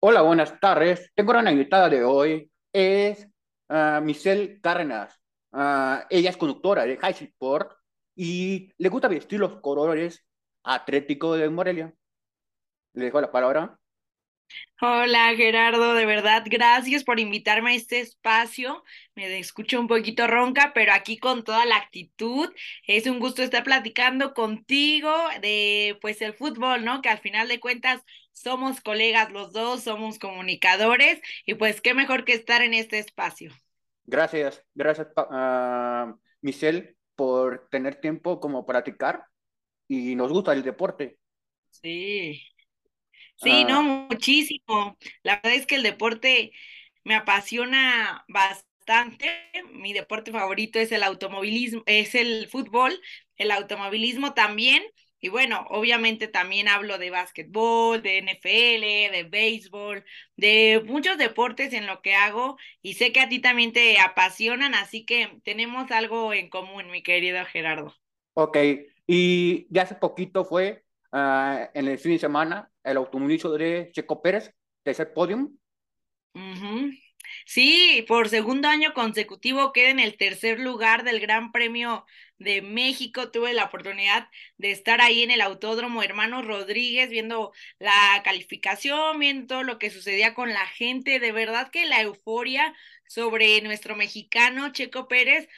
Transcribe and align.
Hola, 0.00 0.22
buenas 0.22 0.58
tardes. 0.60 1.10
Tengo 1.14 1.32
una 1.32 1.50
invitada 1.50 1.88
de 1.88 2.04
hoy. 2.04 2.50
Es 2.72 3.28
ah, 3.68 4.00
Michelle 4.02 4.60
Cárdenas. 4.60 5.12
Ah, 5.52 6.06
ella 6.08 6.30
es 6.30 6.36
conductora 6.36 6.84
de 6.84 6.96
High 6.96 7.14
Sport 7.14 7.72
y 8.14 8.72
le 8.78 8.88
gusta 8.88 9.08
vestir 9.08 9.40
los 9.40 9.60
colores 9.60 10.24
atléticos 10.62 11.38
de 11.38 11.50
Morelia. 11.50 11.92
Le 12.94 13.06
dejo 13.06 13.20
la 13.20 13.32
palabra. 13.32 13.78
Hola 14.80 15.34
Gerardo, 15.36 15.94
de 15.94 16.06
verdad, 16.06 16.44
gracias 16.46 17.02
por 17.02 17.18
invitarme 17.18 17.72
a 17.72 17.74
este 17.74 17.98
espacio. 18.00 18.84
Me 19.16 19.38
escucho 19.38 19.80
un 19.80 19.88
poquito 19.88 20.26
ronca, 20.28 20.72
pero 20.72 20.92
aquí 20.92 21.18
con 21.18 21.42
toda 21.42 21.64
la 21.66 21.76
actitud. 21.76 22.48
Es 22.86 23.06
un 23.06 23.18
gusto 23.18 23.42
estar 23.42 23.64
platicando 23.64 24.34
contigo 24.34 25.12
de 25.42 25.98
pues 26.00 26.22
el 26.22 26.32
fútbol, 26.32 26.84
¿no? 26.84 27.02
Que 27.02 27.08
al 27.08 27.18
final 27.18 27.48
de 27.48 27.58
cuentas 27.58 28.02
somos 28.32 28.80
colegas 28.80 29.32
los 29.32 29.52
dos, 29.52 29.82
somos 29.82 30.20
comunicadores 30.20 31.20
y 31.44 31.54
pues 31.54 31.80
qué 31.80 31.92
mejor 31.94 32.24
que 32.24 32.34
estar 32.34 32.62
en 32.62 32.72
este 32.72 33.00
espacio. 33.00 33.52
Gracias, 34.06 34.64
gracias 34.74 35.08
uh, 35.16 36.16
Michelle 36.40 36.96
por 37.16 37.68
tener 37.68 37.96
tiempo 37.96 38.38
como 38.38 38.64
practicar 38.64 39.24
y 39.88 40.14
nos 40.14 40.32
gusta 40.32 40.52
el 40.52 40.62
deporte. 40.62 41.18
Sí. 41.70 42.40
Sí, 43.42 43.64
no, 43.64 43.82
Ah, 43.82 43.88
muchísimo. 44.10 44.98
La 45.22 45.36
verdad 45.36 45.54
es 45.54 45.66
que 45.66 45.76
el 45.76 45.82
deporte 45.84 46.52
me 47.04 47.14
apasiona 47.14 48.24
bastante. 48.28 49.28
Mi 49.72 49.92
deporte 49.92 50.32
favorito 50.32 50.78
es 50.80 50.90
el 50.92 51.02
automovilismo, 51.04 51.82
es 51.86 52.14
el 52.14 52.48
fútbol, 52.48 53.00
el 53.36 53.50
automovilismo 53.52 54.34
también. 54.34 54.82
Y 55.20 55.28
bueno, 55.30 55.66
obviamente 55.70 56.28
también 56.28 56.68
hablo 56.68 56.98
de 56.98 57.10
básquetbol, 57.10 58.02
de 58.02 58.18
NFL, 58.18 59.10
de 59.12 59.24
béisbol, 59.24 60.04
de 60.36 60.82
muchos 60.86 61.18
deportes 61.18 61.72
en 61.72 61.86
lo 61.86 62.02
que 62.02 62.14
hago 62.14 62.56
y 62.82 62.94
sé 62.94 63.12
que 63.12 63.20
a 63.20 63.28
ti 63.28 63.40
también 63.40 63.72
te 63.72 63.98
apasionan, 64.00 64.74
así 64.74 65.04
que 65.04 65.40
tenemos 65.44 65.90
algo 65.90 66.32
en 66.34 66.48
común, 66.50 66.90
mi 66.90 67.02
querido 67.02 67.44
Gerardo. 67.46 67.94
ok, 68.34 68.56
y 69.06 69.66
ya 69.74 69.82
hace 69.82 69.94
poquito 69.96 70.44
fue 70.44 70.84
ah, 71.12 71.70
en 71.74 71.88
el 71.88 71.98
fin 71.98 72.12
de 72.12 72.18
semana 72.18 72.70
el 72.90 72.96
automovilismo 72.96 73.50
de 73.52 73.90
Checo 73.92 74.22
Pérez, 74.22 74.54
tercer 74.82 75.12
podium. 75.12 75.56
Sí, 77.44 78.04
por 78.08 78.28
segundo 78.28 78.68
año 78.68 78.94
consecutivo 78.94 79.72
queda 79.72 79.90
en 79.90 80.00
el 80.00 80.16
tercer 80.16 80.60
lugar 80.60 81.04
del 81.04 81.20
Gran 81.20 81.52
Premio 81.52 82.04
de 82.38 82.62
México. 82.62 83.30
Tuve 83.30 83.52
la 83.54 83.64
oportunidad 83.64 84.28
de 84.56 84.70
estar 84.70 85.00
ahí 85.00 85.22
en 85.22 85.30
el 85.30 85.40
Autódromo 85.40 86.02
Hermanos 86.02 86.46
Rodríguez 86.46 87.10
viendo 87.10 87.52
la 87.78 88.22
calificación, 88.24 89.18
viendo 89.18 89.62
lo 89.62 89.78
que 89.78 89.90
sucedía 89.90 90.34
con 90.34 90.50
la 90.52 90.66
gente. 90.66 91.20
De 91.20 91.32
verdad 91.32 91.70
que 91.70 91.86
la 91.86 92.00
euforia 92.02 92.74
sobre 93.06 93.60
nuestro 93.62 93.96
mexicano 93.96 94.72
Checo 94.72 95.08
Pérez 95.08 95.48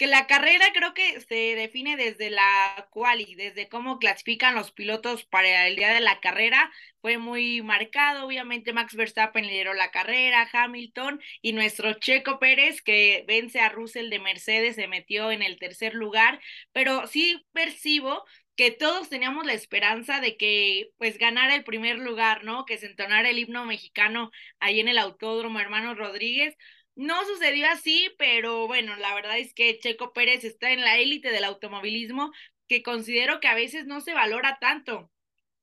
que 0.00 0.06
la 0.06 0.26
carrera 0.26 0.64
creo 0.72 0.94
que 0.94 1.20
se 1.20 1.54
define 1.56 1.94
desde 1.98 2.30
la 2.30 2.88
quali, 2.88 3.34
desde 3.34 3.68
cómo 3.68 3.98
clasifican 3.98 4.54
los 4.54 4.72
pilotos 4.72 5.26
para 5.26 5.66
el 5.68 5.76
día 5.76 5.92
de 5.92 6.00
la 6.00 6.20
carrera, 6.20 6.72
fue 7.02 7.18
muy 7.18 7.60
marcado, 7.60 8.24
obviamente 8.24 8.72
Max 8.72 8.94
Verstappen 8.96 9.46
lideró 9.46 9.74
la 9.74 9.90
carrera, 9.90 10.48
Hamilton 10.50 11.20
y 11.42 11.52
nuestro 11.52 11.92
Checo 11.92 12.38
Pérez 12.38 12.80
que 12.80 13.26
vence 13.28 13.60
a 13.60 13.68
Russell 13.68 14.08
de 14.08 14.20
Mercedes 14.20 14.76
se 14.76 14.88
metió 14.88 15.32
en 15.32 15.42
el 15.42 15.58
tercer 15.58 15.92
lugar, 15.92 16.40
pero 16.72 17.06
sí 17.06 17.44
percibo 17.52 18.24
que 18.56 18.70
todos 18.70 19.10
teníamos 19.10 19.44
la 19.44 19.52
esperanza 19.52 20.20
de 20.20 20.38
que 20.38 20.92
pues 20.96 21.18
ganara 21.18 21.54
el 21.54 21.64
primer 21.64 21.98
lugar, 21.98 22.42
¿no? 22.44 22.64
Que 22.64 22.78
se 22.78 22.86
entonara 22.86 23.28
el 23.28 23.38
himno 23.38 23.66
mexicano 23.66 24.30
ahí 24.60 24.80
en 24.80 24.88
el 24.88 24.96
Autódromo 24.96 25.60
Hermanos 25.60 25.98
Rodríguez, 25.98 26.56
no 26.94 27.24
sucedió 27.24 27.68
así, 27.70 28.10
pero 28.18 28.66
bueno, 28.66 28.96
la 28.96 29.14
verdad 29.14 29.38
es 29.38 29.54
que 29.54 29.78
Checo 29.78 30.12
Pérez 30.12 30.44
está 30.44 30.70
en 30.72 30.82
la 30.82 30.98
élite 30.98 31.30
del 31.30 31.44
automovilismo 31.44 32.32
que 32.68 32.82
considero 32.82 33.40
que 33.40 33.48
a 33.48 33.54
veces 33.54 33.86
no 33.86 34.00
se 34.00 34.14
valora 34.14 34.58
tanto. 34.60 35.10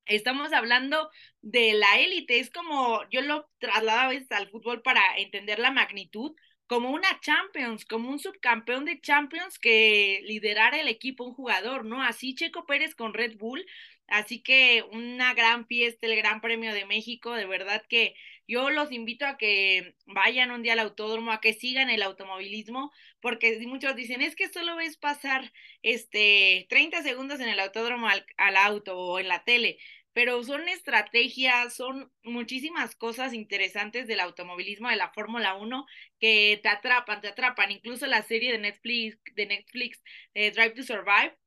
Estamos 0.05 0.53
hablando 0.53 1.09
de 1.41 1.73
la 1.73 1.99
élite, 1.99 2.39
es 2.39 2.49
como 2.49 3.01
yo 3.09 3.21
lo 3.21 3.49
traslado 3.59 3.99
a 3.99 4.07
veces 4.09 4.31
al 4.31 4.49
fútbol 4.49 4.81
para 4.81 5.01
entender 5.17 5.59
la 5.59 5.71
magnitud, 5.71 6.33
como 6.65 6.91
una 6.91 7.19
Champions, 7.21 7.85
como 7.85 8.09
un 8.09 8.19
subcampeón 8.19 8.85
de 8.85 8.99
Champions 9.01 9.59
que 9.59 10.21
liderara 10.25 10.79
el 10.79 10.87
equipo 10.89 11.25
un 11.25 11.33
jugador, 11.33 11.85
¿no? 11.85 12.03
Así 12.03 12.35
Checo 12.35 12.65
Pérez 12.65 12.95
con 12.95 13.13
Red 13.13 13.37
Bull, 13.37 13.65
así 14.07 14.41
que 14.41 14.83
una 14.91 15.33
gran 15.33 15.65
fiesta, 15.67 16.07
el 16.07 16.15
Gran 16.17 16.41
Premio 16.41 16.73
de 16.73 16.85
México, 16.85 17.33
de 17.33 17.45
verdad 17.45 17.83
que 17.87 18.15
yo 18.47 18.69
los 18.69 18.91
invito 18.91 19.25
a 19.25 19.37
que 19.37 19.95
vayan 20.05 20.51
un 20.51 20.63
día 20.63 20.73
al 20.73 20.79
autódromo, 20.79 21.31
a 21.31 21.41
que 21.41 21.53
sigan 21.53 21.89
el 21.89 22.01
automovilismo, 22.01 22.91
porque 23.19 23.59
muchos 23.67 23.95
dicen, 23.95 24.21
es 24.21 24.35
que 24.35 24.47
solo 24.47 24.75
ves 24.77 24.97
pasar 24.97 25.51
este 25.81 26.65
30 26.69 27.03
segundos 27.03 27.39
en 27.41 27.49
el 27.49 27.59
autódromo 27.59 28.07
al, 28.07 28.55
auto 28.55 28.97
o 28.97 29.19
en 29.19 29.27
la 29.27 29.43
tele, 29.43 29.79
pero 30.13 30.41
son 30.43 30.67
estrategias, 30.69 31.75
son 31.75 32.11
muchísimas 32.23 32.95
cosas 32.95 33.33
interesantes 33.33 34.07
del 34.07 34.21
automovilismo, 34.21 34.89
de 34.89 34.95
la 34.95 35.11
Fórmula 35.11 35.55
Uno 35.55 35.85
que 36.19 36.59
te 36.63 36.69
atrapan, 36.69 37.21
te 37.21 37.27
atrapan. 37.27 37.71
Incluso 37.71 38.07
la 38.07 38.23
serie 38.23 38.53
de 38.53 38.59
Netflix, 38.59 39.19
de 39.35 39.45
Netflix, 39.45 40.01
eh, 40.33 40.51
Drive 40.51 40.71
to 40.71 40.83
Survive, 40.83 41.37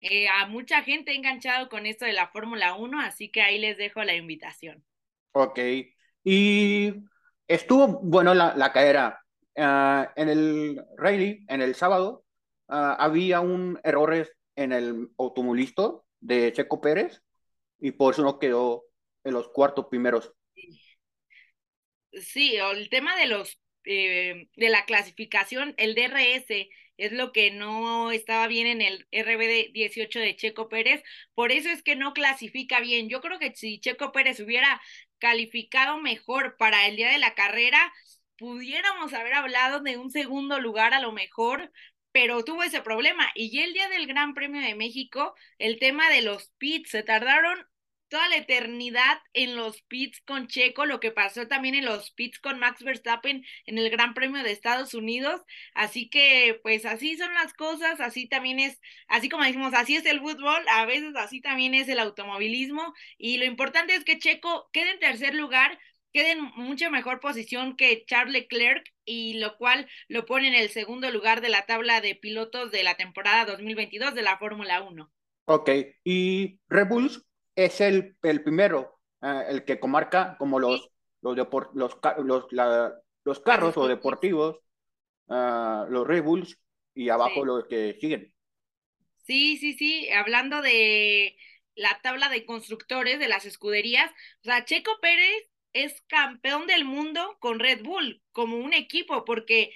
eh, 0.00 0.28
a 0.28 0.46
mucha 0.46 0.82
gente 0.82 1.12
ha 1.12 1.14
enganchado 1.14 1.68
con 1.70 1.86
esto 1.86 2.04
de 2.04 2.12
la 2.12 2.28
Fórmula 2.28 2.74
Uno, 2.74 3.00
así 3.00 3.30
que 3.30 3.40
ahí 3.40 3.58
les 3.58 3.78
dejo 3.78 4.02
la 4.04 4.14
invitación. 4.14 4.84
Ok. 5.32 5.58
Y 6.24 6.94
estuvo 7.46 8.00
bueno 8.02 8.34
la, 8.34 8.56
la 8.56 8.72
carrera. 8.72 9.20
Ah, 9.56 10.12
en 10.16 10.28
el 10.28 10.84
rally, 10.96 11.44
en 11.48 11.62
el 11.62 11.74
sábado, 11.76 12.24
ah, 12.68 12.96
había 12.98 13.40
un 13.40 13.78
error 13.84 14.28
en 14.56 14.72
el 14.72 15.10
automovilista 15.18 15.92
de 16.20 16.52
Checo 16.52 16.80
Pérez 16.80 17.22
y 17.78 17.92
por 17.92 18.14
eso 18.14 18.22
no 18.22 18.38
quedó 18.38 18.84
en 19.22 19.34
los 19.34 19.48
cuartos 19.48 19.86
primeros. 19.86 20.32
Sí, 22.12 22.56
el 22.56 22.88
tema 22.88 23.16
de 23.16 23.26
los 23.26 23.60
eh, 23.84 24.48
de 24.56 24.68
la 24.70 24.86
clasificación, 24.86 25.74
el 25.76 25.94
DRS 25.94 26.70
es 26.96 27.12
lo 27.12 27.32
que 27.32 27.50
no 27.50 28.12
estaba 28.12 28.46
bien 28.46 28.66
en 28.66 28.80
el 28.80 29.06
RBD 29.10 29.72
18 29.72 30.20
de 30.20 30.36
Checo 30.36 30.68
Pérez, 30.68 31.02
por 31.34 31.52
eso 31.52 31.68
es 31.68 31.82
que 31.82 31.96
no 31.96 32.12
clasifica 32.12 32.80
bien. 32.80 33.08
Yo 33.08 33.20
creo 33.20 33.38
que 33.38 33.54
si 33.54 33.80
Checo 33.80 34.12
Pérez 34.12 34.40
hubiera 34.40 34.80
calificado 35.24 35.96
mejor 36.02 36.58
para 36.58 36.86
el 36.86 36.96
día 36.96 37.08
de 37.08 37.16
la 37.16 37.34
carrera, 37.34 37.94
pudiéramos 38.36 39.14
haber 39.14 39.32
hablado 39.32 39.80
de 39.80 39.96
un 39.96 40.10
segundo 40.10 40.60
lugar 40.60 40.92
a 40.92 41.00
lo 41.00 41.12
mejor, 41.12 41.72
pero 42.12 42.44
tuvo 42.44 42.62
ese 42.62 42.82
problema. 42.82 43.30
Y 43.34 43.58
el 43.60 43.72
día 43.72 43.88
del 43.88 44.06
Gran 44.06 44.34
Premio 44.34 44.60
de 44.60 44.74
México, 44.74 45.34
el 45.58 45.78
tema 45.78 46.10
de 46.10 46.20
los 46.20 46.50
pits, 46.58 46.90
se 46.90 47.02
tardaron 47.02 47.66
toda 48.14 48.28
la 48.28 48.36
eternidad 48.36 49.18
en 49.32 49.56
los 49.56 49.82
pits 49.82 50.20
con 50.20 50.46
Checo, 50.46 50.86
lo 50.86 51.00
que 51.00 51.10
pasó 51.10 51.48
también 51.48 51.74
en 51.74 51.84
los 51.84 52.12
pits 52.12 52.38
con 52.38 52.60
Max 52.60 52.84
Verstappen 52.84 53.44
en 53.66 53.76
el 53.76 53.90
Gran 53.90 54.14
Premio 54.14 54.44
de 54.44 54.52
Estados 54.52 54.94
Unidos. 54.94 55.40
Así 55.74 56.08
que, 56.08 56.60
pues 56.62 56.86
así 56.86 57.16
son 57.16 57.34
las 57.34 57.52
cosas, 57.54 57.98
así 57.98 58.28
también 58.28 58.60
es, 58.60 58.80
así 59.08 59.28
como 59.28 59.42
decimos, 59.42 59.74
así 59.74 59.96
es 59.96 60.06
el 60.06 60.20
fútbol, 60.20 60.62
a 60.68 60.86
veces 60.86 61.16
así 61.16 61.40
también 61.40 61.74
es 61.74 61.88
el 61.88 61.98
automovilismo. 61.98 62.94
Y 63.18 63.38
lo 63.38 63.46
importante 63.46 63.96
es 63.96 64.04
que 64.04 64.20
Checo 64.20 64.70
quede 64.72 64.92
en 64.92 65.00
tercer 65.00 65.34
lugar, 65.34 65.76
quede 66.12 66.30
en 66.30 66.44
mucha 66.54 66.90
mejor 66.90 67.18
posición 67.18 67.76
que 67.76 68.04
Charles 68.06 68.32
Leclerc 68.32 68.94
y 69.04 69.40
lo 69.40 69.56
cual 69.56 69.88
lo 70.06 70.24
pone 70.24 70.46
en 70.46 70.54
el 70.54 70.68
segundo 70.68 71.10
lugar 71.10 71.40
de 71.40 71.48
la 71.48 71.66
tabla 71.66 72.00
de 72.00 72.14
pilotos 72.14 72.70
de 72.70 72.84
la 72.84 72.94
temporada 72.94 73.44
2022 73.44 74.14
de 74.14 74.22
la 74.22 74.38
Fórmula 74.38 74.82
1. 74.82 75.10
Ok. 75.46 75.70
Y 76.04 76.60
Red 76.68 76.86
Bulls 76.86 77.20
es 77.56 77.80
el, 77.80 78.16
el 78.22 78.42
primero, 78.42 79.00
ah, 79.20 79.44
el 79.48 79.64
que 79.64 79.80
comarca 79.80 80.36
como 80.38 80.58
los, 80.60 80.90
los, 81.22 81.36
depor- 81.36 81.70
los, 81.74 81.96
los, 82.24 82.46
la- 82.52 82.94
los 83.24 83.40
carros 83.40 83.76
o 83.76 83.86
deportivos, 83.88 84.58
ah, 85.30 85.86
los 85.90 86.06
Red 86.06 86.24
Bulls 86.24 86.58
y 86.94 87.08
abajo 87.10 87.44
Sí. 87.44 87.46
los 87.46 87.66
que 87.66 87.98
siguen. 88.00 88.34
Sí, 89.26 89.56
sí, 89.58 89.74
sí, 89.74 90.10
hablando 90.10 90.60
de 90.62 91.36
la 91.74 91.98
tabla 92.02 92.28
de 92.28 92.44
constructores 92.44 93.18
de 93.18 93.28
las 93.28 93.46
escuderías, 93.46 94.10
o 94.42 94.44
sea, 94.44 94.64
Checo 94.64 94.92
Pérez 95.00 95.48
es 95.72 96.02
campeón 96.08 96.66
del 96.66 96.84
mundo 96.84 97.36
con 97.40 97.58
Red 97.58 97.82
Bull 97.82 98.22
como 98.32 98.58
un 98.58 98.74
equipo, 98.74 99.24
porque 99.24 99.72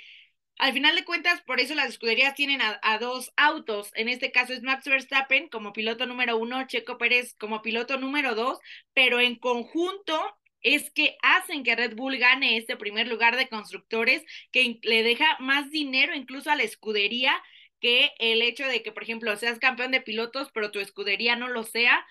al 0.59 0.73
final 0.73 0.97
de 0.97 1.05
cuentas, 1.05 1.41
por 1.43 1.61
eso 1.61 1.75
las 1.75 1.89
escuderías 1.89 2.35
tienen 2.35 2.61
a, 2.61 2.99
dos 2.99 3.33
autos. 3.37 3.91
En 3.95 4.09
este 4.09 4.33
caso 4.33 4.53
es 4.53 4.63
Max 4.63 4.85
Verstappen 4.85 5.49
como 5.49 5.73
piloto 5.73 6.07
número 6.07 6.37
uno, 6.37 6.67
Checo 6.67 6.99
Pérez 6.99 7.35
como 7.39 7.63
piloto 7.63 7.97
número 7.99 8.35
dos, 8.35 8.59
pero 8.93 9.21
en 9.21 9.37
conjunto 9.37 10.21
es 10.61 10.91
que 10.91 11.17
hacen 11.23 11.63
que 11.63 11.77
Red 11.77 11.95
Bull 11.95 12.19
gane 12.19 12.57
este 12.57 12.77
primer 12.77 13.07
lugar 13.07 13.37
de 13.37 13.49
constructores, 13.49 14.25
que 14.51 14.81
le 14.83 15.05
deja 15.05 15.37
más 15.39 15.71
dinero 15.71 16.15
incluso 16.15 16.51
a 16.51 16.57
la 16.57 16.65
escudería 16.65 17.41
que 17.81 18.13
el 18.19 18.43
hecho 18.43 18.67
de 18.67 18.83
que, 18.83 18.93
por 18.93 19.05
ejemplo, 19.05 19.37
seas 19.37 19.59
campeón 19.61 19.93
de 19.93 20.01
pilotos, 20.01 20.51
pero 20.53 20.73
tu 20.73 20.81
escudería 20.81 21.37
no 21.37 21.49
lo 21.49 21.63
sea. 21.63 22.05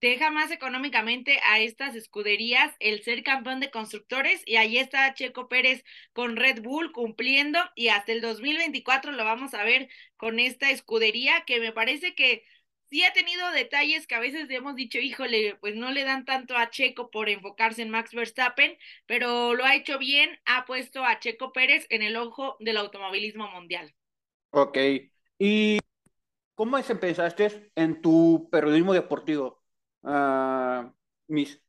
Deja 0.00 0.30
más 0.30 0.50
económicamente 0.50 1.40
a 1.44 1.58
estas 1.60 1.94
escuderías 1.94 2.74
el 2.80 3.02
ser 3.02 3.22
campeón 3.22 3.60
de 3.60 3.70
constructores 3.70 4.42
y 4.46 4.56
ahí 4.56 4.78
está 4.78 5.12
Checo 5.14 5.48
Pérez 5.48 5.84
con 6.12 6.36
Red 6.36 6.62
Bull 6.62 6.92
cumpliendo 6.92 7.58
y 7.74 7.88
hasta 7.88 8.12
el 8.12 8.20
2024 8.20 9.12
lo 9.12 9.24
vamos 9.24 9.54
a 9.54 9.64
ver 9.64 9.88
con 10.16 10.38
esta 10.38 10.70
escudería 10.70 11.44
que 11.46 11.60
me 11.60 11.72
parece 11.72 12.14
que 12.14 12.44
sí 12.90 13.04
ha 13.04 13.12
tenido 13.12 13.50
detalles 13.52 14.06
que 14.06 14.16
a 14.16 14.20
veces 14.20 14.50
hemos 14.50 14.74
dicho, 14.74 14.98
híjole, 14.98 15.56
pues 15.60 15.76
no 15.76 15.90
le 15.92 16.04
dan 16.04 16.24
tanto 16.24 16.56
a 16.56 16.70
Checo 16.70 17.10
por 17.10 17.28
enfocarse 17.28 17.82
en 17.82 17.90
Max 17.90 18.12
Verstappen, 18.12 18.76
pero 19.06 19.54
lo 19.54 19.64
ha 19.64 19.76
hecho 19.76 19.98
bien, 19.98 20.38
ha 20.44 20.64
puesto 20.64 21.04
a 21.04 21.18
Checo 21.20 21.52
Pérez 21.52 21.86
en 21.90 22.02
el 22.02 22.16
ojo 22.16 22.56
del 22.58 22.76
automovilismo 22.78 23.48
mundial. 23.48 23.94
Ok, 24.50 24.78
¿y 25.38 25.78
cómo 26.56 26.78
empezaste 26.78 27.70
en 27.76 28.02
tu 28.02 28.48
periodismo 28.50 28.92
deportivo? 28.92 29.59
Uh, 30.02 30.90
Miss? 31.28 31.60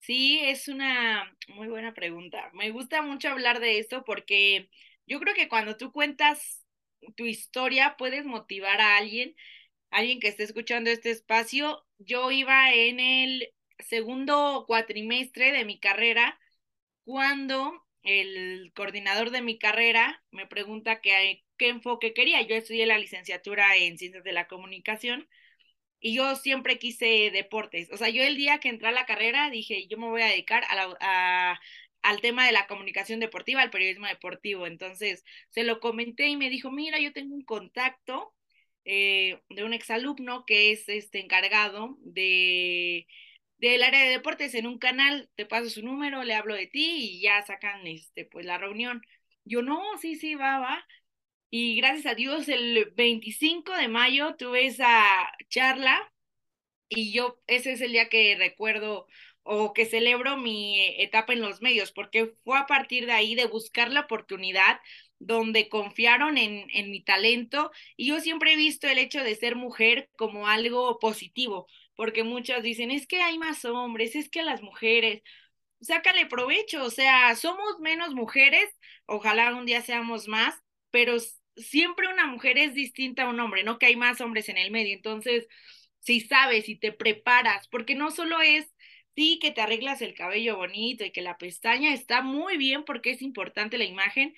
Sí, 0.00 0.40
es 0.42 0.68
una 0.68 1.36
muy 1.48 1.68
buena 1.68 1.94
pregunta. 1.94 2.50
Me 2.54 2.70
gusta 2.70 3.02
mucho 3.02 3.28
hablar 3.28 3.60
de 3.60 3.78
esto 3.78 4.04
porque 4.04 4.70
yo 5.06 5.20
creo 5.20 5.34
que 5.34 5.48
cuando 5.48 5.76
tú 5.76 5.92
cuentas 5.92 6.64
tu 7.16 7.26
historia 7.26 7.96
puedes 7.98 8.24
motivar 8.24 8.80
a 8.80 8.96
alguien, 8.96 9.36
alguien 9.90 10.20
que 10.20 10.28
esté 10.28 10.44
escuchando 10.44 10.90
este 10.90 11.10
espacio. 11.10 11.84
Yo 11.98 12.30
iba 12.30 12.72
en 12.74 13.00
el 13.00 13.52
segundo 13.78 14.64
cuatrimestre 14.66 15.52
de 15.52 15.64
mi 15.64 15.78
carrera 15.80 16.38
cuando 17.04 17.86
el 18.02 18.72
coordinador 18.74 19.30
de 19.30 19.42
mi 19.42 19.58
carrera 19.58 20.22
me 20.30 20.46
pregunta 20.46 21.00
qué, 21.00 21.44
qué 21.58 21.68
enfoque 21.68 22.14
quería. 22.14 22.42
Yo 22.42 22.54
estudié 22.56 22.86
la 22.86 22.98
licenciatura 22.98 23.76
en 23.76 23.98
ciencias 23.98 24.24
de 24.24 24.32
la 24.32 24.48
comunicación 24.48 25.28
y 26.00 26.14
yo 26.14 26.34
siempre 26.36 26.78
quise 26.78 27.30
deportes. 27.32 27.90
O 27.92 27.96
sea, 27.96 28.08
yo 28.10 28.22
el 28.22 28.36
día 28.36 28.58
que 28.60 28.68
entré 28.68 28.88
a 28.88 28.92
la 28.92 29.06
carrera 29.06 29.50
dije, 29.50 29.86
yo 29.88 29.98
me 29.98 30.08
voy 30.08 30.22
a 30.22 30.26
dedicar 30.26 30.64
a 30.68 31.58
al 32.02 32.20
tema 32.20 32.46
de 32.46 32.52
la 32.52 32.66
comunicación 32.66 33.20
deportiva, 33.20 33.62
al 33.62 33.70
periodismo 33.70 34.06
deportivo. 34.06 34.66
Entonces, 34.66 35.24
se 35.50 35.64
lo 35.64 35.80
comenté 35.80 36.28
y 36.28 36.36
me 36.36 36.50
dijo, 36.50 36.70
mira, 36.70 36.98
yo 36.98 37.12
tengo 37.12 37.34
un 37.34 37.44
contacto 37.44 38.34
eh, 38.84 39.40
de 39.50 39.64
un 39.64 39.72
exalumno 39.74 40.44
que 40.46 40.72
es 40.72 40.88
este 40.88 41.20
encargado 41.20 41.96
de 42.00 43.06
del 43.58 43.82
área 43.82 44.02
de 44.04 44.10
deportes 44.10 44.54
en 44.54 44.66
un 44.66 44.78
canal, 44.78 45.30
te 45.36 45.44
paso 45.46 45.68
su 45.70 45.82
número, 45.84 46.24
le 46.24 46.34
hablo 46.34 46.54
de 46.54 46.66
ti 46.66 47.18
y 47.18 47.20
ya 47.22 47.42
sacan 47.42 47.86
este 47.86 48.24
pues 48.24 48.46
la 48.46 48.56
reunión. 48.58 49.02
Yo 49.44 49.62
no, 49.62 49.82
sí, 50.00 50.16
sí, 50.16 50.34
va, 50.34 50.58
va. 50.60 50.86
Y 51.50 51.76
gracias 51.76 52.06
a 52.06 52.14
Dios, 52.14 52.48
el 52.48 52.92
25 52.96 53.72
de 53.74 53.88
mayo 53.88 54.36
tuve 54.36 54.66
esa 54.66 55.04
charla 55.48 56.12
y 56.88 57.12
yo, 57.12 57.40
ese 57.48 57.72
es 57.72 57.80
el 57.82 57.92
día 57.92 58.08
que 58.08 58.36
recuerdo 58.38 59.08
o 59.44 59.72
que 59.74 59.86
celebro 59.86 60.36
mi 60.38 60.80
etapa 61.02 61.32
en 61.34 61.42
los 61.42 61.62
medios, 61.62 61.92
porque 61.92 62.34
fue 62.44 62.58
a 62.58 62.66
partir 62.66 63.06
de 63.06 63.12
ahí 63.12 63.34
de 63.36 63.46
buscar 63.46 63.90
la 63.92 64.02
oportunidad 64.02 64.80
donde 65.20 65.68
confiaron 65.68 66.38
en, 66.38 66.66
en 66.72 66.90
mi 66.90 67.02
talento. 67.02 67.72
Y 67.96 68.08
yo 68.08 68.20
siempre 68.20 68.54
he 68.54 68.56
visto 68.56 68.88
el 68.88 68.98
hecho 68.98 69.22
de 69.24 69.34
ser 69.36 69.56
mujer 69.56 70.10
como 70.16 70.48
algo 70.48 70.98
positivo, 71.00 71.68
porque 71.96 72.24
muchas 72.24 72.62
dicen, 72.62 72.90
es 72.92 73.06
que 73.06 73.22
hay 73.22 73.38
más 73.38 73.64
hombres, 73.66 74.16
es 74.16 74.30
que 74.30 74.42
las 74.44 74.62
mujeres, 74.62 75.22
sácale 75.80 76.26
provecho, 76.26 76.84
o 76.84 76.90
sea, 76.90 77.34
somos 77.36 77.78
menos 77.80 78.14
mujeres, 78.14 78.68
ojalá 79.06 79.54
un 79.54 79.66
día 79.66 79.82
seamos 79.82 80.28
más, 80.28 80.54
pero 80.90 81.16
siempre 81.56 82.08
una 82.08 82.26
mujer 82.26 82.58
es 82.58 82.74
distinta 82.74 83.24
a 83.24 83.28
un 83.30 83.40
hombre, 83.40 83.64
no 83.64 83.78
que 83.78 83.86
hay 83.86 83.96
más 83.96 84.20
hombres 84.20 84.48
en 84.48 84.58
el 84.58 84.70
medio. 84.70 84.94
Entonces, 84.94 85.46
si 86.00 86.20
sabes 86.20 86.68
y 86.68 86.76
te 86.76 86.92
preparas, 86.92 87.68
porque 87.68 87.94
no 87.94 88.10
solo 88.10 88.40
es, 88.40 88.72
sí, 89.16 89.38
que 89.40 89.50
te 89.50 89.60
arreglas 89.60 90.02
el 90.02 90.14
cabello 90.14 90.56
bonito 90.56 91.04
y 91.04 91.12
que 91.12 91.22
la 91.22 91.38
pestaña 91.38 91.92
está 91.94 92.22
muy 92.22 92.56
bien 92.56 92.84
porque 92.84 93.10
es 93.10 93.22
importante 93.22 93.78
la 93.78 93.84
imagen, 93.84 94.34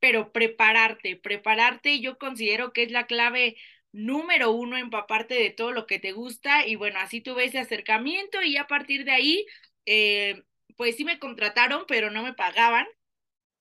pero 0.00 0.32
prepararte, 0.32 1.16
prepararte 1.16 2.00
yo 2.00 2.18
considero 2.18 2.72
que 2.72 2.84
es 2.84 2.90
la 2.92 3.06
clave 3.06 3.56
número 3.92 4.52
uno, 4.52 4.76
empaparte 4.76 5.34
de 5.34 5.50
todo 5.50 5.72
lo 5.72 5.86
que 5.86 5.98
te 5.98 6.12
gusta 6.12 6.66
y 6.66 6.76
bueno, 6.76 7.00
así 7.00 7.20
tuve 7.20 7.44
ese 7.46 7.58
acercamiento 7.58 8.42
y 8.42 8.56
a 8.56 8.66
partir 8.66 9.04
de 9.04 9.12
ahí, 9.12 9.46
eh, 9.86 10.44
pues 10.76 10.96
sí 10.96 11.04
me 11.04 11.18
contrataron, 11.18 11.84
pero 11.88 12.10
no 12.10 12.22
me 12.22 12.34
pagaban. 12.34 12.86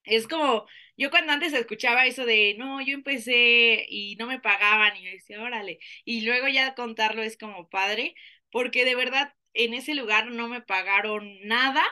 Es 0.04 0.28
como, 0.28 0.66
yo 1.00 1.10
cuando 1.12 1.32
antes 1.32 1.54
escuchaba 1.54 2.06
eso 2.06 2.26
de, 2.26 2.56
no, 2.60 2.82
yo 2.82 2.94
empecé 2.94 3.86
y 3.90 4.18
no 4.18 4.28
me 4.28 4.40
pagaban 4.40 4.98
y 4.98 5.06
yo 5.06 5.12
decía, 5.12 5.42
órale, 5.42 5.80
y 6.06 6.22
luego 6.22 6.50
ya 6.50 6.76
contarlo 6.76 7.24
es 7.24 7.38
como 7.38 7.70
padre, 7.70 8.16
porque 8.52 8.84
de 8.86 8.96
verdad 8.96 9.34
en 9.54 9.74
ese 9.74 9.96
lugar 9.96 10.28
no 10.28 10.50
me 10.50 10.62
pagaron 10.62 11.40
nada 11.48 11.84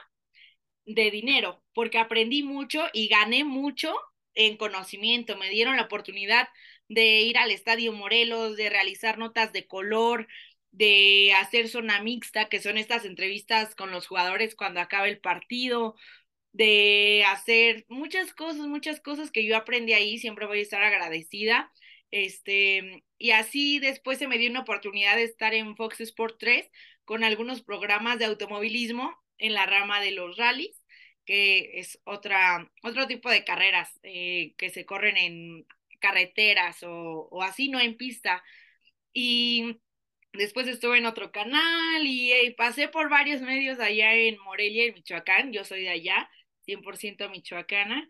de 0.86 1.10
dinero, 1.12 1.64
porque 1.74 2.00
aprendí 2.00 2.44
mucho 2.44 2.88
y 2.94 3.08
gané 3.08 3.46
mucho 3.46 3.96
en 4.36 4.58
conocimiento, 4.58 5.38
me 5.38 5.50
dieron 5.50 5.78
la 5.78 5.84
oportunidad 5.84 6.50
de 6.90 7.22
ir 7.22 7.38
al 7.38 7.52
Estadio 7.52 7.94
Morelos, 7.94 8.58
de 8.58 8.70
realizar 8.70 9.18
notas 9.18 9.54
de 9.54 9.68
color, 9.68 10.28
de 10.72 11.34
hacer 11.40 11.70
zona 11.70 12.02
mixta, 12.02 12.50
que 12.50 12.62
son 12.62 12.78
estas 12.78 13.06
entrevistas 13.06 13.74
con 13.74 13.92
los 13.92 14.06
jugadores 14.08 14.54
cuando 14.56 14.82
acaba 14.82 15.08
el 15.08 15.20
partido, 15.20 15.96
de 16.58 17.24
hacer 17.28 17.86
muchas 17.88 18.34
cosas, 18.34 18.68
muchas 18.68 19.00
cosas 19.00 19.32
que 19.32 19.46
yo 19.46 19.56
aprendí 19.56 19.94
ahí, 19.94 20.18
siempre 20.18 20.48
voy 20.48 20.60
a 20.60 20.64
estar 20.64 20.82
agradecida. 20.84 21.72
Este, 22.10 23.04
y 23.20 23.32
así 23.32 23.80
después 23.80 24.18
se 24.18 24.28
me 24.28 24.38
dio 24.40 24.50
una 24.50 24.62
oportunidad 24.62 25.16
de 25.18 25.24
estar 25.24 25.54
en 25.54 25.76
Fox 25.76 26.02
Sport 26.02 26.38
3 26.40 26.70
con 27.06 27.24
algunos 27.24 27.62
programas 27.62 28.18
de 28.18 28.26
automovilismo 28.26 29.16
en 29.38 29.54
la 29.54 29.68
rama 29.68 30.02
de 30.02 30.12
los 30.12 30.36
rallies, 30.38 30.82
que 31.26 31.80
es 31.80 32.00
otra, 32.06 32.72
otro 32.82 33.06
tipo 33.08 33.30
de 33.30 33.44
carreras 33.44 34.00
eh, 34.04 34.56
que 34.58 34.70
se 34.72 34.86
corren 34.86 35.18
en 35.18 35.68
carreteras 36.00 36.82
o, 36.84 37.28
o, 37.30 37.44
así, 37.44 37.70
no 37.70 37.80
en 37.80 37.98
pista. 37.98 38.44
Y 39.14 39.80
después 40.34 40.68
estuve 40.68 40.98
en 40.98 41.06
otro 41.06 41.32
canal 41.32 42.06
y 42.06 42.32
eh, 42.32 42.56
pasé 42.58 42.88
por 42.88 43.10
varios 43.10 43.42
medios 43.42 43.80
allá 43.80 44.16
en 44.16 44.40
Morelia, 44.40 44.86
en 44.86 44.96
Michoacán, 44.96 45.54
yo 45.54 45.64
soy 45.64 45.82
de 45.82 45.90
allá, 45.90 46.30
100% 46.68 47.30
michoacana. 47.30 48.08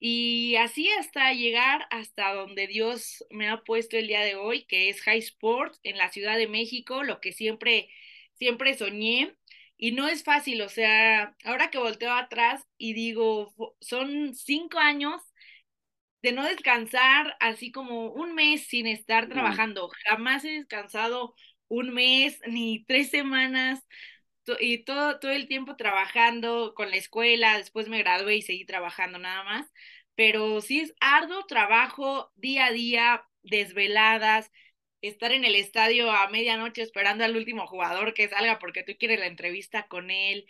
Y 0.00 0.56
así 0.56 0.88
hasta 0.90 1.32
llegar 1.34 1.86
hasta 1.90 2.32
donde 2.32 2.68
Dios 2.68 3.24
me 3.30 3.48
ha 3.48 3.62
puesto 3.64 3.96
el 3.96 4.06
día 4.06 4.20
de 4.22 4.36
hoy, 4.36 4.64
que 4.66 4.88
es 4.90 5.02
High 5.02 5.18
Sports 5.18 5.80
en 5.82 5.98
la 5.98 6.10
Ciudad 6.10 6.36
de 6.38 6.48
México, 6.48 7.02
lo 7.02 7.20
que 7.20 7.32
siempre, 7.32 7.90
siempre 8.34 8.74
soñé. 8.74 9.36
Y 9.76 9.92
no 9.92 10.08
es 10.08 10.24
fácil, 10.24 10.60
o 10.62 10.68
sea, 10.68 11.36
ahora 11.44 11.70
que 11.70 11.78
volteo 11.78 12.12
atrás 12.12 12.66
y 12.78 12.94
digo, 12.94 13.54
son 13.80 14.34
cinco 14.34 14.78
años 14.78 15.22
de 16.22 16.32
no 16.32 16.44
descansar 16.44 17.36
así 17.40 17.70
como 17.70 18.10
un 18.12 18.34
mes 18.34 18.66
sin 18.66 18.86
estar 18.86 19.28
trabajando. 19.28 19.90
Jamás 20.08 20.44
he 20.44 20.50
descansado 20.50 21.34
un 21.68 21.92
mes 21.94 22.40
ni 22.46 22.84
tres 22.84 23.10
semanas 23.10 23.86
y 24.60 24.84
todo, 24.84 25.18
todo 25.20 25.30
el 25.32 25.48
tiempo 25.48 25.76
trabajando 25.76 26.74
con 26.74 26.90
la 26.90 26.96
escuela, 26.96 27.58
después 27.58 27.88
me 27.88 27.98
gradué 27.98 28.36
y 28.36 28.42
seguí 28.42 28.64
trabajando 28.64 29.18
nada 29.18 29.44
más, 29.44 29.66
pero 30.14 30.60
sí 30.60 30.80
es 30.80 30.94
arduo 31.00 31.46
trabajo 31.46 32.32
día 32.36 32.66
a 32.66 32.72
día, 32.72 33.24
desveladas, 33.42 34.50
estar 35.02 35.32
en 35.32 35.44
el 35.44 35.54
estadio 35.56 36.10
a 36.10 36.28
medianoche 36.28 36.82
esperando 36.82 37.24
al 37.24 37.36
último 37.36 37.66
jugador 37.66 38.14
que 38.14 38.28
salga 38.28 38.58
porque 38.58 38.82
tú 38.82 38.92
quieres 38.98 39.20
la 39.20 39.26
entrevista 39.26 39.86
con 39.88 40.10
él, 40.10 40.46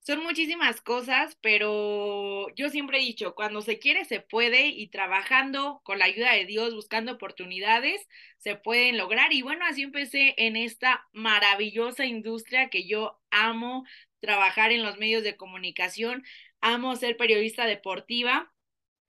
son 0.00 0.22
muchísimas 0.22 0.80
cosas, 0.80 1.36
pero 1.42 2.48
yo 2.56 2.70
siempre 2.70 2.98
he 2.98 3.00
dicho, 3.02 3.34
cuando 3.34 3.62
se 3.62 3.78
quiere, 3.78 4.04
se 4.04 4.20
puede 4.20 4.68
y 4.68 4.88
trabajando 4.88 5.80
con 5.84 5.98
la 5.98 6.06
ayuda 6.06 6.32
de 6.32 6.46
Dios, 6.46 6.74
buscando 6.74 7.12
oportunidades, 7.12 8.08
se 8.38 8.56
pueden 8.56 8.96
lograr. 8.98 9.32
Y 9.32 9.42
bueno, 9.42 9.64
así 9.66 9.82
empecé 9.82 10.34
en 10.38 10.56
esta 10.56 11.06
maravillosa 11.12 12.06
industria 12.06 12.70
que 12.70 12.86
yo 12.86 13.20
amo 13.30 13.84
trabajar 14.20 14.72
en 14.72 14.82
los 14.82 14.98
medios 14.98 15.22
de 15.22 15.36
comunicación, 15.36 16.24
amo 16.60 16.96
ser 16.96 17.16
periodista 17.16 17.66
deportiva, 17.66 18.52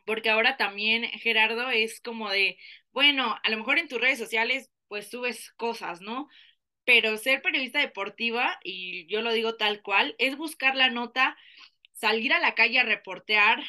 porque 0.06 0.30
ahora 0.30 0.58
también, 0.58 1.06
Gerardo, 1.20 1.70
es 1.70 2.02
como 2.02 2.30
de, 2.30 2.58
bueno, 2.92 3.38
a 3.44 3.50
lo 3.50 3.58
mejor 3.58 3.78
en 3.80 3.88
tus 3.88 4.02
redes 4.02 4.20
sociales, 4.20 4.70
pues 4.88 5.10
subes 5.10 5.52
cosas, 5.54 6.02
¿no? 6.02 6.28
Pero 6.92 7.16
ser 7.16 7.42
periodista 7.42 7.80
deportiva, 7.80 8.60
y 8.66 9.08
yo 9.08 9.22
lo 9.22 9.32
digo 9.32 9.56
tal 9.56 9.82
cual, 9.82 10.14
es 10.18 10.36
buscar 10.36 10.76
la 10.76 10.90
nota, 10.90 11.38
salir 11.94 12.34
a 12.34 12.40
la 12.42 12.54
calle 12.54 12.80
a 12.80 12.84
reportear, 12.84 13.64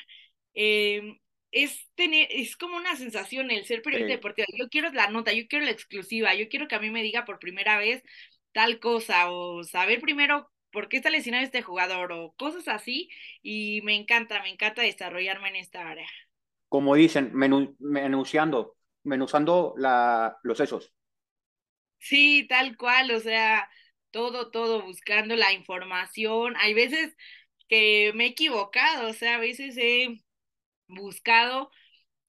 eh, 0.55 1.21
es 1.53 1.89
tener, 1.95 2.27
es 2.31 2.57
como 2.57 2.77
una 2.77 2.97
sensación 2.97 3.53
el 3.53 3.65
ser 3.65 3.81
periodista 3.81 4.15
deportiva. 4.15 4.49
Yo 4.59 4.69
quiero 4.69 4.91
la 4.91 5.09
nota, 5.09 5.33
yo 5.33 5.47
quiero 5.47 5.65
la 5.65 5.71
exclusiva, 5.71 6.35
yo 6.35 6.49
quiero 6.49 6.67
que 6.67 6.75
a 6.75 6.81
mí 6.81 6.91
me 6.91 7.05
diga 7.05 7.25
por 7.25 7.39
primera 7.39 7.79
vez 7.79 8.03
tal 8.51 8.81
cosa, 8.81 9.31
o 9.31 9.63
saber 9.63 10.01
primero 10.01 10.51
por 10.73 10.89
qué 10.89 10.97
está 10.97 11.11
lesionado 11.11 11.45
este 11.45 11.63
jugador, 11.63 12.11
o 12.11 12.35
cosas 12.37 12.67
así, 12.67 13.09
y 13.41 13.83
me 13.85 13.95
encanta, 13.95 14.43
me 14.43 14.49
encanta 14.49 14.83
desarrollarme 14.83 15.51
en 15.51 15.57
esta 15.57 15.89
área. 15.89 16.09
Como 16.69 16.97
dicen, 16.97 17.31
menuciando, 17.33 18.75
menuzando 19.05 19.75
la, 19.77 20.39
los 20.43 20.59
sesos. 20.59 20.93
Sí, 22.03 22.47
tal 22.49 22.77
cual, 22.77 23.11
o 23.13 23.21
sea, 23.21 23.71
todo, 24.11 24.51
todo, 24.51 24.83
buscando 24.83 25.37
la 25.37 25.53
información. 25.53 26.55
Hay 26.59 26.75
veces 26.75 27.17
que 27.69 28.13
me 28.15 28.25
he 28.25 28.29
equivocado, 28.29 29.09
o 29.11 29.13
sea, 29.13 29.37
a 29.37 29.39
veces 29.39 29.77
he 29.79 30.21
buscado 30.89 31.71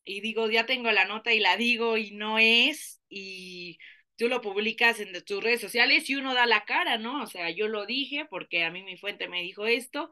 y 0.06 0.22
digo, 0.22 0.50
ya 0.52 0.66
tengo 0.68 0.92
la 0.92 1.06
nota 1.06 1.34
y 1.34 1.40
la 1.40 1.58
digo 1.58 1.98
y 1.98 2.12
no 2.12 2.40
es, 2.40 3.02
y 3.10 3.80
tú 4.18 4.30
lo 4.30 4.42
publicas 4.42 5.00
en 5.02 5.14
tus 5.26 5.44
redes 5.44 5.62
sociales 5.62 6.10
y 6.10 6.16
uno 6.16 6.34
da 6.36 6.46
la 6.48 6.66
cara, 6.66 6.98
¿no? 7.00 7.24
O 7.24 7.28
sea, 7.28 7.50
yo 7.52 7.68
lo 7.70 7.86
dije 7.86 8.26
porque 8.26 8.66
a 8.66 8.72
mí 8.72 8.84
mi 8.84 8.98
fuente 8.98 9.28
me 9.30 9.42
dijo 9.44 9.68
esto 9.68 10.12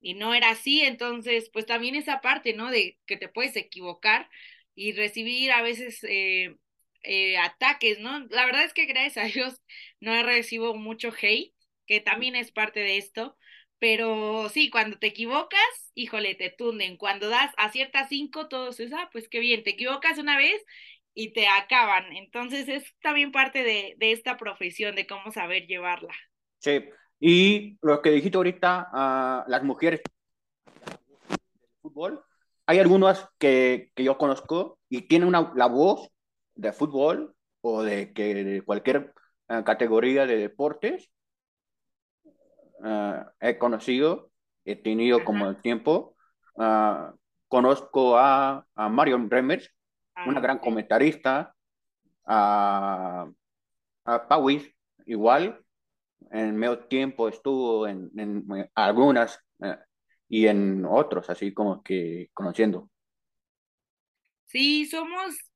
y 0.00 0.14
no 0.14 0.34
era 0.34 0.50
así, 0.50 0.80
entonces, 0.82 1.50
pues 1.52 1.66
también 1.66 1.94
esa 1.94 2.20
parte, 2.20 2.54
¿no? 2.54 2.70
De 2.70 2.98
que 3.06 3.16
te 3.16 3.28
puedes 3.28 3.56
equivocar 3.56 4.28
y 4.74 4.92
recibir 4.92 5.52
a 5.52 5.62
veces 5.62 6.00
eh, 6.04 6.56
eh, 7.02 7.36
ataques, 7.38 7.98
¿no? 8.00 8.20
La 8.30 8.46
verdad 8.46 8.64
es 8.64 8.72
que 8.74 8.86
gracias 8.86 9.16
a 9.24 9.28
Dios 9.28 9.60
no 10.00 10.22
recibo 10.22 10.74
mucho 10.74 11.10
hate, 11.20 11.54
que 11.86 12.00
también 12.00 12.36
es 12.36 12.52
parte 12.52 12.80
de 12.80 12.98
esto, 12.98 13.36
pero 13.78 14.48
sí, 14.50 14.68
cuando 14.70 14.98
te 14.98 15.08
equivocas, 15.08 15.92
híjole, 15.94 16.34
te 16.34 16.50
tunden. 16.50 16.96
Cuando 16.96 17.28
das 17.30 17.52
a 17.56 17.70
ciertas 17.70 18.08
cinco, 18.10 18.48
todos 18.48 18.78
es, 18.78 18.92
ah, 18.92 19.08
pues 19.12 19.28
qué 19.28 19.40
bien, 19.40 19.64
te 19.64 19.70
equivocas 19.70 20.18
una 20.18 20.36
vez 20.36 20.62
y 21.14 21.32
te 21.32 21.48
acaban. 21.48 22.12
Entonces 22.12 22.68
es 22.68 22.94
también 23.00 23.32
parte 23.32 23.62
de, 23.62 23.94
de 23.96 24.12
esta 24.12 24.36
profesión, 24.36 24.94
de 24.94 25.06
cómo 25.06 25.32
saber 25.32 25.66
llevarla. 25.66 26.14
Sí, 26.58 26.84
y 27.18 27.78
lo 27.80 28.02
que 28.02 28.10
dijiste 28.10 28.36
ahorita, 28.36 28.88
uh, 28.92 29.50
las 29.50 29.62
mujeres 29.62 30.02
del 30.84 31.68
fútbol, 31.80 32.22
hay 32.66 32.78
algunas 32.78 33.28
que, 33.38 33.90
que 33.94 34.04
yo 34.04 34.18
conozco 34.18 34.78
y 34.88 35.02
tienen 35.02 35.28
una, 35.28 35.52
la 35.56 35.66
voz 35.66 36.10
de 36.60 36.72
fútbol 36.72 37.34
o 37.62 37.82
de, 37.82 38.12
que, 38.12 38.34
de 38.44 38.62
cualquier 38.62 39.14
uh, 39.48 39.62
categoría 39.64 40.26
de 40.26 40.36
deportes. 40.36 41.10
Uh, 42.82 43.24
he 43.40 43.58
conocido, 43.58 44.30
he 44.64 44.76
tenido 44.76 45.18
Ajá. 45.18 45.26
como 45.26 45.48
el 45.48 45.60
tiempo. 45.60 46.16
conozco 47.48 48.16
a, 48.16 48.66
a 48.74 48.88
Marion 48.88 49.28
Remers, 49.28 49.70
ah, 50.14 50.24
una 50.28 50.40
gran 50.40 50.58
comentarista, 50.58 51.54
a, 52.26 53.26
a 54.04 54.28
Pauis, 54.28 54.72
igual, 55.06 55.64
en 56.30 56.56
medio 56.56 56.78
tiempo 56.86 57.28
estuvo 57.28 57.86
en, 57.88 58.10
en 58.16 58.70
algunas 58.74 59.40
eh, 59.62 59.76
y 60.28 60.46
en 60.46 60.84
otros, 60.84 61.28
así 61.28 61.52
como 61.52 61.82
que 61.82 62.30
conociendo. 62.32 62.88
Sí, 64.46 64.86
somos 64.86 65.49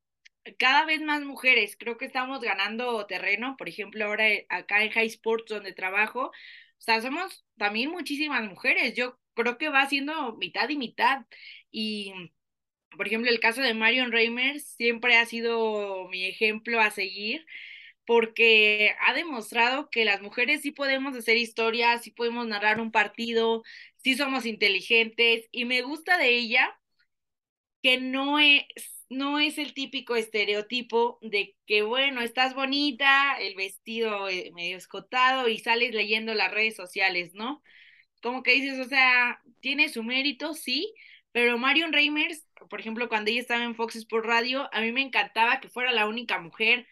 cada 0.59 0.85
vez 0.85 1.01
más 1.03 1.23
mujeres, 1.23 1.77
creo 1.79 1.97
que 1.99 2.05
estamos 2.07 2.41
ganando 2.41 3.07
terreno, 3.07 3.57
por 3.57 3.69
ejemplo, 3.69 4.05
ahora 4.07 4.29
eh, 4.31 4.47
acá 4.51 4.83
en 4.85 4.91
High 4.93 5.07
Sports 5.09 5.47
donde 5.51 5.73
trabajo, 5.73 6.27
o 6.29 6.33
sea, 6.79 7.01
somos 7.01 7.45
también 7.57 7.91
muchísimas 7.91 8.45
mujeres, 8.49 8.95
yo 8.95 9.19
creo 9.35 9.59
que 9.59 9.69
va 9.71 9.87
siendo 9.89 10.37
mitad 10.37 10.69
y 10.69 10.77
mitad 10.79 11.27
y 11.71 12.13
por 12.97 13.07
ejemplo, 13.07 13.31
el 13.31 13.41
caso 13.41 13.61
de 13.63 13.75
Marion 13.75 14.13
Reimers 14.13 14.65
siempre 14.77 15.17
ha 15.17 15.27
sido 15.27 16.09
mi 16.09 16.27
ejemplo 16.27 16.81
a 16.81 16.91
seguir 16.91 17.47
porque 18.07 18.95
ha 19.07 19.15
demostrado 19.15 19.91
que 19.91 20.05
las 20.05 20.23
mujeres 20.23 20.63
sí 20.63 20.73
podemos 20.73 21.17
hacer 21.17 21.37
historias, 21.39 22.03
sí 22.03 22.11
podemos 22.11 22.47
narrar 22.47 22.81
un 22.81 22.93
partido, 22.93 23.63
sí 23.99 24.17
somos 24.17 24.47
inteligentes 24.47 25.49
y 25.53 25.65
me 25.65 25.83
gusta 25.83 26.19
de 26.19 26.31
ella 26.31 26.79
que 27.83 27.99
no 28.01 28.39
es 28.39 28.65
no 29.09 29.39
es 29.39 29.59
el 29.59 29.75
típico 29.75 30.17
estereotipo 30.17 31.19
de 31.23 31.57
que, 31.67 31.83
bueno, 31.83 32.21
estás 32.23 32.55
bonita, 32.55 33.37
el 33.41 33.55
vestido 33.55 34.29
eh, 34.29 34.51
medio 34.55 34.77
escotado 34.77 35.49
y 35.49 35.59
sales 35.59 35.95
leyendo 35.95 36.35
las 36.35 36.53
redes 36.53 36.77
sociales, 36.77 37.35
¿no? 37.35 37.63
Como 38.23 38.43
que 38.43 38.53
dices, 38.55 38.79
o 38.81 38.89
sea, 38.89 39.41
tiene 39.61 39.89
su 39.89 40.03
mérito, 40.03 40.55
sí, 40.55 40.95
pero 41.33 41.59
Marion 41.59 41.93
Reimers, 41.93 42.47
por 42.71 42.81
ejemplo, 42.81 43.09
cuando 43.09 43.31
ella 43.31 43.41
estaba 43.41 43.65
en 43.65 43.75
Fox 43.75 43.97
Sports 43.97 44.27
Radio, 44.27 44.69
a 44.73 44.81
mí 44.81 44.93
me 44.93 45.03
encantaba 45.03 45.61
que 45.61 45.69
fuera 45.69 45.93
la 45.93 46.07
única 46.07 46.39
mujer 46.41 46.87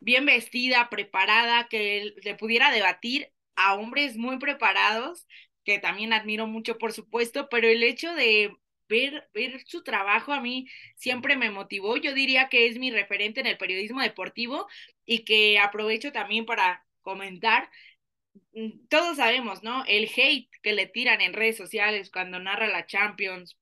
bien 0.00 0.26
vestida, 0.26 0.88
preparada, 0.90 1.68
que 1.68 2.14
le 2.22 2.34
pudiera 2.34 2.70
debatir 2.70 3.32
a 3.56 3.74
hombres 3.74 4.16
muy 4.16 4.38
preparados, 4.38 5.26
que 5.64 5.78
también 5.78 6.12
admiro 6.12 6.46
mucho, 6.46 6.78
por 6.78 6.92
supuesto, 6.92 7.48
pero 7.48 7.68
el 7.68 7.82
hecho 7.82 8.14
de 8.14 8.56
ver, 8.88 9.28
ver 9.34 9.62
su 9.66 9.82
trabajo 9.82 10.32
a 10.32 10.40
mí 10.40 10.68
siempre 10.96 11.36
me 11.36 11.50
motivó. 11.50 11.96
Yo 11.96 12.14
diría 12.14 12.48
que 12.48 12.66
es 12.66 12.78
mi 12.78 12.90
referente 12.90 13.40
en 13.40 13.46
el 13.46 13.58
periodismo 13.58 14.00
deportivo 14.02 14.66
y 15.04 15.24
que 15.24 15.58
aprovecho 15.58 16.12
también 16.12 16.46
para 16.46 16.84
comentar. 17.02 17.70
Mm, 18.52 18.86
todos 18.88 19.16
sabemos, 19.18 19.62
¿no? 19.62 19.84
El 19.86 20.10
hate 20.16 20.50
que 20.62 20.72
le 20.72 20.86
tiran 20.86 21.20
en 21.20 21.32
redes 21.32 21.56
sociales 21.56 22.10
cuando 22.10 22.38
narra 22.40 22.68
la 22.68 22.86
Champions. 22.86 23.56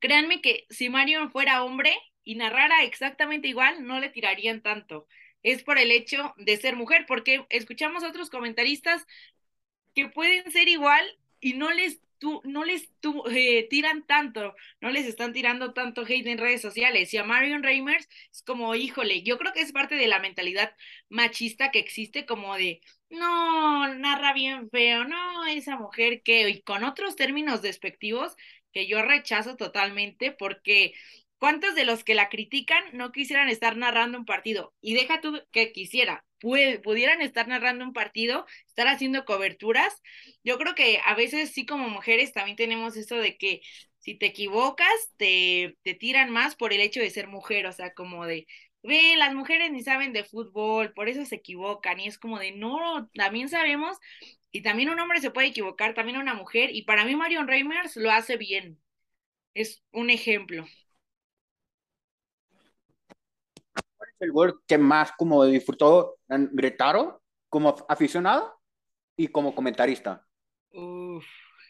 Créanme 0.00 0.40
que 0.40 0.66
si 0.70 0.88
Mario 0.88 1.28
fuera 1.30 1.64
hombre 1.64 1.96
y 2.24 2.34
narrara 2.36 2.84
exactamente 2.84 3.48
igual, 3.48 3.86
no 3.86 4.00
le 4.00 4.08
tirarían 4.10 4.62
tanto 4.62 5.06
es 5.46 5.62
por 5.62 5.78
el 5.78 5.92
hecho 5.92 6.34
de 6.38 6.56
ser 6.56 6.74
mujer, 6.74 7.04
porque 7.06 7.46
escuchamos 7.50 8.02
a 8.02 8.08
otros 8.08 8.30
comentaristas 8.30 9.06
que 9.94 10.08
pueden 10.08 10.50
ser 10.50 10.66
igual 10.66 11.04
y 11.40 11.54
no 11.54 11.70
les 11.70 12.00
tú, 12.18 12.40
no 12.44 12.64
les 12.64 12.90
eh, 13.30 13.66
tiran 13.68 14.06
tanto, 14.06 14.54
no 14.80 14.90
les 14.90 15.06
están 15.06 15.32
tirando 15.32 15.72
tanto 15.72 16.02
hate 16.02 16.26
en 16.26 16.38
redes 16.38 16.62
sociales. 16.62 17.12
Y 17.14 17.18
a 17.18 17.24
Marion 17.24 17.62
Reimers 17.62 18.08
es 18.32 18.42
como, 18.42 18.74
híjole, 18.74 19.22
yo 19.22 19.38
creo 19.38 19.52
que 19.52 19.60
es 19.60 19.72
parte 19.72 19.96
de 19.96 20.08
la 20.08 20.18
mentalidad 20.20 20.74
machista 21.08 21.70
que 21.70 21.78
existe, 21.78 22.26
como 22.26 22.56
de, 22.56 22.80
no, 23.10 23.94
narra 23.94 24.32
bien 24.32 24.70
feo, 24.70 25.04
no, 25.04 25.44
esa 25.46 25.76
mujer 25.76 26.22
que, 26.22 26.48
y 26.48 26.62
con 26.62 26.84
otros 26.84 27.16
términos 27.16 27.62
despectivos 27.62 28.36
que 28.72 28.86
yo 28.86 29.02
rechazo 29.02 29.56
totalmente 29.56 30.32
porque 30.32 30.92
¿Cuántos 31.38 31.74
de 31.74 31.84
los 31.84 32.02
que 32.04 32.14
la 32.14 32.28
critican 32.28 32.82
no 32.92 33.12
quisieran 33.12 33.48
estar 33.48 33.76
narrando 33.76 34.18
un 34.18 34.24
partido? 34.24 34.74
Y 34.80 34.94
deja 34.94 35.20
tú 35.20 35.40
que 35.52 35.72
quisiera, 35.72 36.24
pudieran 36.40 37.20
estar 37.20 37.46
narrando 37.48 37.84
un 37.84 37.92
partido, 37.92 38.46
estar 38.66 38.88
haciendo 38.88 39.24
coberturas. 39.24 40.00
Yo 40.44 40.58
creo 40.58 40.74
que 40.74 41.00
a 41.04 41.14
veces 41.14 41.50
sí 41.52 41.66
como 41.66 41.88
mujeres 41.88 42.32
también 42.32 42.56
tenemos 42.56 42.96
esto 42.96 43.16
de 43.16 43.36
que 43.36 43.60
si 43.98 44.14
te 44.16 44.26
equivocas, 44.26 44.88
te, 45.16 45.76
te 45.82 45.94
tiran 45.94 46.30
más 46.30 46.54
por 46.56 46.72
el 46.72 46.80
hecho 46.80 47.00
de 47.00 47.10
ser 47.10 47.26
mujer, 47.28 47.66
o 47.66 47.72
sea, 47.72 47.92
como 47.92 48.24
de, 48.26 48.46
ve, 48.82 49.16
las 49.16 49.34
mujeres 49.34 49.70
ni 49.72 49.82
saben 49.82 50.12
de 50.12 50.24
fútbol, 50.24 50.92
por 50.94 51.08
eso 51.08 51.24
se 51.24 51.36
equivocan, 51.36 51.98
y 52.00 52.06
es 52.06 52.18
como 52.18 52.38
de, 52.38 52.52
no, 52.52 53.08
también 53.14 53.48
sabemos, 53.48 53.98
y 54.52 54.62
también 54.62 54.90
un 54.90 55.00
hombre 55.00 55.20
se 55.20 55.30
puede 55.32 55.48
equivocar, 55.48 55.94
también 55.94 56.18
una 56.18 56.34
mujer, 56.34 56.70
y 56.72 56.82
para 56.82 57.04
mí 57.04 57.16
Marion 57.16 57.48
Reimers 57.48 57.96
lo 57.96 58.10
hace 58.12 58.36
bien, 58.36 58.80
es 59.54 59.82
un 59.92 60.10
ejemplo. 60.10 60.66
El 64.20 64.32
gol 64.32 64.62
que 64.66 64.78
más 64.78 65.12
como 65.12 65.44
disfrutó 65.44 66.16
Gretaro 66.28 67.22
como 67.48 67.76
aficionado 67.88 68.60
y 69.16 69.28
como 69.28 69.54
comentarista? 69.54 70.26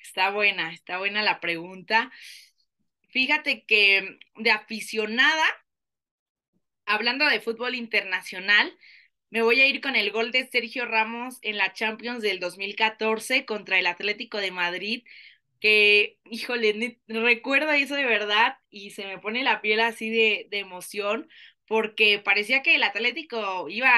Está 0.02 0.30
buena, 0.30 0.72
está 0.72 0.98
buena 0.98 1.22
la 1.22 1.40
pregunta. 1.40 2.10
Fíjate 3.10 3.64
que 3.66 4.18
de 4.36 4.50
aficionada, 4.50 5.44
hablando 6.86 7.26
de 7.26 7.40
fútbol 7.40 7.74
internacional, 7.74 8.76
me 9.30 9.42
voy 9.42 9.60
a 9.60 9.66
ir 9.66 9.80
con 9.80 9.96
el 9.96 10.10
gol 10.12 10.30
de 10.32 10.48
Sergio 10.48 10.86
Ramos 10.86 11.38
en 11.42 11.58
la 11.58 11.72
Champions 11.72 12.22
del 12.22 12.40
2014 12.40 13.44
contra 13.44 13.78
el 13.78 13.86
Atlético 13.86 14.38
de 14.38 14.52
Madrid, 14.52 15.04
que, 15.60 16.18
híjole, 16.24 17.00
recuerdo 17.08 17.72
eso 17.72 17.94
de 17.96 18.04
verdad 18.04 18.58
y 18.70 18.90
se 18.90 19.06
me 19.06 19.18
pone 19.18 19.42
la 19.42 19.60
piel 19.62 19.80
así 19.80 20.10
de, 20.10 20.46
de 20.50 20.58
emoción, 20.60 21.28
porque 21.66 22.18
parecía 22.18 22.62
que 22.62 22.76
el 22.76 22.82
Atlético 22.82 23.68
iba 23.68 23.88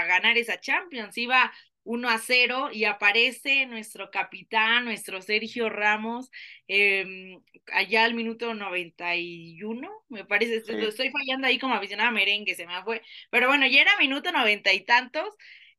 a 0.00 0.04
ganar 0.06 0.38
esa 0.38 0.60
Champions, 0.60 1.16
iba 1.18 1.52
1 1.84 2.08
a 2.08 2.18
0 2.18 2.70
y 2.72 2.84
aparece 2.84 3.66
nuestro 3.66 4.10
capitán, 4.10 4.84
nuestro 4.84 5.22
Sergio 5.22 5.68
Ramos, 5.68 6.30
eh, 6.68 7.38
allá 7.72 8.04
al 8.04 8.14
minuto 8.14 8.54
91, 8.54 9.90
me 10.08 10.24
parece, 10.24 10.62
lo 10.74 10.88
estoy 10.88 11.10
fallando 11.10 11.46
ahí 11.46 11.58
como 11.58 11.74
aficionada 11.74 12.10
merengue, 12.10 12.54
se 12.54 12.66
me 12.66 12.82
fue, 12.82 13.02
pero 13.30 13.48
bueno, 13.48 13.66
ya 13.66 13.82
era 13.82 13.96
minuto 13.98 14.32
noventa 14.32 14.72
y 14.72 14.84
tantos 14.84 15.34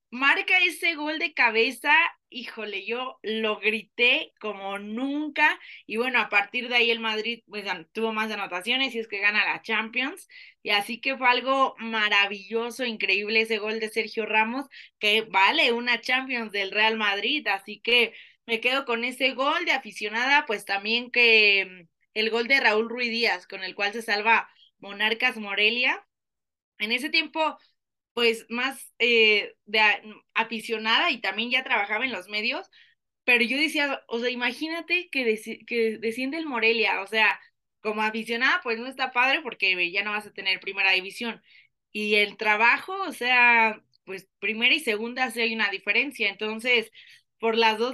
marca 0.10 0.58
ese 0.60 0.96
gol 0.96 1.20
de 1.20 1.34
cabeza, 1.34 1.94
híjole, 2.30 2.86
yo 2.86 3.20
lo 3.24 3.60
grité 3.60 4.34
como 4.40 4.80
nunca 4.80 5.60
y 5.86 5.98
bueno, 5.98 6.20
a 6.20 6.30
partir 6.30 6.70
de 6.70 6.76
ahí 6.76 6.92
el 6.92 7.00
Madrid 7.00 7.44
pues 7.48 7.66
tuvo 7.94 8.14
más 8.14 8.32
anotaciones 8.32 8.96
y 8.96 9.00
es 9.00 9.08
que 9.08 9.20
gana 9.20 9.46
la 9.46 9.62
Champions 9.62 10.28
y 10.64 10.72
así 10.72 11.00
que 11.02 11.18
fue 11.18 11.28
algo 11.30 11.76
maravilloso, 11.80 12.86
increíble 12.86 13.42
ese 13.42 13.58
gol 13.58 13.80
de 13.80 13.90
Sergio 13.90 14.26
Ramos 14.26 14.66
que 15.00 15.22
vale 15.22 15.72
una 15.74 16.02
Champions 16.02 16.52
del 16.52 16.72
Real 16.72 16.98
Madrid, 16.98 17.48
así 17.48 17.80
que 17.82 18.14
me 18.46 18.62
quedo 18.62 18.86
con 18.86 19.04
ese 19.04 19.34
gol 19.34 19.66
de 19.66 19.74
aficionada, 19.74 20.46
pues 20.46 20.66
también 20.66 21.12
que 21.12 21.88
el 22.14 22.30
gol 22.30 22.48
de 22.48 22.60
Raúl 22.60 22.90
Ruiz 22.90 23.10
Díaz 23.10 23.46
con 23.48 23.64
el 23.64 23.76
cual 23.76 23.94
se 23.94 24.02
salva 24.02 24.50
Monarcas 24.80 25.38
Morelia. 25.38 26.04
En 26.80 26.92
ese 26.92 27.10
tiempo 27.10 27.58
pues 28.18 28.48
más 28.50 28.92
eh, 28.98 29.54
de 29.68 29.80
aficionada 30.34 31.12
y 31.12 31.22
también 31.22 31.52
ya 31.52 31.64
trabajaba 31.64 32.04
en 32.04 32.12
los 32.12 32.30
medios, 32.30 32.68
pero 33.26 33.44
yo 33.44 33.58
decía, 33.58 34.04
o 34.08 34.20
sea, 34.20 34.32
imagínate 34.32 35.08
que, 35.12 35.40
que 35.68 36.00
desciende 36.00 36.38
el 36.38 36.48
Morelia, 36.48 37.02
o 37.02 37.08
sea, 37.08 37.40
como 37.80 38.02
aficionada, 38.02 38.60
pues 38.64 38.80
no 38.80 38.88
está 38.88 39.12
padre 39.12 39.42
porque 39.44 39.92
ya 39.92 40.04
no 40.04 40.12
vas 40.14 40.26
a 40.26 40.34
tener 40.34 40.60
primera 40.60 40.92
división. 40.94 41.44
Y 41.92 42.16
el 42.16 42.38
trabajo, 42.38 42.94
o 43.04 43.12
sea, 43.14 43.84
pues 44.06 44.28
primera 44.40 44.74
y 44.74 44.80
segunda 44.80 45.30
sí 45.32 45.42
hay 45.42 45.54
una 45.54 45.70
diferencia. 45.70 46.30
Entonces, 46.30 46.92
por 47.40 47.56
las 47.56 47.78
dos 47.78 47.94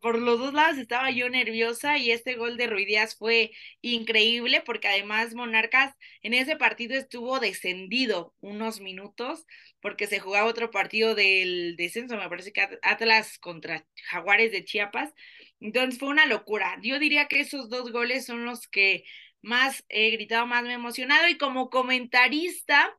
por 0.00 0.18
los 0.18 0.38
dos 0.38 0.54
lados 0.54 0.78
estaba 0.78 1.10
yo 1.10 1.28
nerviosa 1.28 1.98
y 1.98 2.10
este 2.10 2.34
gol 2.34 2.56
de 2.56 2.66
Ruidías 2.66 3.14
fue 3.16 3.52
increíble 3.80 4.62
porque 4.64 4.88
además 4.88 5.34
Monarcas 5.34 5.94
en 6.22 6.34
ese 6.34 6.56
partido 6.56 6.96
estuvo 6.96 7.38
descendido 7.40 8.34
unos 8.40 8.80
minutos 8.80 9.46
porque 9.80 10.06
se 10.06 10.20
jugaba 10.20 10.48
otro 10.48 10.70
partido 10.70 11.14
del 11.14 11.76
descenso, 11.76 12.16
me 12.16 12.28
parece 12.28 12.52
que 12.52 12.78
Atlas 12.82 13.38
contra 13.38 13.84
Jaguares 14.10 14.52
de 14.52 14.64
Chiapas. 14.64 15.12
Entonces 15.60 15.98
fue 15.98 16.08
una 16.08 16.26
locura. 16.26 16.78
Yo 16.82 16.98
diría 16.98 17.26
que 17.26 17.40
esos 17.40 17.68
dos 17.68 17.92
goles 17.92 18.24
son 18.26 18.44
los 18.44 18.68
que 18.68 19.04
más 19.42 19.84
he 19.88 20.10
gritado, 20.10 20.46
más 20.46 20.62
me 20.62 20.70
he 20.70 20.74
emocionado 20.74 21.28
y 21.28 21.36
como 21.38 21.68
comentarista, 21.70 22.96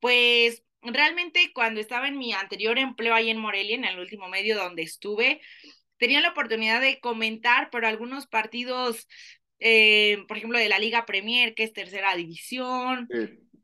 pues 0.00 0.62
realmente 0.82 1.52
cuando 1.52 1.80
estaba 1.80 2.08
en 2.08 2.18
mi 2.18 2.32
anterior 2.32 2.78
empleo 2.78 3.14
ahí 3.14 3.30
en 3.30 3.38
Morelia, 3.38 3.76
en 3.76 3.84
el 3.84 3.98
último 3.98 4.28
medio 4.28 4.56
donde 4.56 4.82
estuve, 4.82 5.40
tenía 5.98 6.20
la 6.20 6.30
oportunidad 6.30 6.80
de 6.80 7.00
comentar, 7.00 7.70
pero 7.70 7.88
algunos 7.88 8.26
partidos, 8.26 9.08
eh, 9.58 10.24
por 10.28 10.36
ejemplo, 10.36 10.58
de 10.58 10.68
la 10.68 10.78
Liga 10.78 11.06
Premier, 11.06 11.54
que 11.54 11.64
es 11.64 11.72
tercera 11.72 12.14
división, 12.14 13.08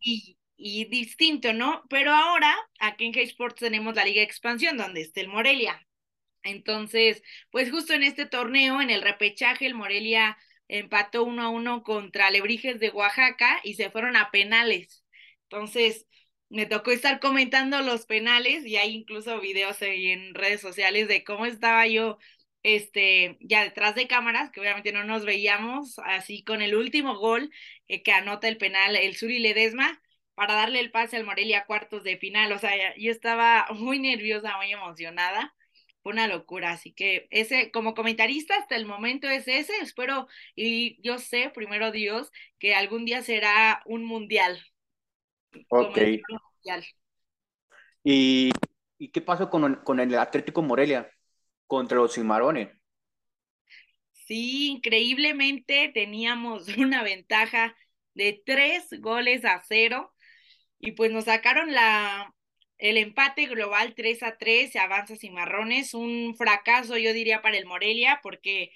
y, 0.01 0.37
y, 0.57 0.87
distinto, 0.87 1.53
¿no? 1.53 1.85
Pero 1.89 2.13
ahora, 2.13 2.55
aquí 2.79 3.05
en 3.05 3.13
K-Sports 3.13 3.61
tenemos 3.61 3.95
la 3.95 4.05
Liga 4.05 4.23
Expansión, 4.23 4.77
donde 4.77 5.03
está 5.03 5.21
el 5.21 5.29
Morelia. 5.29 5.87
Entonces, 6.43 7.23
pues 7.51 7.71
justo 7.71 7.93
en 7.95 8.03
este 8.03 8.27
torneo, 8.27 8.81
en 8.81 8.91
el 8.91 9.03
repechaje, 9.03 9.67
el 9.67 9.75
Morelia 9.75 10.37
empató 10.69 11.25
uno 11.25 11.43
a 11.43 11.49
uno 11.51 11.83
contra 11.83 12.31
Lebrijes 12.31 12.81
de 12.81 12.91
Oaxaca 12.91 13.61
y 13.63 13.75
se 13.75 13.91
fueron 13.91 14.17
a 14.17 14.31
penales. 14.31 15.05
Entonces, 15.45 16.07
me 16.53 16.67
tocó 16.67 16.91
estar 16.93 17.19
comentando 17.19 17.81
los 17.81 18.07
penales 18.07 18.67
y 18.67 18.77
hay 18.77 18.95
incluso 18.95 19.41
videos 19.41 19.81
en 19.83 20.35
redes 20.35 20.61
sociales 20.61 21.09
de 21.09 21.25
cómo 21.25 21.47
estaba 21.47 21.87
yo 21.87 22.19
este 22.63 23.39
ya 23.41 23.65
detrás 23.65 23.95
de 23.95 24.07
cámaras, 24.07 24.51
que 24.51 24.61
obviamente 24.61 24.93
no 24.93 25.05
nos 25.05 25.25
veíamos, 25.25 25.99
así 26.05 26.45
con 26.45 26.63
el 26.63 26.75
último 26.77 27.19
gol 27.19 27.51
eh, 27.89 28.03
que 28.03 28.13
anota 28.13 28.49
el 28.49 28.59
penal 28.59 28.97
el 28.97 29.17
Suri 29.17 29.39
Ledesma 29.39 30.01
para 30.35 30.55
darle 30.55 30.81
el 30.81 30.91
pase 30.91 31.17
al 31.17 31.25
Morelia 31.25 31.61
a 31.61 31.67
cuartos 31.67 32.05
de 32.05 32.19
final. 32.19 32.53
O 32.53 32.59
sea, 32.59 32.95
yo 32.97 33.11
estaba 33.11 33.67
muy 33.75 33.99
nerviosa, 33.99 34.57
muy 34.59 34.73
emocionada. 34.73 35.55
Fue 36.03 36.13
una 36.13 36.27
locura, 36.27 36.73
así 36.73 36.93
que 36.93 37.29
ese, 37.31 37.71
como 37.71 37.95
comentarista 37.95 38.57
hasta 38.57 38.77
el 38.77 38.87
momento 38.87 39.29
es 39.29 39.47
ese, 39.49 39.73
espero 39.81 40.27
y 40.57 41.01
yo 41.03 41.19
sé, 41.19 41.51
primero 41.55 41.93
Dios, 41.93 42.33
que 42.59 42.75
algún 42.75 43.05
día 43.05 43.23
será 43.23 43.83
un 43.87 44.05
mundial, 44.05 44.61
Ok. 45.69 45.99
¿Y, 48.05 48.51
¿Y, 48.99 49.09
qué 49.09 49.21
pasó 49.21 49.49
con, 49.49 49.77
con, 49.85 50.01
el 50.01 50.15
Atlético 50.17 50.63
Morelia 50.63 51.11
contra 51.67 51.99
los 51.99 52.15
Cimarrones? 52.15 52.71
Sí, 54.13 54.69
increíblemente 54.69 55.91
teníamos 55.93 56.67
una 56.79 57.03
ventaja 57.03 57.77
de 58.15 58.43
tres 58.45 58.89
goles 59.01 59.45
a 59.45 59.63
cero 59.67 60.13
y 60.79 60.93
pues 60.93 61.11
nos 61.13 61.25
sacaron 61.27 61.73
la, 61.73 62.35
el 62.79 62.97
empate 62.97 63.47
global 63.47 63.95
3 63.95 64.23
a 64.25 64.37
3, 64.37 64.73
se 64.73 64.81
avanza 64.81 65.17
Cimarrones, 65.17 65.95
un 65.95 66.35
fracaso 66.37 66.99
yo 66.99 67.13
diría 67.13 67.41
para 67.41 67.57
el 67.57 67.67
Morelia 67.67 68.21
porque 68.23 68.73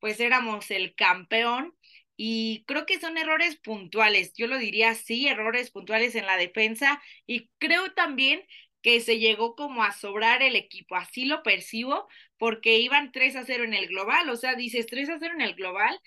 pues 0.00 0.18
éramos 0.20 0.70
el 0.72 0.94
campeón 0.96 1.74
y 2.16 2.64
creo 2.66 2.86
que 2.86 3.00
son 3.00 3.18
errores 3.18 3.56
puntuales, 3.56 4.32
yo 4.34 4.46
lo 4.46 4.58
diría 4.58 4.94
sí, 4.94 5.26
errores 5.28 5.70
puntuales 5.70 6.14
en 6.14 6.26
la 6.26 6.36
defensa 6.36 7.02
y 7.26 7.50
creo 7.58 7.92
también 7.94 8.42
que 8.82 9.00
se 9.00 9.18
llegó 9.18 9.56
como 9.56 9.82
a 9.82 9.92
sobrar 9.92 10.42
el 10.42 10.56
equipo, 10.56 10.94
así 10.96 11.24
lo 11.24 11.42
percibo, 11.42 12.06
porque 12.38 12.78
iban 12.78 13.12
3 13.12 13.34
a 13.36 13.44
0 13.44 13.64
en 13.64 13.74
el 13.74 13.88
global, 13.88 14.28
o 14.28 14.36
sea, 14.36 14.54
dices 14.56 14.86
3 14.86 15.08
a 15.08 15.18
0 15.18 15.34
en 15.34 15.40
el 15.40 15.54
global, 15.54 15.98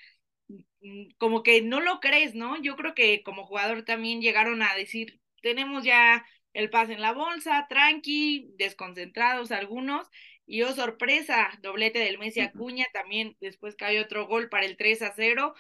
mm, 0.82 1.10
como 1.18 1.44
que 1.44 1.62
no 1.62 1.80
lo 1.82 2.00
crees, 2.00 2.36
¿no? 2.36 2.62
Yo 2.62 2.76
creo 2.76 2.94
que 2.96 3.24
como 3.24 3.46
jugador 3.46 3.84
también 3.84 4.22
llegaron 4.22 4.62
a 4.62 4.76
decir, 4.76 5.20
tenemos 5.42 5.84
ya 5.84 6.26
el 6.54 6.70
pase 6.70 6.94
en 6.94 7.02
la 7.02 7.14
bolsa, 7.14 7.68
tranqui, 7.70 8.50
desconcentrados 8.58 9.52
algunos, 9.52 10.08
y 10.46 10.62
oh 10.64 10.74
sorpresa, 10.74 11.50
doblete 11.62 12.00
del 12.00 12.18
Messi 12.20 12.40
Acuña, 12.42 12.86
también 12.94 13.36
después 13.42 13.76
cae 13.76 14.00
otro 14.00 14.28
gol 14.28 14.50
para 14.50 14.66
el 14.66 14.78
3 14.78 15.02
a 15.02 15.14
0, 15.16 15.54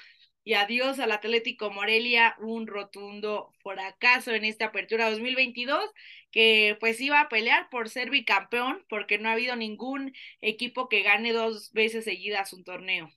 y 0.47 0.53
adiós 0.53 0.97
al 0.99 1.11
Atlético 1.11 1.71
Morelia, 1.71 2.37
un 2.39 2.67
rotundo 2.67 3.51
fracaso 3.61 4.31
en 4.31 4.45
esta 4.45 4.67
apertura 4.67 5.09
2022, 5.09 5.83
que 6.31 6.77
pues 6.79 7.01
iba 7.01 7.19
a 7.19 7.27
pelear 7.27 7.69
por 7.69 7.89
ser 7.89 8.09
bicampeón, 8.09 8.81
porque 8.87 9.17
no 9.17 9.27
ha 9.27 9.33
habido 9.33 9.57
ningún 9.57 10.13
equipo 10.39 10.87
que 10.87 11.03
gane 11.03 11.33
dos 11.33 11.73
veces 11.73 12.05
seguidas 12.05 12.53
un 12.53 12.63
torneo. 12.63 13.09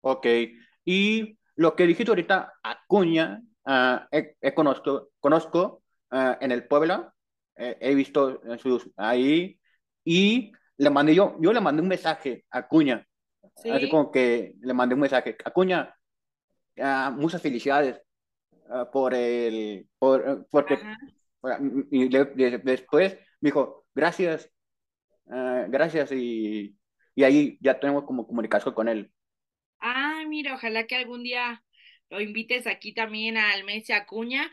Ok, 0.00 0.26
y 0.82 1.36
lo 1.56 1.76
que 1.76 1.86
dijiste 1.86 2.10
ahorita, 2.10 2.54
Acuña, 2.62 3.42
uh, 3.66 4.54
conozco, 4.54 5.10
conozco 5.20 5.82
uh, 6.10 6.36
en 6.40 6.52
el 6.52 6.66
Puebla, 6.66 7.12
eh, 7.54 7.76
he 7.82 7.94
visto 7.94 8.40
sus, 8.56 8.90
ahí, 8.96 9.60
y 10.06 10.52
le 10.78 10.88
mandé 10.88 11.14
yo, 11.14 11.36
yo 11.38 11.52
le 11.52 11.60
mandé 11.60 11.82
un 11.82 11.88
mensaje 11.88 12.46
a 12.50 12.60
Acuña, 12.60 13.06
así 13.70 13.90
como 13.90 14.10
que 14.10 14.54
le 14.58 14.72
mandé 14.72 14.94
un 14.94 15.02
mensaje, 15.02 15.36
Acuña, 15.44 15.94
Ah, 16.78 17.14
muchas 17.14 17.42
felicidades 17.42 18.00
ah, 18.70 18.90
por 18.90 19.14
el, 19.14 19.88
por, 19.98 20.46
porque, 20.50 20.78
y 21.90 22.08
después 22.08 23.18
me 23.40 23.48
dijo, 23.48 23.86
gracias, 23.94 24.50
ah, 25.30 25.66
gracias, 25.68 26.12
y, 26.12 26.76
y 27.14 27.24
ahí 27.24 27.58
ya 27.60 27.78
tenemos 27.78 28.04
como 28.04 28.26
comunicación 28.26 28.74
con 28.74 28.88
él. 28.88 29.12
Ah, 29.80 30.22
mira, 30.26 30.54
ojalá 30.54 30.86
que 30.86 30.96
algún 30.96 31.24
día 31.24 31.62
lo 32.08 32.20
invites 32.20 32.66
aquí 32.66 32.92
también 32.92 33.36
al 33.36 33.64
Messi 33.64 33.92
Acuña. 33.92 34.50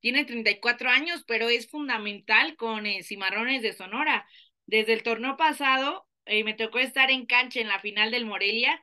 Tiene 0.00 0.24
34 0.24 0.88
años, 0.88 1.24
pero 1.26 1.48
es 1.48 1.68
fundamental 1.68 2.56
con 2.56 2.86
eh, 2.86 3.02
Cimarrones 3.02 3.62
de 3.62 3.72
Sonora. 3.72 4.26
Desde 4.66 4.94
el 4.94 5.02
torneo 5.02 5.36
pasado 5.36 6.06
eh, 6.24 6.44
me 6.44 6.54
tocó 6.54 6.78
estar 6.78 7.10
en 7.10 7.26
cancha 7.26 7.60
en 7.60 7.68
la 7.68 7.80
final 7.80 8.10
del 8.10 8.26
Morelia, 8.26 8.80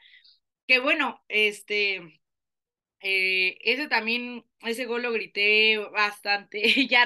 que 0.67 0.79
bueno, 0.79 1.23
este, 1.27 2.18
eh, 3.01 3.57
ese 3.63 3.87
también, 3.87 4.45
ese 4.61 4.85
gol 4.85 5.03
lo 5.03 5.11
grité 5.11 5.77
bastante. 5.77 6.61
ya, 6.89 7.05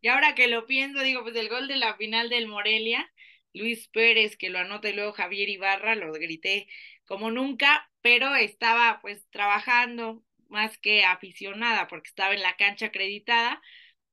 y 0.00 0.08
ahora 0.08 0.34
que 0.34 0.48
lo 0.48 0.66
pienso, 0.66 1.02
digo, 1.02 1.22
pues 1.22 1.36
el 1.36 1.48
gol 1.48 1.68
de 1.68 1.76
la 1.76 1.96
final 1.96 2.28
del 2.28 2.48
Morelia, 2.48 3.10
Luis 3.52 3.88
Pérez, 3.88 4.36
que 4.36 4.50
lo 4.50 4.58
anota 4.58 4.88
y 4.88 4.94
luego 4.94 5.12
Javier 5.12 5.48
Ibarra, 5.48 5.94
lo 5.94 6.12
grité 6.12 6.68
como 7.04 7.30
nunca, 7.30 7.90
pero 8.02 8.34
estaba 8.34 8.98
pues 9.00 9.26
trabajando 9.30 10.22
más 10.48 10.78
que 10.78 11.04
aficionada 11.04 11.88
porque 11.88 12.08
estaba 12.08 12.34
en 12.34 12.42
la 12.42 12.56
cancha 12.56 12.86
acreditada. 12.86 13.60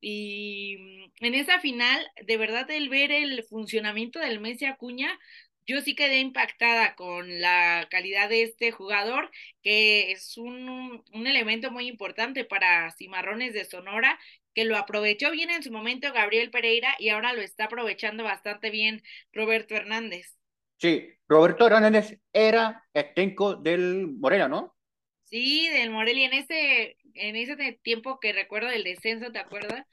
Y 0.01 0.77
mm, 0.79 1.25
en 1.25 1.35
esa 1.35 1.59
final, 1.59 2.05
de 2.25 2.37
verdad, 2.37 2.69
el 2.71 2.89
ver 2.89 3.11
el 3.11 3.43
funcionamiento 3.45 4.19
del 4.19 4.39
Messi 4.39 4.65
Acuña, 4.65 5.17
yo 5.67 5.81
sí 5.81 5.95
quedé 5.95 6.19
impactada 6.19 6.95
con 6.95 7.41
la 7.41 7.87
calidad 7.89 8.29
de 8.29 8.43
este 8.43 8.71
jugador, 8.71 9.31
que 9.61 10.11
es 10.11 10.37
un, 10.37 11.03
un, 11.13 11.27
elemento 11.27 11.71
muy 11.71 11.87
importante 11.87 12.45
para 12.45 12.91
Cimarrones 12.91 13.53
de 13.53 13.65
Sonora, 13.65 14.19
que 14.53 14.65
lo 14.65 14.77
aprovechó 14.77 15.31
bien 15.31 15.49
en 15.49 15.63
su 15.63 15.71
momento 15.71 16.13
Gabriel 16.13 16.51
Pereira 16.51 16.95
y 16.99 17.09
ahora 17.09 17.33
lo 17.33 17.41
está 17.41 17.65
aprovechando 17.65 18.23
bastante 18.23 18.69
bien 18.69 19.03
Roberto 19.33 19.75
Hernández. 19.75 20.37
Sí, 20.77 21.09
Roberto 21.27 21.67
Hernández 21.67 22.19
era 22.31 22.83
técnico 23.15 23.55
del 23.55 24.07
Morelia, 24.07 24.47
¿no? 24.47 24.75
Sí, 25.23 25.69
del 25.69 25.89
Morelia. 25.89 26.27
En 26.27 26.33
ese, 26.33 26.97
en 27.13 27.35
ese 27.35 27.79
tiempo 27.81 28.19
que 28.19 28.33
recuerdo 28.33 28.69
del 28.69 28.83
descenso, 28.83 29.31
¿te 29.31 29.39
acuerdas? 29.39 29.85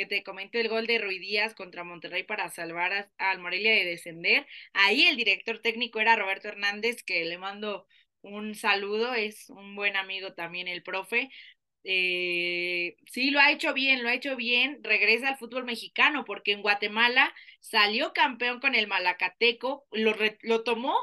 Que 0.00 0.06
te 0.06 0.22
comento 0.22 0.58
el 0.58 0.70
gol 0.70 0.86
de 0.86 0.98
Ruidías 0.98 1.54
contra 1.54 1.84
Monterrey 1.84 2.22
para 2.22 2.48
salvar 2.48 3.10
al 3.18 3.38
Morelia 3.38 3.72
de 3.72 3.84
descender. 3.84 4.46
Ahí 4.72 5.02
el 5.06 5.16
director 5.18 5.58
técnico 5.60 6.00
era 6.00 6.16
Roberto 6.16 6.48
Hernández, 6.48 7.02
que 7.02 7.22
le 7.26 7.36
mando 7.36 7.86
un 8.22 8.54
saludo, 8.54 9.12
es 9.12 9.50
un 9.50 9.76
buen 9.76 9.96
amigo 9.96 10.32
también 10.32 10.68
el 10.68 10.82
profe. 10.82 11.30
Eh, 11.84 12.96
sí, 13.12 13.30
lo 13.30 13.40
ha 13.40 13.52
hecho 13.52 13.74
bien, 13.74 14.02
lo 14.02 14.08
ha 14.08 14.14
hecho 14.14 14.36
bien, 14.36 14.82
regresa 14.82 15.28
al 15.28 15.36
fútbol 15.36 15.64
mexicano, 15.64 16.24
porque 16.24 16.52
en 16.52 16.62
Guatemala 16.62 17.34
salió 17.60 18.14
campeón 18.14 18.58
con 18.60 18.74
el 18.74 18.86
Malacateco, 18.86 19.86
lo, 19.92 20.14
lo 20.40 20.64
tomó 20.64 20.96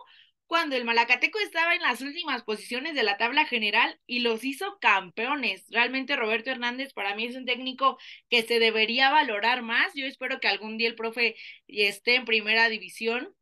cuando 0.47 0.75
el 0.75 0.86
Malacateco 0.86 1.39
estaba 1.39 1.75
en 1.75 1.81
las 1.81 2.01
últimas 2.01 2.43
posiciones 2.43 2.95
de 2.95 3.03
la 3.03 3.17
tabla 3.17 3.45
general 3.45 3.99
y 4.07 4.19
los 4.19 4.43
hizo 4.43 4.79
campeones. 4.79 5.65
Realmente 5.69 6.15
Roberto 6.15 6.51
Hernández 6.51 6.93
para 6.93 7.15
mí 7.15 7.25
es 7.25 7.36
un 7.36 7.45
técnico 7.45 7.97
que 8.29 8.43
se 8.43 8.60
debería 8.60 9.12
valorar 9.12 9.62
más. 9.62 9.93
Yo 9.93 10.05
espero 10.05 10.39
que 10.39 10.47
algún 10.47 10.77
día 10.77 10.88
el 10.88 10.95
profe 10.95 11.36
esté 11.67 12.15
en 12.15 12.25
primera 12.25 12.69
división. 12.69 13.36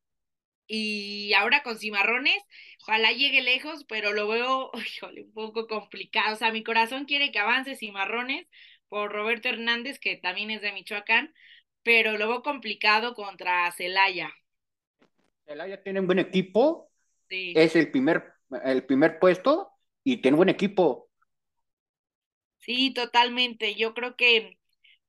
Y 0.68 1.34
ahora 1.34 1.62
con 1.62 1.78
Cimarrones, 1.78 2.42
ojalá 2.82 3.12
llegue 3.12 3.42
lejos, 3.44 3.86
pero 3.88 4.14
lo 4.14 4.28
veo 4.28 4.72
un 5.18 5.34
poco 5.34 5.68
complicado. 5.68 6.34
O 6.34 6.38
sea, 6.38 6.52
mi 6.52 6.64
corazón 6.64 7.06
quiere 7.06 7.32
que 7.32 7.40
avance 7.40 7.76
Cimarrones 7.76 8.48
por 8.90 9.12
Roberto 9.12 9.50
Hernández, 9.50 10.00
que 10.00 10.16
también 10.18 10.50
es 10.50 10.62
de 10.62 10.72
Michoacán, 10.72 11.34
pero 11.84 12.18
lo 12.18 12.28
veo 12.28 12.42
complicado 12.42 13.14
contra 13.14 13.72
Celaya. 13.72 14.34
Celaya 15.46 15.84
tiene 15.84 16.00
un 16.00 16.08
buen 16.08 16.20
equipo, 16.20 16.90
es 17.30 17.76
el 17.76 17.92
primer, 17.92 18.34
el 18.64 18.86
primer 18.86 19.20
puesto 19.20 19.72
y 20.04 20.18
tiene 20.22 20.38
buen 20.38 20.50
equipo. 20.50 21.10
Sí, 22.60 22.94
totalmente. 22.94 23.76
Yo 23.76 23.94
creo 23.94 24.16
que 24.16 24.60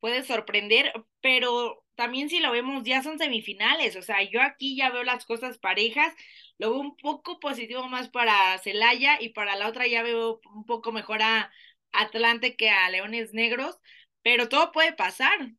puede 0.01 0.23
sorprender, 0.25 0.93
pero 1.21 1.85
también 1.95 2.29
si 2.29 2.41
lo 2.41 2.53
vemos 2.53 2.85
ya 2.85 3.03
son 3.03 3.19
semifinales, 3.19 3.97
o 3.97 4.03
sea, 4.03 4.23
yo 4.23 4.43
aquí 4.43 4.77
ya 4.77 4.91
veo 4.91 5.03
las 5.05 5.25
cosas 5.25 5.59
parejas, 5.59 6.15
lo 6.59 6.71
veo 6.71 6.81
un 6.81 6.97
poco 6.97 7.41
positivo 7.41 7.89
más 7.89 8.09
para 8.11 8.59
Celaya 8.59 9.19
y 9.21 9.31
para 9.31 9.57
la 9.57 9.69
otra 9.69 9.87
ya 9.87 10.03
veo 10.03 10.41
un 10.55 10.67
poco 10.67 10.93
mejor 10.93 11.23
a 11.23 11.51
Atlante 11.93 12.57
que 12.57 12.69
a 12.71 12.91
Leones 12.91 13.33
Negros, 13.33 13.79
pero 14.23 14.49
todo 14.49 14.73
puede 14.73 14.93
pasar. 14.93 15.53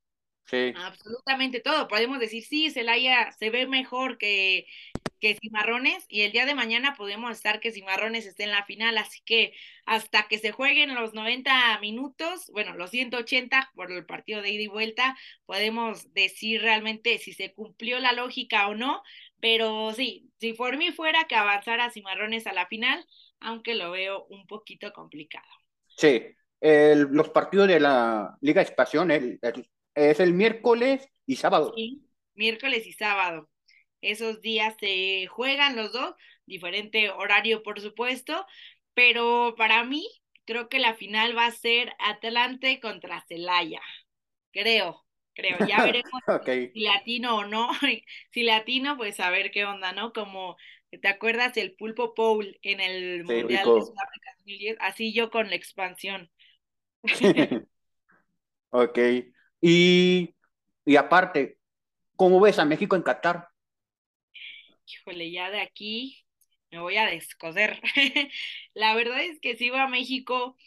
Sí. 0.49 0.73
Absolutamente 0.77 1.59
todo. 1.59 1.87
Podemos 1.87 2.19
decir, 2.19 2.43
sí, 2.43 2.71
Celaya 2.71 3.31
se 3.33 3.49
ve 3.49 3.67
mejor 3.67 4.17
que, 4.17 4.65
que 5.19 5.35
Cimarrones 5.35 6.05
y 6.09 6.21
el 6.21 6.31
día 6.31 6.45
de 6.45 6.55
mañana 6.55 6.95
podemos 6.95 7.31
estar 7.31 7.59
que 7.59 7.71
Cimarrones 7.71 8.25
esté 8.25 8.43
en 8.43 8.51
la 8.51 8.65
final, 8.65 8.97
así 8.97 9.21
que 9.25 9.53
hasta 9.85 10.27
que 10.27 10.37
se 10.37 10.51
jueguen 10.51 10.95
los 10.95 11.13
90 11.13 11.79
minutos, 11.79 12.49
bueno, 12.51 12.75
los 12.75 12.91
180 12.91 13.71
por 13.75 13.91
el 13.91 14.05
partido 14.05 14.41
de 14.41 14.51
ida 14.51 14.63
y 14.63 14.67
vuelta, 14.67 15.17
podemos 15.45 16.13
decir 16.13 16.61
realmente 16.61 17.17
si 17.17 17.33
se 17.33 17.53
cumplió 17.53 17.99
la 17.99 18.13
lógica 18.13 18.67
o 18.67 18.75
no, 18.75 19.01
pero 19.39 19.93
sí, 19.93 20.29
si 20.39 20.53
por 20.53 20.77
mí 20.77 20.91
fuera 20.91 21.25
que 21.25 21.35
avanzara 21.35 21.91
Cimarrones 21.91 22.47
a 22.47 22.53
la 22.53 22.67
final, 22.67 23.05
aunque 23.39 23.75
lo 23.75 23.91
veo 23.91 24.25
un 24.29 24.47
poquito 24.47 24.93
complicado. 24.93 25.47
Sí, 25.95 26.23
los 26.61 27.29
partidos 27.29 27.67
de 27.67 27.79
la 27.79 28.37
Liga 28.41 28.61
Espación 28.61 29.11
es 29.97 30.19
el 30.19 30.33
miércoles 30.33 31.09
y 31.25 31.37
sábado. 31.37 31.73
Sí, 31.75 32.03
miércoles 32.35 32.85
y 32.85 32.93
sábado. 32.93 33.49
Esos 34.01 34.41
días 34.41 34.75
se 34.79 35.25
juegan 35.27 35.75
los 35.75 35.91
dos, 35.91 36.13
diferente 36.45 37.09
horario 37.09 37.63
por 37.63 37.81
supuesto, 37.81 38.45
pero 38.93 39.55
para 39.57 39.83
mí 39.83 40.07
creo 40.45 40.69
que 40.69 40.79
la 40.79 40.93
final 40.93 41.35
va 41.35 41.47
a 41.47 41.51
ser 41.51 41.93
Atlante 41.99 42.79
contra 42.79 43.25
Celaya. 43.27 43.81
Creo, 44.51 45.03
creo. 45.33 45.57
Ya 45.67 45.77
veremos 45.83 46.21
si 46.45 46.79
latino 46.79 47.37
o 47.37 47.45
no. 47.45 47.69
si 48.31 48.43
latino, 48.43 48.97
pues 48.97 49.19
a 49.19 49.31
ver 49.31 49.49
qué 49.49 49.65
onda, 49.65 49.93
¿no? 49.93 50.13
Como 50.13 50.57
¿te 51.01 51.07
acuerdas 51.07 51.57
el 51.57 51.73
Pulpo 51.73 52.13
Paul 52.13 52.57
en 52.61 52.79
el 52.79 53.23
Mundial 53.23 53.65
de 53.65 53.81
Sudáfrica 53.81 54.31
2010? 54.37 54.77
Así 54.79 55.11
yo 55.11 55.31
con 55.31 55.49
la 55.49 55.55
expansión. 55.55 56.29
ok. 58.69 58.99
Y, 59.61 60.35
y 60.85 60.95
aparte, 60.95 61.59
¿cómo 62.15 62.39
ves 62.39 62.59
a 62.59 62.65
México 62.65 62.95
en 62.95 63.03
Qatar? 63.03 63.49
híjole, 64.87 65.31
ya 65.31 65.49
de 65.51 65.61
aquí 65.61 66.25
me 66.71 66.79
voy 66.79 66.97
a 66.97 67.05
descoser. 67.05 67.81
la 68.73 68.95
verdad 68.95 69.21
es 69.23 69.39
que 69.39 69.55
sí 69.55 69.69
va 69.69 69.83
a 69.83 69.87
México 69.89 70.57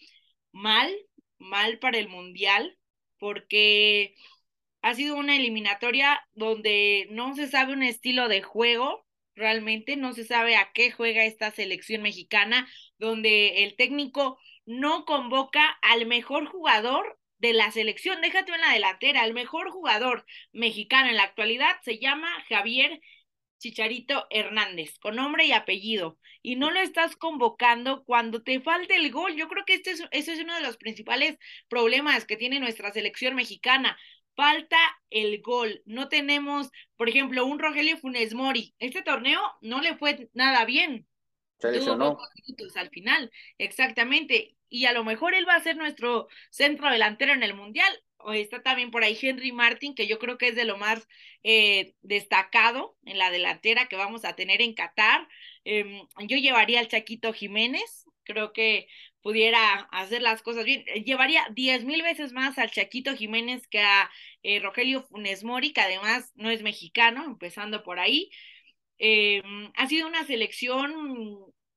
mal, 0.52 0.90
mal 1.38 1.78
para 1.78 1.98
el 1.98 2.08
Mundial, 2.08 2.78
porque 3.18 4.14
ha 4.82 4.94
sido 4.94 5.16
una 5.16 5.36
eliminatoria 5.36 6.22
donde 6.34 7.08
no 7.10 7.34
se 7.36 7.48
sabe 7.48 7.74
un 7.74 7.82
estilo 7.82 8.28
de 8.28 8.42
juego, 8.42 9.06
realmente 9.34 9.96
no 9.96 10.14
se 10.14 10.24
sabe 10.24 10.56
a 10.56 10.72
qué 10.72 10.90
juega 10.90 11.24
esta 11.24 11.50
selección 11.50 12.02
mexicana, 12.02 12.68
donde 12.98 13.64
el 13.64 13.76
técnico 13.76 14.38
no 14.66 15.04
convoca 15.04 15.66
al 15.82 16.06
mejor 16.06 16.46
jugador 16.46 17.19
de 17.40 17.52
la 17.52 17.70
selección, 17.70 18.20
déjate 18.20 18.52
en 18.52 18.60
la 18.60 18.72
delantera, 18.72 19.24
el 19.24 19.34
mejor 19.34 19.70
jugador 19.70 20.26
mexicano 20.52 21.08
en 21.08 21.16
la 21.16 21.24
actualidad 21.24 21.76
se 21.82 21.98
llama 21.98 22.28
Javier 22.48 23.00
Chicharito 23.58 24.26
Hernández, 24.30 24.98
con 24.98 25.16
nombre 25.16 25.44
y 25.44 25.52
apellido, 25.52 26.18
y 26.42 26.56
no 26.56 26.70
lo 26.70 26.80
estás 26.80 27.16
convocando 27.16 28.04
cuando 28.04 28.42
te 28.42 28.60
falta 28.60 28.96
el 28.96 29.10
gol. 29.10 29.36
Yo 29.36 29.48
creo 29.48 29.64
que 29.66 29.74
este 29.74 29.90
es, 29.90 30.02
ese 30.10 30.32
es 30.32 30.40
uno 30.40 30.54
de 30.54 30.62
los 30.62 30.78
principales 30.78 31.38
problemas 31.68 32.24
que 32.24 32.36
tiene 32.36 32.58
nuestra 32.58 32.92
selección 32.92 33.34
mexicana. 33.34 33.98
Falta 34.34 34.78
el 35.10 35.42
gol. 35.42 35.82
No 35.84 36.08
tenemos, 36.08 36.70
por 36.96 37.10
ejemplo, 37.10 37.44
un 37.44 37.58
Rogelio 37.58 37.98
Funes 37.98 38.32
Mori. 38.32 38.74
Este 38.78 39.02
torneo 39.02 39.40
no 39.60 39.82
le 39.82 39.96
fue 39.98 40.30
nada 40.32 40.64
bien. 40.64 41.06
Se 41.58 41.70
lesionó. 41.70 42.18
al 42.76 42.88
final, 42.88 43.30
exactamente. 43.58 44.56
Y 44.70 44.86
a 44.86 44.92
lo 44.92 45.04
mejor 45.04 45.34
él 45.34 45.46
va 45.46 45.56
a 45.56 45.62
ser 45.62 45.76
nuestro 45.76 46.28
centro 46.50 46.90
delantero 46.90 47.32
en 47.34 47.42
el 47.42 47.54
Mundial 47.54 47.92
está 48.34 48.62
también 48.62 48.90
por 48.90 49.04
ahí 49.04 49.18
Henry 49.20 49.52
Martin, 49.52 49.94
que 49.94 50.06
yo 50.06 50.18
creo 50.18 50.38
que 50.38 50.48
es 50.48 50.56
de 50.56 50.64
lo 50.64 50.76
más 50.76 51.06
eh, 51.42 51.94
destacado 52.02 52.96
en 53.04 53.18
la 53.18 53.30
delantera 53.30 53.88
que 53.88 53.96
vamos 53.96 54.24
a 54.24 54.34
tener 54.36 54.62
en 54.62 54.74
Qatar. 54.74 55.26
Em, 55.64 56.06
yo 56.26 56.36
llevaría 56.36 56.80
al 56.80 56.88
Chaquito 56.88 57.32
Jiménez, 57.32 58.04
creo 58.24 58.52
que 58.52 58.88
pudiera 59.22 59.88
hacer 59.92 60.22
las 60.22 60.42
cosas 60.42 60.64
bien. 60.64 60.84
Eh, 60.86 61.02
llevaría 61.04 61.46
diez 61.54 61.84
mil 61.84 62.02
veces 62.02 62.32
más 62.32 62.58
al 62.58 62.70
Chaquito 62.70 63.16
Jiménez 63.16 63.66
que 63.68 63.80
a 63.80 64.10
eh, 64.42 64.60
Rogelio 64.60 65.02
Funes 65.02 65.44
Mori, 65.44 65.72
que 65.72 65.80
además 65.80 66.32
no 66.34 66.50
es 66.50 66.62
mexicano, 66.62 67.24
empezando 67.24 67.82
por 67.82 67.98
ahí. 67.98 68.30
Em, 68.98 69.72
ha 69.76 69.86
sido 69.88 70.06
una 70.06 70.24
selección 70.26 70.92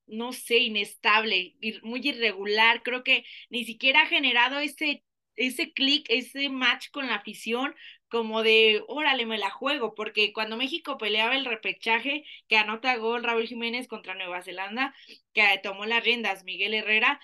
no 0.07 0.33
sé, 0.33 0.59
inestable, 0.59 1.55
muy 1.83 2.01
irregular, 2.07 2.83
creo 2.83 3.03
que 3.03 3.25
ni 3.49 3.65
siquiera 3.65 4.03
ha 4.03 4.07
generado 4.07 4.59
ese 4.59 5.03
ese 5.35 5.73
clic, 5.73 6.05
ese 6.09 6.49
match 6.49 6.89
con 6.91 7.07
la 7.07 7.15
afición, 7.15 7.75
como 8.07 8.43
de, 8.43 8.83
órale, 8.87 9.25
me 9.25 9.37
la 9.37 9.49
juego, 9.49 9.95
porque 9.95 10.33
cuando 10.33 10.57
México 10.57 10.97
peleaba 10.97 11.35
el 11.35 11.45
repechaje, 11.45 12.25
que 12.47 12.57
anota 12.57 12.95
gol 12.97 13.23
Raúl 13.23 13.47
Jiménez 13.47 13.87
contra 13.87 14.13
Nueva 14.15 14.43
Zelanda, 14.43 14.93
que 15.33 15.43
tomó 15.63 15.85
las 15.85 16.03
riendas 16.03 16.43
Miguel 16.43 16.73
Herrera, 16.75 17.19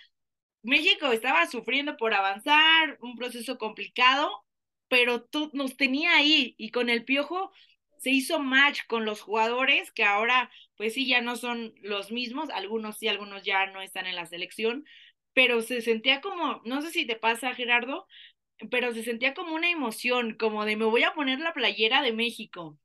México 0.62 1.12
estaba 1.12 1.46
sufriendo 1.48 1.98
por 1.98 2.14
avanzar, 2.14 2.98
un 3.02 3.16
proceso 3.16 3.58
complicado, 3.58 4.46
pero 4.88 5.24
tú, 5.24 5.52
nos 5.54 5.78
tenía 5.78 6.16
ahí 6.18 6.56
y 6.58 6.72
con 6.72 6.90
el 6.90 7.06
piojo 7.06 7.52
se 8.00 8.10
hizo 8.12 8.40
match 8.40 8.82
con 8.88 9.06
los 9.06 9.22
jugadores 9.22 9.92
que 9.92 10.04
ahora 10.04 10.50
pues 10.80 10.94
sí 10.94 11.06
ya 11.06 11.20
no 11.20 11.36
son 11.36 11.76
los 11.82 12.10
mismos, 12.10 12.50
algunos 12.52 12.98
sí, 12.98 13.10
algunos 13.10 13.44
ya 13.44 13.66
no 13.66 13.82
están 13.82 14.08
en 14.08 14.16
la 14.16 14.26
selección, 14.26 14.86
pero 15.34 15.62
se 15.62 15.82
sentía 15.82 16.22
como, 16.22 16.62
no 16.64 16.82
sé 16.82 16.90
si 16.92 17.06
te 17.06 17.18
pasa, 17.18 17.54
Gerardo, 17.54 18.08
pero 18.72 18.94
se 18.94 19.04
sentía 19.04 19.34
como 19.34 19.54
una 19.56 19.70
emoción, 19.70 20.38
como 20.40 20.64
de 20.64 20.78
me 20.78 20.86
voy 20.86 21.04
a 21.04 21.14
poner 21.14 21.42
la 21.42 21.52
playera 21.52 22.02
de 22.02 22.14
México. 22.14 22.80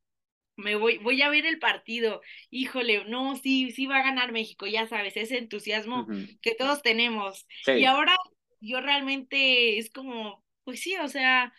Me 0.57 0.75
voy, 0.75 0.97
voy 0.97 1.21
a 1.21 1.29
ver 1.29 1.45
el 1.45 1.57
partido. 1.57 2.21
Híjole, 2.49 3.05
no, 3.05 3.37
sí, 3.37 3.71
sí 3.71 3.85
va 3.85 3.99
a 3.99 4.03
ganar 4.03 4.33
México, 4.33 4.67
ya 4.67 4.87
sabes, 4.87 5.15
ese 5.15 5.37
entusiasmo 5.37 6.05
que 6.41 6.53
todos 6.53 6.81
tenemos. 6.81 7.47
Y 7.65 7.85
ahora 7.85 8.13
yo 8.59 8.81
realmente 8.81 9.77
es 9.77 9.89
como, 9.89 10.43
pues 10.65 10.81
sí, 10.81 10.97
o 10.97 11.07
sea, 11.07 11.53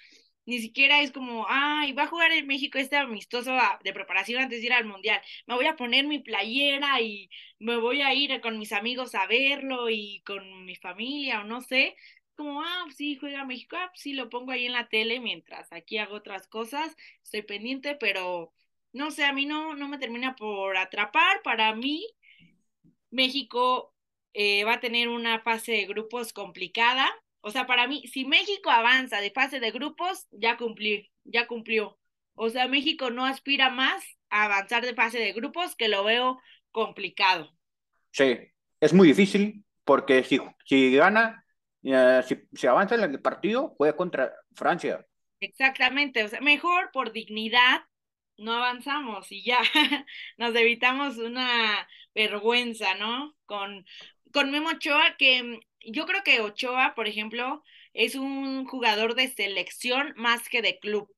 ni 0.46 0.60
siquiera 0.60 1.02
es 1.02 1.12
como, 1.12 1.46
ay, 1.48 1.92
va 1.92 2.04
a 2.04 2.06
jugar 2.08 2.32
en 2.32 2.46
México 2.46 2.78
este 2.78 2.96
amistoso 2.96 3.52
de 3.84 3.92
preparación 3.92 4.42
antes 4.42 4.60
de 4.60 4.66
ir 4.66 4.72
al 4.72 4.84
Mundial. 4.86 5.20
Me 5.46 5.54
voy 5.56 5.66
a 5.66 5.76
poner 5.76 6.06
mi 6.06 6.20
playera 6.20 7.00
y 7.00 7.30
me 7.58 7.76
voy 7.76 8.02
a 8.02 8.14
ir 8.14 8.40
con 8.40 8.58
mis 8.58 8.72
amigos 8.72 9.14
a 9.14 9.26
verlo 9.26 9.90
y 9.90 10.22
con 10.24 10.64
mi 10.64 10.76
familia 10.76 11.40
o 11.40 11.44
no 11.44 11.60
sé. 11.62 11.96
Como, 12.36 12.62
ah, 12.62 12.84
sí, 12.96 13.16
juega 13.16 13.44
México, 13.44 13.76
ah, 13.76 13.90
sí, 13.94 14.12
lo 14.12 14.28
pongo 14.30 14.52
ahí 14.52 14.66
en 14.66 14.72
la 14.72 14.88
tele 14.88 15.20
mientras 15.20 15.72
aquí 15.72 15.98
hago 15.98 16.16
otras 16.16 16.46
cosas, 16.48 16.94
estoy 17.22 17.42
pendiente, 17.42 17.96
pero 17.96 18.52
no 18.92 19.10
sé, 19.10 19.24
a 19.24 19.32
mí 19.32 19.46
no, 19.46 19.74
no 19.74 19.88
me 19.88 19.98
termina 19.98 20.36
por 20.36 20.76
atrapar. 20.76 21.42
Para 21.42 21.74
mí, 21.74 22.06
México 23.10 23.94
eh, 24.34 24.64
va 24.64 24.74
a 24.74 24.80
tener 24.80 25.08
una 25.08 25.40
fase 25.40 25.72
de 25.72 25.86
grupos 25.86 26.32
complicada 26.32 27.10
o 27.46 27.50
sea, 27.52 27.64
para 27.64 27.86
mí, 27.86 28.02
si 28.08 28.24
México 28.24 28.70
avanza 28.70 29.20
de 29.20 29.30
fase 29.30 29.60
de 29.60 29.70
grupos, 29.70 30.26
ya 30.32 30.56
cumplió, 30.56 31.00
ya 31.22 31.46
cumplió. 31.46 31.96
O 32.34 32.50
sea, 32.50 32.66
México 32.66 33.10
no 33.10 33.24
aspira 33.24 33.70
más 33.70 34.02
a 34.30 34.46
avanzar 34.46 34.84
de 34.84 34.96
fase 34.96 35.20
de 35.20 35.32
grupos, 35.32 35.76
que 35.76 35.86
lo 35.86 36.02
veo 36.02 36.40
complicado. 36.72 37.56
Sí, 38.10 38.36
es 38.80 38.92
muy 38.92 39.06
difícil 39.06 39.64
porque 39.84 40.24
si, 40.24 40.40
si 40.64 40.96
gana, 40.96 41.44
eh, 41.84 42.20
si, 42.52 42.66
avanza 42.66 42.96
en 42.96 43.02
el 43.02 43.20
partido, 43.20 43.76
juega 43.76 43.94
contra 43.96 44.34
Francia. 44.56 45.06
Exactamente, 45.38 46.24
o 46.24 46.28
sea, 46.28 46.40
mejor 46.40 46.90
por 46.92 47.12
dignidad 47.12 47.82
no 48.38 48.54
avanzamos 48.54 49.30
y 49.30 49.44
ya 49.44 49.60
nos 50.36 50.52
evitamos 50.56 51.18
una 51.18 51.86
vergüenza, 52.12 52.96
¿no? 52.96 53.36
Con, 53.46 53.86
con 54.32 54.50
Memo 54.50 54.70
Ochoa, 54.70 55.14
que 55.16 55.60
yo 55.80 56.06
creo 56.06 56.22
que 56.24 56.40
Ochoa, 56.40 56.94
por 56.94 57.08
ejemplo, 57.08 57.62
es 57.92 58.14
un 58.14 58.66
jugador 58.66 59.14
de 59.14 59.28
selección 59.28 60.12
más 60.16 60.48
que 60.48 60.62
de 60.62 60.78
club. 60.78 61.08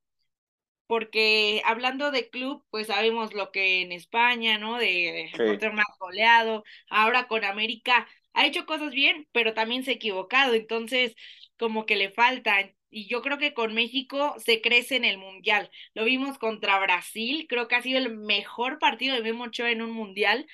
Porque 0.86 1.62
hablando 1.66 2.10
de 2.10 2.30
club, 2.30 2.64
pues 2.70 2.86
sabemos 2.86 3.34
lo 3.34 3.50
que 3.52 3.82
en 3.82 3.92
España, 3.92 4.58
¿no? 4.58 4.78
De 4.78 5.30
sí. 5.36 5.66
más 5.72 5.86
goleado. 6.00 6.64
Ahora 6.88 7.28
con 7.28 7.44
América 7.44 8.08
ha 8.32 8.46
hecho 8.46 8.64
cosas 8.66 8.92
bien, 8.92 9.28
pero 9.32 9.52
también 9.54 9.84
se 9.84 9.90
ha 9.92 9.94
equivocado. 9.94 10.54
Entonces, 10.54 11.14
como 11.58 11.84
que 11.84 11.96
le 11.96 12.10
falta 12.10 12.72
y 12.90 13.06
yo 13.08 13.22
creo 13.22 13.38
que 13.38 13.54
con 13.54 13.74
México 13.74 14.34
se 14.38 14.60
crece 14.60 14.96
en 14.96 15.04
el 15.04 15.18
mundial. 15.18 15.70
Lo 15.94 16.04
vimos 16.04 16.38
contra 16.38 16.78
Brasil, 16.78 17.46
creo 17.48 17.68
que 17.68 17.74
ha 17.74 17.82
sido 17.82 17.98
el 17.98 18.16
mejor 18.16 18.78
partido 18.78 19.14
de 19.14 19.22
Memo 19.22 19.44
Ochoa 19.44 19.70
en 19.70 19.82
un 19.82 19.90
mundial. 19.90 20.46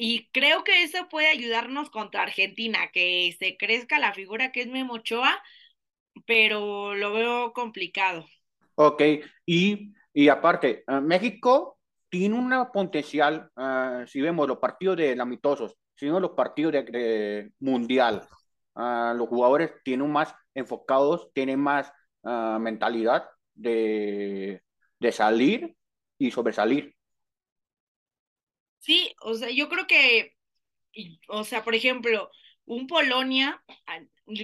Y 0.00 0.28
creo 0.30 0.62
que 0.62 0.84
eso 0.84 1.08
puede 1.10 1.26
ayudarnos 1.26 1.90
contra 1.90 2.22
Argentina, 2.22 2.88
que 2.92 3.34
se 3.36 3.56
crezca 3.56 3.98
la 3.98 4.14
figura 4.14 4.52
que 4.52 4.60
es 4.60 4.68
Memo 4.68 4.94
Ochoa, 4.94 5.42
pero 6.24 6.94
lo 6.94 7.12
veo 7.12 7.52
complicado. 7.52 8.24
Ok, 8.76 9.02
y, 9.44 9.92
y 10.14 10.28
aparte, 10.28 10.84
eh, 10.86 11.00
México 11.00 11.80
tiene 12.08 12.36
una 12.36 12.70
potencial, 12.70 13.50
uh, 13.56 14.06
si 14.06 14.20
vemos 14.20 14.46
los 14.46 14.58
partidos 14.58 14.98
de 14.98 15.16
lamitosos, 15.16 15.74
si 15.96 16.06
vemos 16.06 16.22
los 16.22 16.30
partidos 16.30 16.72
de, 16.72 17.50
mundial, 17.58 18.22
uh, 18.76 19.14
los 19.16 19.28
jugadores 19.28 19.72
tienen 19.82 20.12
más 20.12 20.32
enfocados, 20.54 21.28
tienen 21.34 21.58
más 21.58 21.92
uh, 22.22 22.60
mentalidad 22.60 23.28
de, 23.52 24.62
de 25.00 25.12
salir 25.12 25.74
y 26.18 26.30
sobresalir. 26.30 26.94
Sí, 28.78 29.14
o 29.20 29.34
sea, 29.34 29.50
yo 29.50 29.68
creo 29.68 29.86
que, 29.86 30.36
o 31.28 31.44
sea, 31.44 31.64
por 31.64 31.74
ejemplo, 31.74 32.30
un 32.64 32.86
Polonia, 32.86 33.62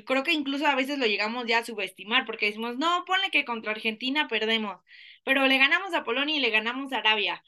creo 0.06 0.22
que 0.24 0.32
incluso 0.32 0.66
a 0.66 0.74
veces 0.74 0.98
lo 0.98 1.06
llegamos 1.06 1.46
ya 1.46 1.58
a 1.58 1.64
subestimar 1.64 2.26
porque 2.26 2.46
decimos, 2.46 2.76
no, 2.78 3.04
ponle 3.06 3.30
que 3.30 3.44
contra 3.44 3.72
Argentina 3.72 4.28
perdemos, 4.28 4.80
pero 5.24 5.46
le 5.46 5.58
ganamos 5.58 5.94
a 5.94 6.04
Polonia 6.04 6.36
y 6.36 6.40
le 6.40 6.50
ganamos 6.50 6.92
a 6.92 6.98
Arabia. 6.98 7.42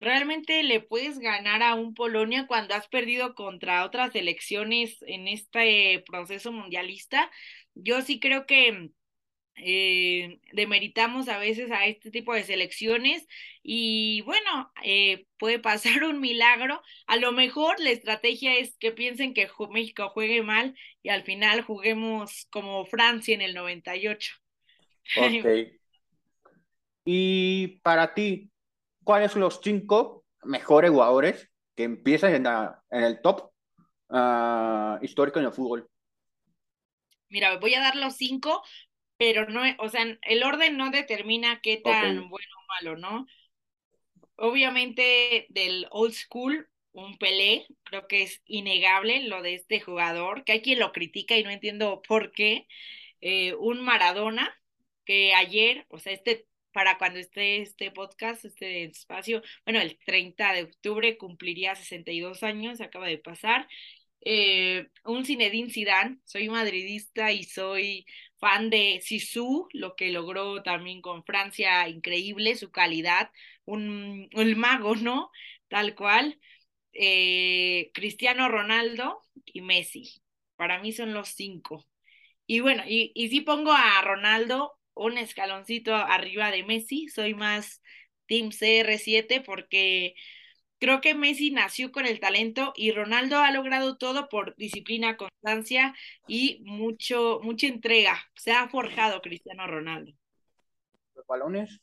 ¿Realmente 0.00 0.62
le 0.64 0.80
puedes 0.80 1.18
ganar 1.20 1.62
a 1.62 1.74
un 1.74 1.94
Polonia 1.94 2.46
cuando 2.46 2.74
has 2.74 2.88
perdido 2.88 3.34
contra 3.34 3.84
otras 3.84 4.14
elecciones 4.16 4.98
en 5.02 5.28
este 5.28 6.04
proceso 6.08 6.52
mundialista? 6.52 7.30
Yo 7.74 8.02
sí 8.02 8.20
creo 8.20 8.46
que 8.46 8.90
eh, 9.60 10.40
demeritamos 10.52 11.28
a 11.28 11.38
veces 11.38 11.70
a 11.70 11.86
este 11.86 12.10
tipo 12.10 12.34
de 12.34 12.44
selecciones 12.44 13.26
y 13.62 14.22
bueno, 14.22 14.72
eh, 14.82 15.26
puede 15.38 15.58
pasar 15.58 16.04
un 16.04 16.20
milagro. 16.20 16.82
A 17.06 17.16
lo 17.16 17.32
mejor 17.32 17.78
la 17.80 17.90
estrategia 17.90 18.56
es 18.56 18.76
que 18.78 18.92
piensen 18.92 19.34
que 19.34 19.48
México 19.70 20.08
juegue 20.10 20.42
mal 20.42 20.74
y 21.02 21.10
al 21.10 21.22
final 21.22 21.62
juguemos 21.62 22.46
como 22.50 22.84
Francia 22.86 23.34
en 23.34 23.42
el 23.42 23.54
98. 23.54 24.34
Ok. 25.16 25.80
y 27.06 27.80
para 27.82 28.12
ti, 28.12 28.50
¿cuáles 29.02 29.32
son 29.32 29.40
los 29.40 29.58
cinco 29.62 30.26
mejores 30.42 30.90
jugadores 30.90 31.50
que 31.74 31.84
empiezan 31.84 32.34
en, 32.34 32.46
en 32.90 33.04
el 33.04 33.22
top 33.22 33.50
uh, 34.10 35.02
histórico 35.02 35.38
en 35.38 35.46
el 35.46 35.52
fútbol? 35.52 35.88
Mira, 37.30 37.58
voy 37.58 37.74
a 37.74 37.80
dar 37.80 37.96
los 37.96 38.16
cinco, 38.16 38.62
pero 39.18 39.48
no, 39.48 39.62
o 39.78 39.88
sea, 39.88 40.06
el 40.22 40.42
orden 40.44 40.76
no 40.76 40.90
determina 40.90 41.60
qué 41.60 41.76
tan 41.78 42.28
bueno 42.28 42.48
o 42.56 42.66
malo, 42.68 42.96
¿no? 42.96 43.26
Obviamente 44.36 45.46
del 45.50 45.86
old 45.90 46.14
school, 46.14 46.68
un 46.92 47.18
Pelé, 47.18 47.66
creo 47.84 48.06
que 48.08 48.22
es 48.22 48.42
innegable 48.46 49.24
lo 49.24 49.42
de 49.42 49.54
este 49.54 49.80
jugador, 49.80 50.44
que 50.44 50.52
hay 50.52 50.62
quien 50.62 50.78
lo 50.78 50.92
critica 50.92 51.36
y 51.36 51.42
no 51.44 51.50
entiendo 51.50 52.00
por 52.06 52.32
qué. 52.32 52.66
Eh, 53.20 53.54
un 53.54 53.80
Maradona, 53.82 54.56
que 55.04 55.34
ayer, 55.34 55.86
o 55.88 55.98
sea, 55.98 56.12
este, 56.12 56.46
para 56.72 56.98
cuando 56.98 57.18
esté 57.18 57.62
este 57.62 57.90
podcast, 57.90 58.44
este 58.44 58.84
espacio, 58.84 59.42
bueno, 59.64 59.80
el 59.80 59.98
30 59.98 60.52
de 60.52 60.62
octubre 60.64 61.18
cumpliría 61.18 61.74
62 61.74 62.42
años, 62.44 62.80
acaba 62.80 63.08
de 63.08 63.18
pasar, 63.18 63.68
eh, 64.20 64.88
un 65.04 65.24
Zinedine 65.24 65.70
Zidane, 65.70 66.18
soy 66.24 66.48
madridista 66.48 67.32
y 67.32 67.44
soy 67.44 68.06
fan 68.38 68.70
de 68.70 69.00
Sisu, 69.02 69.68
lo 69.72 69.96
que 69.96 70.10
logró 70.10 70.62
también 70.62 71.00
con 71.02 71.24
Francia, 71.24 71.88
increíble 71.88 72.56
su 72.56 72.70
calidad, 72.70 73.30
un, 73.64 74.28
mago, 74.56 74.96
¿no? 74.96 75.30
Tal 75.68 75.94
cual. 75.94 76.38
Eh, 76.92 77.90
Cristiano 77.94 78.48
Ronaldo 78.48 79.20
y 79.46 79.60
Messi, 79.60 80.22
para 80.56 80.80
mí 80.80 80.92
son 80.92 81.14
los 81.14 81.28
cinco. 81.30 81.86
Y 82.46 82.60
bueno, 82.60 82.82
y, 82.86 83.12
y 83.14 83.28
si 83.28 83.40
pongo 83.42 83.72
a 83.72 84.00
Ronaldo 84.02 84.78
un 84.94 85.18
escaloncito 85.18 85.94
arriba 85.94 86.50
de 86.50 86.64
Messi, 86.64 87.08
soy 87.08 87.34
más 87.34 87.82
Team 88.26 88.50
CR7 88.50 89.40
porque 89.42 90.14
Creo 90.78 91.00
que 91.00 91.14
Messi 91.14 91.50
nació 91.50 91.90
con 91.90 92.06
el 92.06 92.20
talento 92.20 92.72
y 92.76 92.92
Ronaldo 92.92 93.38
ha 93.38 93.50
logrado 93.50 93.96
todo 93.96 94.28
por 94.28 94.54
disciplina, 94.56 95.16
constancia 95.16 95.94
y 96.26 96.60
mucho, 96.64 97.40
mucha 97.42 97.66
entrega. 97.66 98.16
Se 98.36 98.52
ha 98.52 98.68
forjado 98.68 99.20
Cristiano 99.20 99.66
Ronaldo. 99.66 100.12
Los 101.14 101.26
balones 101.26 101.80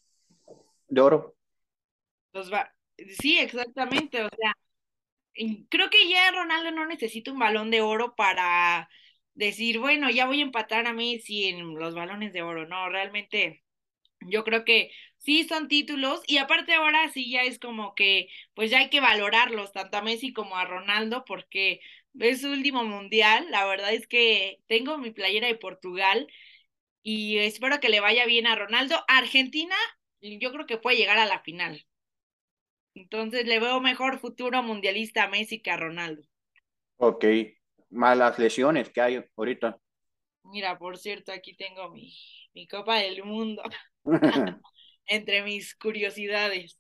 de 0.88 1.02
oro. 1.02 1.36
Los 2.32 2.50
Sí, 3.20 3.38
exactamente. 3.38 4.24
O 4.24 4.30
sea, 4.30 4.54
creo 5.70 5.90
que 5.90 6.10
ya 6.10 6.32
Ronaldo 6.32 6.72
no 6.72 6.86
necesita 6.86 7.32
un 7.32 7.40
balón 7.40 7.72
de 7.72 7.82
oro 7.82 8.16
para 8.16 8.90
decir, 9.34 9.80
bueno, 9.80 10.10
ya 10.10 10.26
voy 10.26 10.40
a 10.40 10.44
empatar 10.44 10.88
a 10.88 10.94
Messi 10.94 11.46
en 11.46 11.76
los 11.76 11.94
balones 11.94 12.34
de 12.34 12.42
oro. 12.42 12.68
No, 12.68 12.90
realmente 12.90 13.64
yo 14.22 14.44
creo 14.44 14.64
que 14.66 14.92
sí 15.26 15.44
son 15.46 15.68
títulos 15.68 16.22
y 16.28 16.38
aparte 16.38 16.74
ahora 16.74 17.10
sí 17.12 17.30
ya 17.32 17.44
es 17.44 17.60
como 17.60 17.96
que 17.96 18.30
pues 18.54 18.72
ya 18.72 18.80
hay 18.80 18.90
que 18.90 19.02
valorarlos 19.02 19.72
tanto 19.74 19.98
a 19.98 20.02
Messi 20.02 20.34
como 20.34 20.58
a 20.58 20.66
Ronaldo 20.66 21.26
porque 21.26 21.82
es 22.20 22.42
su 22.42 22.50
último 22.50 22.84
mundial. 22.86 23.48
La 23.52 23.66
verdad 23.66 23.94
es 23.94 24.08
que 24.08 24.62
tengo 24.68 24.98
mi 24.98 25.12
playera 25.12 25.48
de 25.48 25.56
Portugal 25.56 26.28
y 27.04 27.38
espero 27.40 27.80
que 27.80 27.90
le 27.90 28.02
vaya 28.02 28.26
bien 28.26 28.48
a 28.48 28.56
Ronaldo. 28.56 29.04
Argentina 29.08 29.76
yo 30.22 30.52
creo 30.52 30.66
que 30.68 30.78
puede 30.78 30.98
llegar 30.98 31.18
a 31.20 31.26
la 31.26 31.42
final. 31.42 31.86
Entonces 32.96 33.46
le 33.46 33.60
veo 33.60 33.80
mejor 33.80 34.20
futuro 34.20 34.64
mundialista 34.64 35.24
a 35.24 35.28
Messi 35.28 35.60
que 35.62 35.72
a 35.72 35.78
Ronaldo. 35.78 36.24
Ok, 36.98 37.24
malas 37.92 38.38
lesiones 38.38 38.90
que 38.90 39.02
hay 39.02 39.26
ahorita. 39.38 39.80
Mira, 40.44 40.78
por 40.78 40.98
cierto, 40.98 41.32
aquí 41.32 41.56
tengo 41.56 41.90
mi, 41.90 42.14
mi 42.54 42.68
Copa 42.68 42.98
del 42.98 43.24
Mundo. 43.24 43.64
entre 45.08 45.44
mis 45.44 45.76
curiosidades. 45.76 46.80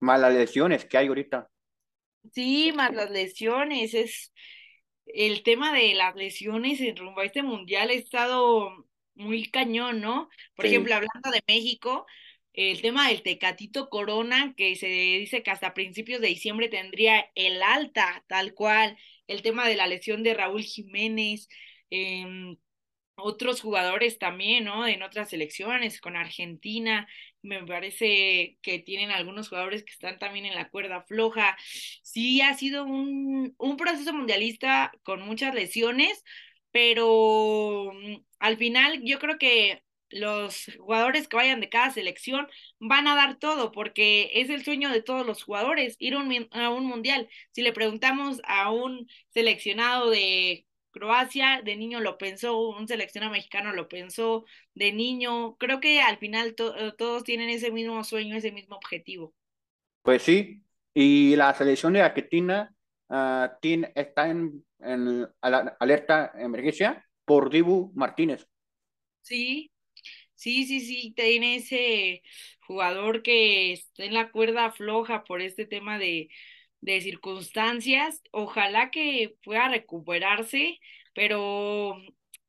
Más 0.00 0.20
las 0.20 0.34
lesiones 0.34 0.84
que 0.84 0.98
hay 0.98 1.08
ahorita. 1.08 1.48
Sí, 2.32 2.72
más 2.74 2.94
las 2.94 3.10
lesiones. 3.10 3.94
Es 3.94 4.32
el 5.06 5.42
tema 5.42 5.72
de 5.72 5.94
las 5.94 6.14
lesiones 6.14 6.80
en 6.80 6.96
rumbo 6.96 7.20
a 7.20 7.24
este 7.24 7.42
mundial 7.42 7.90
ha 7.90 7.94
estado 7.94 8.86
muy 9.14 9.50
cañón, 9.50 10.00
¿no? 10.00 10.28
Por 10.54 10.66
ejemplo, 10.66 10.94
hablando 10.94 11.30
de 11.32 11.42
México, 11.48 12.06
el 12.52 12.80
tema 12.80 13.08
del 13.08 13.22
Tecatito 13.22 13.88
Corona, 13.88 14.54
que 14.56 14.76
se 14.76 14.86
dice 14.86 15.42
que 15.42 15.50
hasta 15.50 15.74
principios 15.74 16.20
de 16.20 16.28
diciembre 16.28 16.68
tendría 16.68 17.26
el 17.34 17.62
alta, 17.62 18.24
tal 18.28 18.54
cual. 18.54 18.96
El 19.26 19.42
tema 19.42 19.68
de 19.68 19.76
la 19.76 19.86
lesión 19.86 20.22
de 20.22 20.34
Raúl 20.34 20.62
Jiménez. 20.62 21.48
Eh, 21.90 22.56
otros 23.18 23.60
jugadores 23.60 24.18
también, 24.18 24.64
¿no? 24.64 24.86
En 24.86 25.02
otras 25.02 25.30
selecciones, 25.30 26.00
con 26.00 26.16
Argentina, 26.16 27.08
me 27.42 27.64
parece 27.64 28.58
que 28.62 28.78
tienen 28.80 29.10
algunos 29.10 29.48
jugadores 29.48 29.84
que 29.84 29.92
están 29.92 30.18
también 30.18 30.46
en 30.46 30.54
la 30.54 30.70
cuerda 30.70 31.02
floja. 31.02 31.56
Sí, 32.02 32.40
ha 32.40 32.54
sido 32.54 32.84
un, 32.84 33.54
un 33.58 33.76
proceso 33.76 34.12
mundialista 34.12 34.92
con 35.02 35.22
muchas 35.22 35.54
lesiones, 35.54 36.24
pero 36.70 37.92
mm, 37.94 38.16
al 38.40 38.56
final 38.56 39.00
yo 39.04 39.18
creo 39.18 39.38
que 39.38 39.82
los 40.10 40.66
jugadores 40.78 41.28
que 41.28 41.36
vayan 41.36 41.60
de 41.60 41.68
cada 41.68 41.90
selección 41.90 42.48
van 42.80 43.06
a 43.08 43.14
dar 43.16 43.38
todo 43.38 43.72
porque 43.72 44.30
es 44.34 44.48
el 44.50 44.64
sueño 44.64 44.90
de 44.90 45.02
todos 45.02 45.26
los 45.26 45.42
jugadores 45.42 45.96
ir 45.98 46.14
a 46.14 46.70
un 46.70 46.86
mundial. 46.86 47.28
Si 47.52 47.62
le 47.62 47.72
preguntamos 47.72 48.40
a 48.44 48.70
un 48.72 49.08
seleccionado 49.30 50.10
de 50.10 50.66
Croacia 50.98 51.62
de 51.64 51.76
niño 51.76 52.00
lo 52.00 52.18
pensó, 52.18 52.58
un 52.58 52.88
seleccionado 52.88 53.32
mexicano 53.32 53.72
lo 53.72 53.88
pensó 53.88 54.44
de 54.74 54.92
niño. 54.92 55.56
Creo 55.56 55.80
que 55.80 56.00
al 56.00 56.18
final 56.18 56.56
eh, 56.58 56.92
todos 56.98 57.24
tienen 57.24 57.50
ese 57.50 57.70
mismo 57.70 58.02
sueño, 58.02 58.36
ese 58.36 58.52
mismo 58.52 58.76
objetivo. 58.76 59.34
Pues 60.02 60.22
sí, 60.22 60.62
y 60.94 61.36
la 61.36 61.54
selección 61.54 61.92
de 61.92 62.02
Argentina 62.02 62.74
uh, 63.08 63.48
tiene, 63.60 63.92
está 63.94 64.28
en, 64.28 64.64
en 64.80 65.28
alerta 65.40 66.32
emergencia 66.34 67.06
por 67.24 67.50
Dibu 67.50 67.92
Martínez. 67.94 68.48
Sí, 69.22 69.70
Sí, 70.38 70.66
sí, 70.66 70.80
sí, 70.80 71.12
tiene 71.16 71.56
ese 71.56 72.22
jugador 72.60 73.22
que 73.22 73.72
está 73.72 74.04
en 74.04 74.14
la 74.14 74.30
cuerda 74.30 74.70
floja 74.70 75.24
por 75.24 75.40
este 75.40 75.66
tema 75.66 75.98
de, 75.98 76.28
de 76.80 77.00
circunstancias. 77.00 78.22
Ojalá 78.32 78.90
que 78.90 79.36
pueda 79.44 79.68
recuperarse, 79.68 80.78
pero 81.14 81.96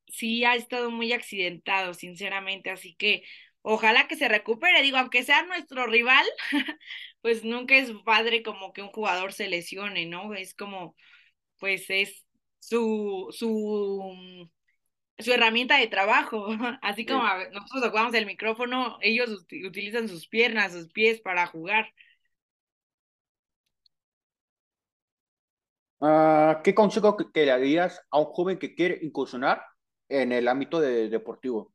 sí 0.07 0.43
ha 0.45 0.55
estado 0.55 0.91
muy 0.91 1.13
accidentado, 1.13 1.93
sinceramente, 1.93 2.69
así 2.69 2.95
que 2.95 3.23
ojalá 3.61 4.07
que 4.07 4.15
se 4.15 4.27
recupere. 4.27 4.81
Digo, 4.81 4.97
aunque 4.97 5.23
sea 5.23 5.43
nuestro 5.45 5.87
rival, 5.87 6.25
pues 7.21 7.43
nunca 7.43 7.75
es 7.77 7.91
padre 8.05 8.43
como 8.43 8.73
que 8.73 8.81
un 8.81 8.89
jugador 8.89 9.33
se 9.33 9.47
lesione, 9.49 10.05
¿no? 10.05 10.33
Es 10.33 10.53
como, 10.53 10.95
pues 11.59 11.89
es 11.89 12.25
su, 12.59 13.27
su 13.31 14.49
su 15.19 15.33
herramienta 15.33 15.77
de 15.77 15.87
trabajo. 15.87 16.47
Así 16.81 17.05
como 17.05 17.23
nosotros 17.51 17.83
ocupamos 17.83 18.13
el 18.13 18.25
micrófono, 18.25 18.97
ellos 19.01 19.45
utilizan 19.65 20.07
sus 20.07 20.27
piernas, 20.27 20.73
sus 20.73 20.87
pies 20.89 21.21
para 21.21 21.45
jugar. 21.47 21.93
Uh, 25.99 26.61
¿Qué 26.63 26.73
consejo 26.73 27.17
que, 27.17 27.25
le 27.33 27.45
darías 27.47 28.01
a 28.09 28.19
un 28.19 28.25
joven 28.25 28.57
que 28.57 28.73
quiere 28.73 28.99
incursionar 29.01 29.61
en 30.07 30.31
el 30.31 30.47
ámbito 30.47 30.79
de, 30.79 31.09
deportivo? 31.09 31.73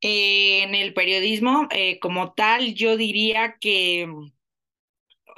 Eh, 0.00 0.62
en 0.62 0.74
el 0.74 0.94
periodismo, 0.94 1.68
eh, 1.70 1.98
como 2.00 2.32
tal, 2.34 2.74
yo 2.74 2.96
diría 2.96 3.56
que 3.60 4.08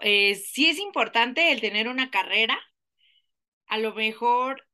eh, 0.00 0.34
sí 0.34 0.68
es 0.68 0.78
importante 0.78 1.52
el 1.52 1.60
tener 1.60 1.88
una 1.88 2.10
carrera. 2.10 2.58
A 3.66 3.78
lo 3.78 3.94
mejor 3.94 4.66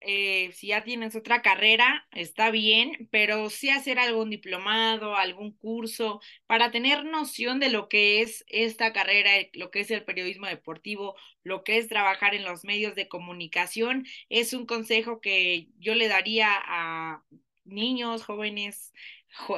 eh, 0.00 0.52
si 0.52 0.68
ya 0.68 0.84
tienes 0.84 1.16
otra 1.16 1.42
carrera, 1.42 2.06
está 2.12 2.50
bien, 2.50 3.08
pero 3.10 3.50
sí 3.50 3.70
hacer 3.70 3.98
algún 3.98 4.30
diplomado, 4.30 5.16
algún 5.16 5.52
curso, 5.56 6.20
para 6.46 6.70
tener 6.70 7.04
noción 7.04 7.60
de 7.60 7.70
lo 7.70 7.88
que 7.88 8.20
es 8.20 8.44
esta 8.48 8.92
carrera, 8.92 9.30
lo 9.54 9.70
que 9.70 9.80
es 9.80 9.90
el 9.90 10.04
periodismo 10.04 10.46
deportivo, 10.46 11.16
lo 11.42 11.64
que 11.64 11.78
es 11.78 11.88
trabajar 11.88 12.34
en 12.34 12.44
los 12.44 12.64
medios 12.64 12.94
de 12.94 13.08
comunicación, 13.08 14.04
es 14.28 14.52
un 14.52 14.66
consejo 14.66 15.20
que 15.20 15.68
yo 15.78 15.94
le 15.94 16.08
daría 16.08 16.50
a 16.52 17.24
niños, 17.64 18.24
jóvenes, 18.24 18.92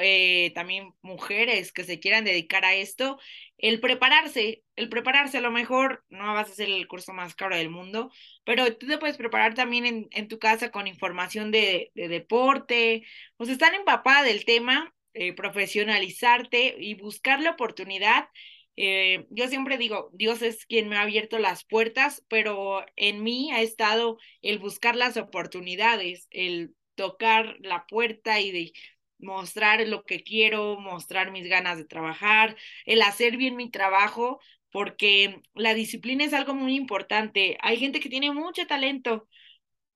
eh, 0.01 0.53
también 0.55 0.93
mujeres 1.03 1.73
que 1.73 1.85
se 1.85 2.01
quieran 2.01 2.25
dedicar 2.25 2.65
a 2.65 2.75
esto, 2.75 3.19
el 3.59 3.81
prepararse, 3.81 4.63
el 4.77 4.89
prepararse 4.89 5.39
a 5.39 5.41
lo 5.41 5.51
mejor 5.51 6.05
no 6.09 6.35
vas 6.35 6.51
a 6.51 6.55
ser 6.55 6.69
el 6.69 6.87
curso 6.87 7.13
más 7.13 7.35
caro 7.35 7.57
del 7.57 7.71
mundo, 7.71 8.11
pero 8.45 8.77
tú 8.77 8.87
te 8.87 8.99
puedes 8.99 9.17
preparar 9.17 9.55
también 9.55 9.87
en, 9.87 10.09
en 10.13 10.29
tu 10.29 10.39
casa 10.39 10.71
con 10.71 10.87
información 10.87 11.51
de, 11.51 11.91
de 11.95 12.09
deporte, 12.09 13.05
o 13.37 13.45
sea, 13.45 13.55
estar 13.55 13.75
empapada 13.75 14.23
del 14.23 14.45
tema, 14.45 14.95
eh, 15.15 15.33
profesionalizarte 15.33 16.77
y 16.79 16.95
buscar 16.95 17.41
la 17.41 17.51
oportunidad. 17.51 18.29
Eh, 18.77 19.27
yo 19.31 19.49
siempre 19.49 19.77
digo, 19.77 20.11
Dios 20.13 20.41
es 20.43 20.65
quien 20.67 20.89
me 20.89 20.97
ha 20.97 21.03
abierto 21.03 21.39
las 21.41 21.65
puertas, 21.65 22.25
pero 22.29 22.85
en 22.95 23.25
mí 23.25 23.51
ha 23.51 23.61
estado 23.61 24.19
el 24.41 24.59
buscar 24.61 24.95
las 24.95 25.17
oportunidades, 25.17 26.29
el 26.31 26.75
tocar 26.95 27.57
la 27.61 27.87
puerta 27.87 28.41
y 28.41 28.53
de 28.53 28.73
mostrar 29.19 29.87
lo 29.89 30.05
que 30.05 30.23
quiero, 30.23 30.79
mostrar 30.81 31.31
mis 31.33 31.49
ganas 31.49 31.79
de 31.79 31.85
trabajar, 31.85 32.57
el 32.87 33.03
hacer 33.03 33.37
bien 33.37 33.57
mi 33.57 33.71
trabajo, 33.71 34.41
porque 34.71 35.43
la 35.55 35.75
disciplina 35.75 36.25
es 36.25 36.35
algo 36.35 36.55
muy 36.55 36.77
importante. 36.77 37.59
Hay 37.63 37.79
gente 37.79 38.01
que 38.01 38.09
tiene 38.09 38.33
mucho 38.33 38.67
talento, 38.67 39.29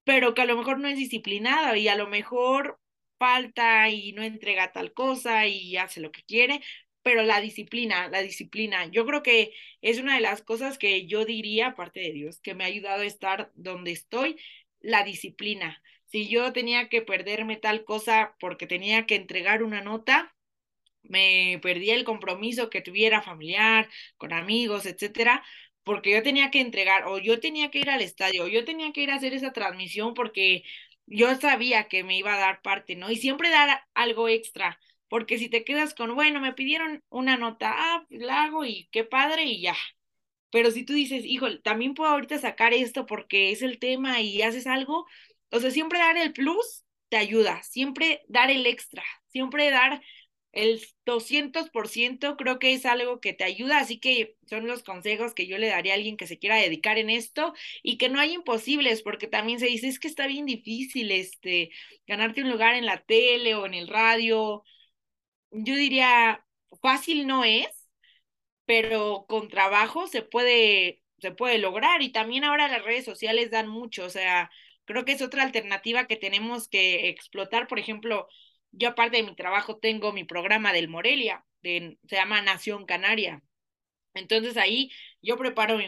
pero 0.05 0.35
que 0.35 0.43
a 0.43 0.47
lo 0.47 0.57
mejor 0.57 0.79
no 0.81 0.89
es 0.89 0.97
disciplinada 0.97 1.77
y 1.79 1.89
a 1.89 1.97
lo 1.97 2.09
mejor 2.09 2.81
falta 3.19 3.89
y 3.91 4.13
no 4.13 4.23
entrega 4.23 4.73
tal 4.73 4.93
cosa 4.93 5.47
y 5.47 5.77
hace 5.77 6.01
lo 6.01 6.11
que 6.13 6.25
quiere, 6.25 6.61
pero 7.03 7.23
la 7.23 7.41
disciplina, 7.41 8.09
la 8.09 8.23
disciplina, 8.23 8.87
yo 8.87 9.07
creo 9.07 9.23
que 9.23 9.53
es 9.81 9.99
una 10.01 10.15
de 10.17 10.21
las 10.21 10.43
cosas 10.43 10.79
que 10.79 11.07
yo 11.07 11.25
diría, 11.25 11.69
aparte 11.69 12.01
de 12.01 12.13
Dios, 12.13 12.41
que 12.41 12.55
me 12.55 12.65
ha 12.65 12.69
ayudado 12.69 13.03
a 13.03 13.07
estar 13.07 13.53
donde 13.55 13.93
estoy, 13.93 14.37
la 14.81 15.05
disciplina 15.05 15.83
si 16.13 16.29
yo 16.29 16.53
tenía 16.53 16.89
que 16.91 17.03
perderme 17.03 17.57
tal 17.57 17.85
cosa 17.85 18.37
porque 18.41 18.69
tenía 18.69 19.07
que 19.07 19.17
entregar 19.17 19.63
una 19.65 19.83
nota, 19.83 20.35
me 21.03 21.59
perdía 21.63 21.95
el 21.95 22.05
compromiso 22.05 22.71
que 22.71 22.83
tuviera 22.83 23.23
familiar, 23.23 23.89
con 24.19 24.33
amigos, 24.33 24.87
etcétera, 24.87 25.45
porque 25.85 26.13
yo 26.13 26.23
tenía 26.23 26.51
que 26.51 26.61
entregar, 26.61 27.07
o 27.07 27.19
yo 27.19 27.41
tenía 27.41 27.71
que 27.71 27.81
ir 27.81 27.91
al 27.91 28.03
estadio, 28.03 28.45
o 28.45 28.49
yo 28.49 28.65
tenía 28.65 28.93
que 28.93 29.03
ir 29.03 29.11
a 29.11 29.17
hacer 29.17 29.35
esa 29.35 29.53
transmisión 29.53 30.15
porque 30.15 30.65
yo 31.07 31.35
sabía 31.37 31.89
que 31.89 32.05
me 32.05 32.19
iba 32.19 32.35
a 32.35 32.39
dar 32.39 32.63
parte, 32.63 32.97
¿no? 32.97 33.11
Y 33.11 33.17
siempre 33.17 33.51
dar 33.51 33.85
algo 33.95 34.29
extra, 34.29 34.81
porque 35.09 35.39
si 35.39 35.49
te 35.49 35.65
quedas 35.65 35.95
con, 35.95 36.15
bueno, 36.15 36.41
me 36.41 36.53
pidieron 36.55 37.03
una 37.11 37.37
nota, 37.37 37.73
ah, 37.77 38.07
la 38.11 38.45
hago 38.45 38.65
y 38.65 38.89
qué 38.93 39.05
padre 39.05 39.45
y 39.45 39.63
ya. 39.63 39.77
Pero 40.51 40.71
si 40.71 40.85
tú 40.85 40.93
dices, 40.93 41.25
hijo, 41.25 41.61
también 41.61 41.95
puedo 41.95 42.11
ahorita 42.11 42.39
sacar 42.39 42.75
esto 42.75 43.07
porque 43.07 43.53
es 43.53 43.63
el 43.63 43.79
tema 43.79 44.21
y 44.21 44.43
haces 44.43 44.67
algo, 44.67 45.07
o 45.53 45.61
sea, 45.61 45.71
siempre 45.71 45.99
dar 46.01 46.17
el 46.19 46.33
plus 46.33 46.85
te 47.11 47.17
ayuda, 47.19 47.63
siempre 47.63 48.25
dar 48.29 48.51
el 48.51 48.67
extra, 48.67 49.05
siempre 49.29 49.71
dar 49.71 50.03
el 50.53 50.83
200% 51.07 52.37
creo 52.37 52.59
que 52.59 52.75
es 52.75 52.85
algo 52.87 53.21
que 53.21 53.33
te 53.33 53.45
ayuda, 53.45 53.79
así 53.79 53.99
que 53.99 54.37
son 54.49 54.67
los 54.67 54.83
consejos 54.83 55.35
que 55.35 55.47
yo 55.47 55.57
le 55.59 55.69
daría 55.69 55.95
a 55.95 55.97
alguien 55.97 56.17
que 56.19 56.27
se 56.27 56.39
quiera 56.39 56.57
dedicar 56.57 56.99
en 56.99 57.09
esto 57.11 57.55
y 57.83 57.97
que 57.99 58.09
no 58.11 58.21
hay 58.21 58.35
imposibles, 58.35 59.03
porque 59.03 59.27
también 59.29 59.61
se 59.61 59.67
dice, 59.67 59.89
es 59.89 59.99
que 59.99 60.09
está 60.09 60.27
bien 60.27 60.45
difícil 60.47 61.11
este 61.11 61.71
ganarte 62.07 62.43
un 62.43 62.51
lugar 62.51 62.75
en 62.75 62.87
la 62.87 62.99
tele 63.05 63.55
o 63.55 63.65
en 63.67 63.75
el 63.75 63.89
radio. 63.89 64.63
Yo 65.53 65.77
diría, 65.77 66.47
fácil 66.83 67.27
no 67.27 67.45
es, 67.45 67.69
pero 68.65 69.27
con 69.29 69.49
trabajo 69.49 70.07
se 70.07 70.23
puede 70.23 71.01
se 71.19 71.31
puede 71.33 71.59
lograr 71.59 72.03
y 72.03 72.11
también 72.13 72.43
ahora 72.45 72.67
las 72.69 72.85
redes 72.85 73.05
sociales 73.05 73.51
dan 73.51 73.69
mucho, 73.69 74.05
o 74.07 74.11
sea, 74.11 74.51
Creo 74.85 75.05
que 75.05 75.13
es 75.13 75.23
otra 75.23 75.43
alternativa 75.43 76.07
que 76.07 76.17
tenemos 76.17 76.69
que 76.69 77.09
explotar. 77.09 77.67
Por 77.69 77.79
ejemplo, 77.79 78.29
yo 78.73 78.91
aparte 78.91 79.19
de 79.19 79.23
mi 79.25 79.35
trabajo 79.35 79.79
tengo 79.79 80.13
mi 80.13 80.25
programa 80.25 80.73
del 80.73 80.89
Morelia, 80.89 81.45
de, 81.63 81.99
se 82.09 82.17
llama 82.17 82.43
Nación 82.43 82.87
Canaria. 82.87 83.43
Entonces 84.15 84.57
ahí 84.57 84.91
yo 85.23 85.37
preparo 85.37 85.79
mi 85.79 85.87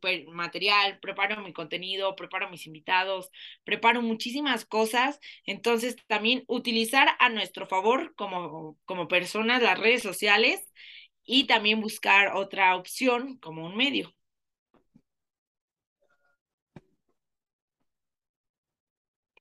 pues, 0.00 0.26
material, 0.26 0.98
preparo 1.00 1.42
mi 1.42 1.52
contenido, 1.52 2.14
preparo 2.16 2.48
mis 2.50 2.66
invitados, 2.66 3.30
preparo 3.64 4.02
muchísimas 4.02 4.64
cosas. 4.64 5.18
Entonces 5.46 5.96
también 6.06 6.44
utilizar 6.46 7.08
a 7.18 7.28
nuestro 7.30 7.66
favor 7.66 8.14
como, 8.16 8.78
como 8.84 9.08
personas 9.08 9.62
las 9.62 9.78
redes 9.78 10.02
sociales 10.02 10.60
y 11.24 11.46
también 11.46 11.80
buscar 11.80 12.34
otra 12.36 12.76
opción 12.76 13.38
como 13.38 13.66
un 13.66 13.76
medio. 13.76 14.14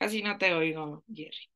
Casi 0.04 0.22
no 0.22 0.38
te 0.38 0.54
oigo, 0.54 1.02
Jerry. 1.08 1.50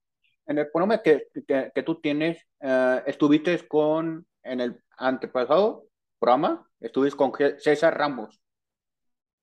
En 0.45 0.57
el 0.57 0.71
programa 0.71 1.03
que, 1.03 1.27
que, 1.45 1.83
tú 1.83 1.99
tienes, 1.99 2.47
uh, 2.61 3.01
estuviste 3.05 3.67
con, 3.67 4.25
en 4.41 4.61
el 4.61 4.81
antepasado 4.97 5.89
programa, 6.17 6.65
estuviste 6.79 7.17
con 7.17 7.33
César 7.59 7.97
Ramos, 7.97 8.41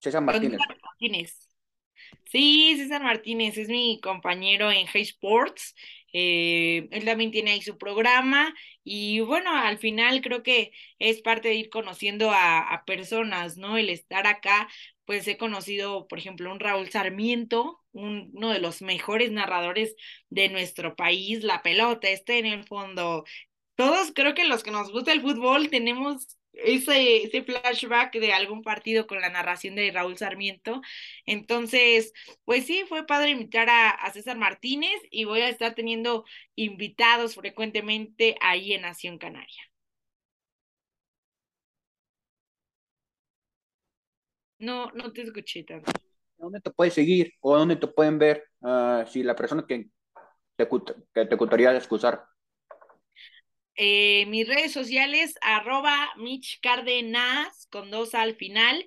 César 0.00 0.22
Martínez. 0.22 0.58
César 0.58 0.78
Martínez. 0.82 1.48
Sí, 2.24 2.76
César 2.78 3.02
Martínez 3.02 3.58
es 3.58 3.68
mi 3.68 4.00
compañero 4.00 4.72
en 4.72 4.86
Hey 4.90 5.02
Sports. 5.02 5.74
Eh, 6.14 6.88
él 6.90 7.04
también 7.04 7.30
tiene 7.30 7.50
ahí 7.50 7.60
su 7.60 7.76
programa 7.76 8.54
y 8.84 9.20
bueno, 9.20 9.50
al 9.54 9.76
final 9.78 10.22
creo 10.22 10.42
que 10.42 10.72
es 10.98 11.20
parte 11.20 11.48
de 11.48 11.56
ir 11.56 11.68
conociendo 11.68 12.30
a, 12.30 12.60
a 12.60 12.84
personas, 12.86 13.58
¿no? 13.58 13.76
El 13.76 13.90
estar 13.90 14.26
acá 14.26 14.68
pues 15.04 15.26
he 15.28 15.36
conocido, 15.36 16.06
por 16.08 16.18
ejemplo, 16.18 16.50
un 16.52 16.60
Raúl 16.60 16.90
Sarmiento, 16.90 17.80
uno 17.92 18.50
de 18.50 18.58
los 18.60 18.82
mejores 18.82 19.30
narradores 19.32 19.94
de 20.30 20.48
nuestro 20.48 20.96
país, 20.96 21.44
la 21.44 21.62
pelota 21.62 22.08
está 22.08 22.34
en 22.34 22.46
el 22.46 22.64
fondo. 22.64 23.24
Todos 23.76 24.12
creo 24.14 24.34
que 24.34 24.44
los 24.44 24.62
que 24.62 24.70
nos 24.70 24.90
gusta 24.92 25.12
el 25.12 25.20
fútbol 25.22 25.68
tenemos 25.70 26.38
ese, 26.52 27.24
ese 27.24 27.42
flashback 27.42 28.14
de 28.18 28.32
algún 28.32 28.62
partido 28.62 29.06
con 29.06 29.20
la 29.20 29.30
narración 29.30 29.74
de 29.74 29.90
Raúl 29.90 30.16
Sarmiento. 30.16 30.80
Entonces, 31.26 32.12
pues 32.44 32.66
sí, 32.66 32.84
fue 32.88 33.06
padre 33.06 33.30
invitar 33.30 33.68
a, 33.68 33.90
a 33.90 34.12
César 34.12 34.38
Martínez 34.38 34.94
y 35.10 35.24
voy 35.24 35.40
a 35.40 35.48
estar 35.48 35.74
teniendo 35.74 36.24
invitados 36.54 37.34
frecuentemente 37.34 38.36
ahí 38.40 38.72
en 38.72 38.82
Nación 38.82 39.18
Canaria. 39.18 39.73
No, 44.64 44.90
no 44.92 45.12
te 45.12 45.22
escuché 45.22 45.62
tanto. 45.64 45.92
¿Dónde 46.38 46.60
te 46.60 46.70
puedes 46.70 46.94
seguir 46.94 47.32
o 47.40 47.56
dónde 47.56 47.76
te 47.76 47.86
pueden 47.86 48.18
ver 48.18 48.44
uh, 48.60 49.06
si 49.06 49.22
la 49.22 49.36
persona 49.36 49.64
que 49.66 49.88
te, 50.56 50.68
que 51.14 51.26
te 51.26 51.36
gustaría 51.36 51.76
excusar? 51.76 52.24
Eh, 53.76 54.26
mis 54.26 54.46
redes 54.46 54.72
sociales, 54.72 55.34
arroba 55.42 56.10
Mitch 56.16 56.60
Cárdenas, 56.60 57.66
con 57.70 57.90
dos 57.90 58.14
al 58.14 58.36
final. 58.36 58.86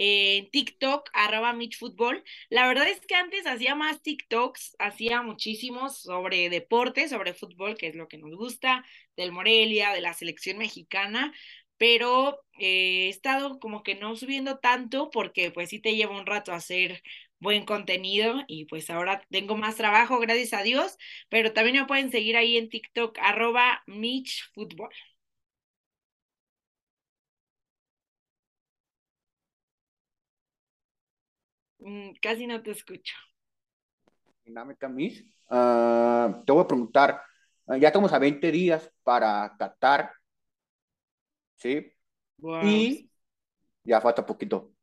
en 0.00 0.48
TikTok, 0.50 1.10
arroba 1.12 1.52
Mitch 1.52 1.76
Fútbol. 1.76 2.22
La 2.50 2.68
verdad 2.68 2.88
es 2.88 3.00
que 3.00 3.16
antes 3.16 3.46
hacía 3.46 3.74
más 3.74 4.00
TikToks, 4.00 4.76
hacía 4.78 5.22
muchísimos 5.22 5.98
sobre 6.00 6.48
deporte, 6.50 7.08
sobre 7.08 7.34
fútbol, 7.34 7.76
que 7.76 7.88
es 7.88 7.96
lo 7.96 8.06
que 8.06 8.18
nos 8.18 8.34
gusta, 8.36 8.84
del 9.16 9.32
Morelia, 9.32 9.92
de 9.92 10.00
la 10.00 10.14
selección 10.14 10.56
mexicana, 10.58 11.32
pero 11.78 12.40
eh, 12.58 13.06
he 13.06 13.08
estado 13.08 13.58
como 13.60 13.82
que 13.82 13.94
no 13.94 14.16
subiendo 14.16 14.58
tanto 14.58 15.10
porque 15.10 15.50
pues 15.50 15.70
sí 15.70 15.80
te 15.80 15.94
lleva 15.96 16.18
un 16.18 16.26
rato 16.26 16.52
hacer 16.52 17.02
buen 17.40 17.64
contenido 17.64 18.42
y 18.48 18.66
pues 18.66 18.90
ahora 18.90 19.22
tengo 19.30 19.56
más 19.56 19.76
trabajo, 19.76 20.18
gracias 20.20 20.52
a 20.54 20.62
Dios, 20.62 20.96
pero 21.28 21.52
también 21.52 21.76
me 21.76 21.86
pueden 21.86 22.10
seguir 22.10 22.36
ahí 22.36 22.56
en 22.56 22.68
TikTok, 22.68 23.16
arroba 23.20 23.82
Mitch. 23.86 24.50
Mm, 31.80 32.12
casi 32.20 32.46
no 32.46 32.62
te 32.62 32.72
escucho. 32.72 33.14
Dinámica, 34.44 34.88
Miss. 34.88 35.22
Uh, 35.50 36.44
te 36.44 36.52
voy 36.52 36.62
a 36.64 36.66
preguntar, 36.66 37.22
uh, 37.66 37.76
ya 37.76 37.88
estamos 37.88 38.12
a 38.12 38.18
20 38.18 38.50
días 38.50 38.90
para 39.02 39.54
Qatar, 39.58 40.12
¿sí? 41.58 41.92
Wow. 42.38 42.62
Y 42.64 43.10
ya 43.84 44.00
falta 44.00 44.26
poquito. 44.26 44.74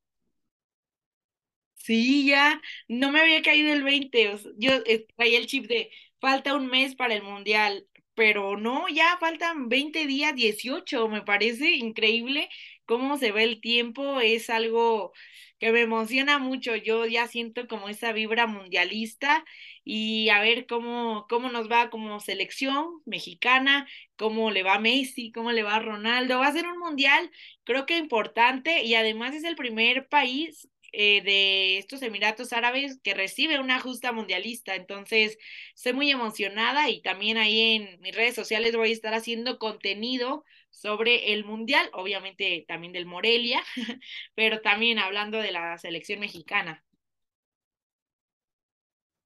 Sí, 1.75 2.25
ya, 2.27 2.61
no 2.87 3.11
me 3.11 3.21
había 3.21 3.41
caído 3.43 3.71
el 3.71 3.83
20, 3.83 4.29
o 4.29 4.37
sea, 4.37 4.51
yo 4.57 4.71
eh, 4.85 5.05
traía 5.15 5.37
el 5.37 5.45
chip 5.47 5.67
de 5.67 5.91
falta 6.19 6.55
un 6.55 6.67
mes 6.67 6.95
para 6.95 7.13
el 7.13 7.21
mundial, 7.23 7.87
pero 8.15 8.57
no, 8.57 8.87
ya 8.89 9.17
faltan 9.19 9.69
20 9.69 10.07
días, 10.07 10.33
18, 10.35 11.07
me 11.07 11.21
parece 11.21 11.69
increíble 11.75 12.49
cómo 12.85 13.17
se 13.17 13.31
ve 13.31 13.43
el 13.43 13.61
tiempo, 13.61 14.19
es 14.21 14.49
algo 14.49 15.13
que 15.59 15.71
me 15.71 15.81
emociona 15.81 16.39
mucho. 16.39 16.75
Yo 16.75 17.05
ya 17.05 17.27
siento 17.27 17.67
como 17.67 17.89
esa 17.89 18.11
vibra 18.11 18.47
mundialista 18.47 19.45
y 19.83 20.29
a 20.29 20.39
ver 20.41 20.67
cómo, 20.67 21.25
cómo 21.29 21.49
nos 21.49 21.69
va 21.71 21.89
como 21.89 22.19
selección 22.19 23.01
mexicana, 23.05 23.87
cómo 24.17 24.51
le 24.51 24.63
va 24.63 24.79
Messi, 24.79 25.31
cómo 25.31 25.51
le 25.51 25.63
va 25.63 25.79
Ronaldo. 25.79 26.39
Va 26.39 26.47
a 26.47 26.53
ser 26.53 26.67
un 26.67 26.79
mundial, 26.79 27.31
creo 27.63 27.85
que 27.85 27.97
importante 27.97 28.83
y 28.83 28.95
además 28.95 29.35
es 29.35 29.43
el 29.43 29.55
primer 29.55 30.07
país 30.07 30.67
eh, 30.97 31.21
de 31.23 31.77
estos 31.77 32.01
Emiratos 32.01 32.53
Árabes 32.53 33.01
que 33.03 33.13
recibe 33.13 33.59
una 33.59 33.81
justa 33.81 34.13
mundialista. 34.13 34.75
Entonces, 34.75 35.37
estoy 35.75 35.91
muy 35.91 36.09
emocionada 36.09 36.89
y 36.89 37.01
también 37.01 37.35
ahí 37.37 37.75
en 37.75 37.99
mis 37.99 38.15
redes 38.15 38.33
sociales 38.33 38.77
voy 38.77 38.91
a 38.91 38.93
estar 38.93 39.13
haciendo 39.13 39.59
contenido 39.59 40.45
sobre 40.69 41.33
el 41.33 41.43
Mundial, 41.43 41.89
obviamente 41.91 42.63
también 42.65 42.93
del 42.93 43.05
Morelia, 43.05 43.61
pero 44.35 44.61
también 44.61 44.97
hablando 44.97 45.37
de 45.39 45.51
la 45.51 45.77
selección 45.77 46.21
mexicana. 46.21 46.81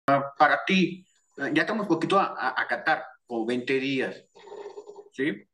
Para 0.08 0.66
ti, 0.66 1.06
ya 1.38 1.62
estamos 1.62 1.86
poquito 1.86 2.18
a, 2.20 2.56
a 2.60 2.68
Qatar, 2.68 3.04
con 3.28 3.46
20 3.46 3.80
días, 3.80 4.26
¿sí? 5.12 5.48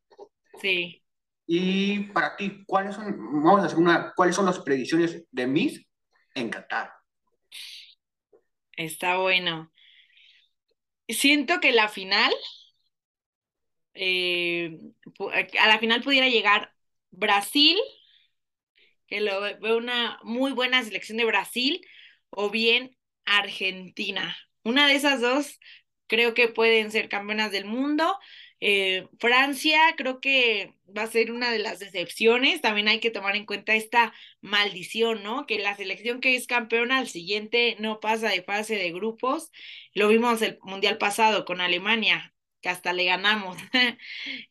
Sí. 0.61 1.03
Y 1.45 1.99
para 2.13 2.37
ti, 2.37 2.63
¿cuáles 2.65 2.95
son, 2.95 3.43
vamos 3.43 3.63
a 3.63 3.65
hacer 3.65 3.77
una, 3.77 4.13
cuáles 4.15 4.33
son 4.33 4.45
las 4.45 4.59
predicciones 4.59 5.25
de 5.29 5.45
Miss 5.45 5.85
en 6.35 6.49
Qatar? 6.49 6.91
Está 8.77 9.17
bueno. 9.17 9.71
Siento 11.07 11.59
que 11.59 11.71
la 11.71 11.89
final 11.89 12.33
eh, 13.93 14.77
a 15.59 15.67
la 15.67 15.79
final 15.79 16.01
pudiera 16.03 16.27
llegar 16.29 16.73
Brasil, 17.11 17.77
que 19.07 19.21
lo 19.21 19.41
veo 19.41 19.77
una 19.77 20.19
muy 20.23 20.51
buena 20.51 20.83
selección 20.83 21.17
de 21.17 21.25
Brasil, 21.25 21.85
o 22.29 22.49
bien 22.49 22.97
Argentina. 23.25 24.35
Una 24.63 24.87
de 24.87 24.95
esas 24.95 25.21
dos 25.21 25.59
creo 26.07 26.33
que 26.33 26.47
pueden 26.47 26.91
ser 26.91 27.09
campeonas 27.09 27.51
del 27.51 27.65
mundo. 27.65 28.17
Eh, 28.61 29.07
Francia 29.19 29.79
creo 29.97 30.19
que 30.21 30.73
va 30.95 31.03
a 31.03 31.07
ser 31.07 31.31
una 31.31 31.51
de 31.51 31.59
las 31.59 31.81
excepciones. 31.81 32.61
También 32.61 32.87
hay 32.87 32.99
que 32.99 33.11
tomar 33.11 33.35
en 33.35 33.45
cuenta 33.45 33.75
esta 33.75 34.13
maldición, 34.41 35.23
¿no? 35.23 35.45
Que 35.45 35.59
la 35.59 35.75
selección 35.75 36.21
que 36.21 36.35
es 36.35 36.47
campeona 36.47 36.97
al 36.99 37.07
siguiente 37.07 37.75
no 37.79 37.99
pasa 37.99 38.29
de 38.29 38.43
fase 38.43 38.75
de 38.75 38.91
grupos. 38.91 39.51
Lo 39.93 40.07
vimos 40.07 40.41
el 40.41 40.57
mundial 40.63 40.97
pasado 40.97 41.45
con 41.45 41.61
Alemania 41.61 42.33
que 42.61 42.69
hasta 42.69 42.93
le 42.93 43.05
ganamos. 43.05 43.57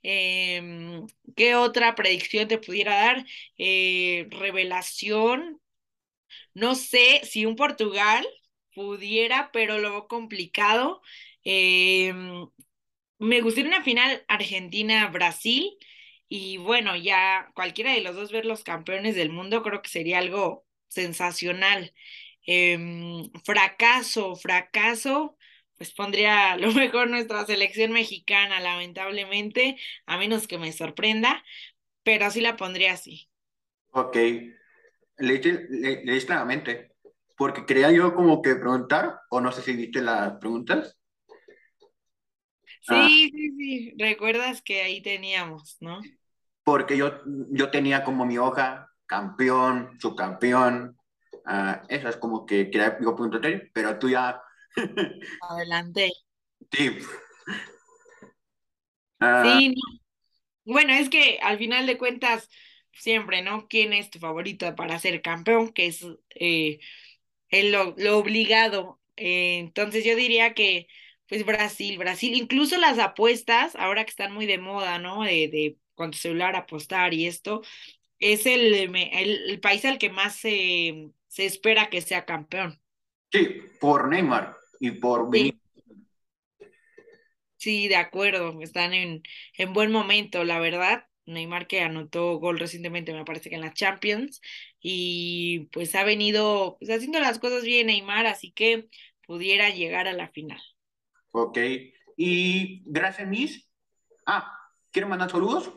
Em, 0.02 1.06
¿Qué 1.36 1.54
otra 1.56 1.94
predicción 1.96 2.46
te 2.48 2.58
pudiera 2.58 2.94
dar? 2.96 3.26
Eh, 3.58 4.28
revelación. 4.30 5.60
No 6.54 6.74
sé 6.74 7.20
si 7.24 7.46
un 7.46 7.56
Portugal 7.56 8.26
pudiera, 8.74 9.50
pero 9.52 9.78
lo 9.78 10.08
complicado. 10.08 11.02
Em, 11.44 12.46
me 13.24 13.40
gustaría 13.40 13.70
una 13.70 13.82
final 13.84 14.24
Argentina-Brasil. 14.28 15.76
Y 16.28 16.58
bueno, 16.58 16.96
ya 16.96 17.50
cualquiera 17.54 17.92
de 17.92 18.00
los 18.00 18.16
dos 18.16 18.32
ver 18.32 18.46
los 18.46 18.64
campeones 18.64 19.14
del 19.16 19.30
mundo 19.30 19.62
creo 19.62 19.82
que 19.82 19.88
sería 19.90 20.18
algo 20.18 20.66
sensacional. 20.88 21.94
Em, 22.46 23.30
fracaso, 23.44 24.36
fracaso 24.36 25.36
pues 25.76 25.92
pondría 25.92 26.56
lo 26.56 26.72
mejor 26.72 27.10
nuestra 27.10 27.44
selección 27.46 27.92
mexicana, 27.92 28.60
lamentablemente, 28.60 29.76
a 30.06 30.18
menos 30.18 30.46
que 30.46 30.58
me 30.58 30.72
sorprenda, 30.72 31.44
pero 32.04 32.30
sí 32.30 32.40
la 32.40 32.56
pondría 32.56 32.92
así. 32.94 33.28
Ok, 33.92 34.16
leíste, 35.18 35.66
le, 35.70 36.20
la 36.28 36.44
mente, 36.44 36.92
porque 37.36 37.66
quería 37.66 37.90
yo 37.92 38.14
como 38.14 38.42
que 38.42 38.54
preguntar, 38.56 39.20
o 39.30 39.40
no 39.40 39.52
sé 39.52 39.62
si 39.62 39.74
viste 39.76 40.00
las 40.02 40.38
preguntas. 40.38 40.98
Sí, 42.86 42.94
ah. 42.94 43.06
sí, 43.08 43.30
sí, 43.56 43.94
recuerdas 43.98 44.62
que 44.62 44.82
ahí 44.82 45.00
teníamos, 45.00 45.76
¿no? 45.80 46.00
Porque 46.62 46.96
yo, 46.96 47.20
yo 47.50 47.70
tenía 47.70 48.04
como 48.04 48.26
mi 48.26 48.38
hoja 48.38 48.90
campeón, 49.06 49.98
subcampeón, 50.00 50.96
uh, 51.46 51.86
eso 51.88 52.08
es 52.08 52.16
como 52.16 52.46
que 52.46 52.70
quería 52.70 52.98
yo 53.00 53.14
preguntar, 53.14 53.70
pero 53.72 53.98
tú 53.98 54.08
ya 54.08 54.40
Adelante. 55.48 56.12
Sí. 56.70 56.98
Ah. 59.20 59.42
Sí, 59.44 59.74
bueno, 60.64 60.92
es 60.92 61.08
que 61.08 61.38
al 61.42 61.58
final 61.58 61.86
de 61.86 61.98
cuentas, 61.98 62.48
siempre, 62.92 63.42
¿no? 63.42 63.68
¿Quién 63.68 63.92
es 63.92 64.10
tu 64.10 64.18
favorito 64.18 64.74
para 64.74 64.98
ser 64.98 65.22
campeón? 65.22 65.72
Que 65.72 65.86
es 65.86 66.06
eh, 66.34 66.80
lo, 67.50 67.94
obligado. 68.18 69.00
Eh, 69.16 69.58
entonces 69.58 70.04
yo 70.04 70.16
diría 70.16 70.54
que, 70.54 70.88
pues 71.28 71.44
Brasil, 71.44 71.98
Brasil, 71.98 72.34
incluso 72.34 72.78
las 72.78 72.98
apuestas, 72.98 73.76
ahora 73.76 74.04
que 74.04 74.10
están 74.10 74.32
muy 74.32 74.46
de 74.46 74.58
moda, 74.58 74.98
¿no? 74.98 75.22
De, 75.22 75.48
de 75.48 75.78
con 75.94 76.10
tu 76.10 76.18
celular 76.18 76.56
apostar 76.56 77.14
y 77.14 77.26
esto, 77.26 77.62
es 78.18 78.46
el, 78.46 78.94
el, 78.94 79.60
país 79.60 79.84
al 79.84 79.98
que 79.98 80.10
más 80.10 80.36
se, 80.36 81.10
se 81.28 81.46
espera 81.46 81.90
que 81.90 82.00
sea 82.00 82.24
campeón. 82.24 82.80
Sí, 83.32 83.62
por 83.80 84.08
Neymar 84.08 84.56
y 84.80 84.92
por 84.92 85.28
sí. 85.32 85.58
sí, 87.56 87.88
de 87.88 87.96
acuerdo, 87.96 88.60
están 88.60 88.94
en, 88.94 89.22
en 89.56 89.72
buen 89.72 89.90
momento, 89.90 90.44
la 90.44 90.58
verdad. 90.58 91.06
Neymar 91.26 91.66
que 91.66 91.80
anotó 91.80 92.36
gol 92.38 92.58
recientemente, 92.58 93.14
me 93.14 93.24
parece 93.24 93.48
que 93.48 93.56
en 93.56 93.62
la 93.62 93.72
Champions, 93.72 94.42
y 94.78 95.70
pues 95.72 95.94
ha 95.94 96.04
venido 96.04 96.76
pues, 96.78 96.90
haciendo 96.90 97.18
las 97.18 97.38
cosas 97.38 97.64
bien 97.64 97.86
Neymar, 97.86 98.26
así 98.26 98.52
que 98.52 98.88
pudiera 99.26 99.70
llegar 99.70 100.06
a 100.06 100.12
la 100.12 100.28
final. 100.28 100.60
Ok, 101.36 101.58
y 102.16 102.84
gracias, 102.86 103.26
Miss. 103.26 103.68
Ah, 104.24 104.56
¿quieren 104.92 105.10
mandar 105.10 105.28
saludos? 105.28 105.68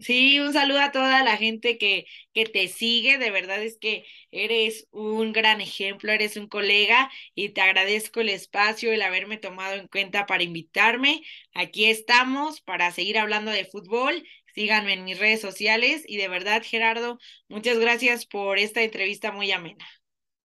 Sí, 0.00 0.40
un 0.40 0.52
saludo 0.52 0.80
a 0.80 0.90
toda 0.90 1.22
la 1.22 1.36
gente 1.36 1.78
que, 1.78 2.06
que 2.32 2.44
te 2.44 2.66
sigue. 2.66 3.16
De 3.18 3.30
verdad 3.30 3.62
es 3.62 3.78
que 3.78 4.04
eres 4.32 4.88
un 4.90 5.32
gran 5.32 5.60
ejemplo, 5.60 6.10
eres 6.10 6.36
un 6.36 6.48
colega 6.48 7.12
y 7.36 7.50
te 7.50 7.60
agradezco 7.60 8.22
el 8.22 8.28
espacio, 8.28 8.90
el 8.90 9.02
haberme 9.02 9.36
tomado 9.36 9.74
en 9.74 9.86
cuenta 9.86 10.26
para 10.26 10.42
invitarme. 10.42 11.22
Aquí 11.54 11.84
estamos 11.84 12.60
para 12.60 12.90
seguir 12.90 13.18
hablando 13.18 13.52
de 13.52 13.66
fútbol. 13.66 14.24
Síganme 14.52 14.94
en 14.94 15.04
mis 15.04 15.20
redes 15.20 15.42
sociales 15.42 16.02
y 16.08 16.16
de 16.16 16.26
verdad, 16.26 16.60
Gerardo, 16.64 17.20
muchas 17.46 17.78
gracias 17.78 18.26
por 18.26 18.58
esta 18.58 18.82
entrevista 18.82 19.30
muy 19.30 19.52
amena. 19.52 19.86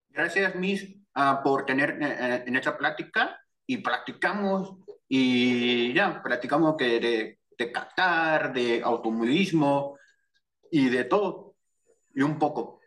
Gracias, 0.09 0.55
Miss, 0.55 0.83
uh, 1.15 1.43
por 1.43 1.67
tener 1.67 1.99
eh, 2.01 2.17
eh, 2.19 2.43
en 2.47 2.55
esta 2.55 2.75
plática 2.75 3.39
y 3.67 3.77
practicamos 3.77 4.75
y 5.07 5.93
ya, 5.93 6.21
practicamos 6.21 6.75
que 6.77 6.99
de 6.99 7.39
de 7.57 7.71
Qatar, 7.71 8.53
de 8.53 8.81
automovilismo 8.83 9.97
y 10.71 10.89
de 10.89 11.05
todo, 11.05 11.55
y 12.13 12.21
un 12.21 12.37
poco. 12.37 12.79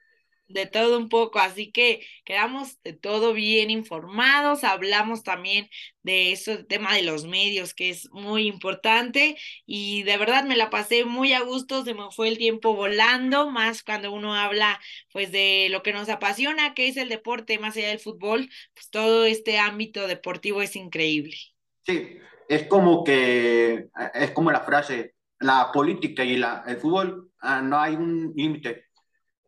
De 0.49 0.66
todo 0.66 0.99
un 0.99 1.09
poco, 1.09 1.38
así 1.38 1.70
que 1.70 2.07
quedamos 2.24 2.82
de 2.82 2.94
todo 2.94 3.32
bien 3.34 3.70
informados, 3.70 4.64
hablamos 4.64 5.22
también 5.22 5.68
de 6.03 6.32
eso, 6.32 6.53
el 6.53 6.66
tema 6.66 6.94
de 6.94 7.03
los 7.03 7.24
medios, 7.26 7.74
que 7.74 7.90
es 7.90 8.09
muy 8.12 8.46
importante 8.46 9.36
y 9.66 10.03
de 10.05 10.16
verdad 10.16 10.44
me 10.44 10.57
la 10.57 10.70
pasé 10.70 11.05
muy 11.05 11.34
a 11.34 11.42
gusto, 11.42 11.84
se 11.84 11.94
me 11.94 12.11
fue 12.11 12.28
el 12.28 12.38
tiempo 12.38 12.74
volando, 12.74 13.51
más 13.51 13.82
cuando 13.82 14.11
uno 14.11 14.34
habla 14.34 14.80
pues 15.12 15.30
de 15.30 15.68
lo 15.70 15.82
que 15.82 15.92
nos 15.92 16.09
apasiona, 16.09 16.74
que 16.74 16.88
es 16.88 16.96
el 16.96 17.11
deporte, 17.11 17.59
más 17.59 17.76
allá 17.76 17.88
del 17.88 18.01
fútbol, 18.01 18.49
pues 18.74 18.90
todo 18.90 19.26
este 19.26 19.59
ámbito 19.59 20.07
deportivo 20.07 20.62
es 20.62 20.76
increíble. 20.76 21.36
Sí, 21.84 22.18
es 22.49 22.64
como 22.64 23.05
que, 23.05 23.88
es 24.14 24.30
como 24.30 24.51
la 24.51 24.61
frase, 24.61 25.14
la 25.40 25.70
política 25.72 26.24
y 26.24 26.36
la, 26.36 26.64
el 26.66 26.78
fútbol, 26.78 27.30
ah, 27.40 27.61
no 27.61 27.78
hay 27.78 27.94
un 27.94 28.32
límite 28.34 28.88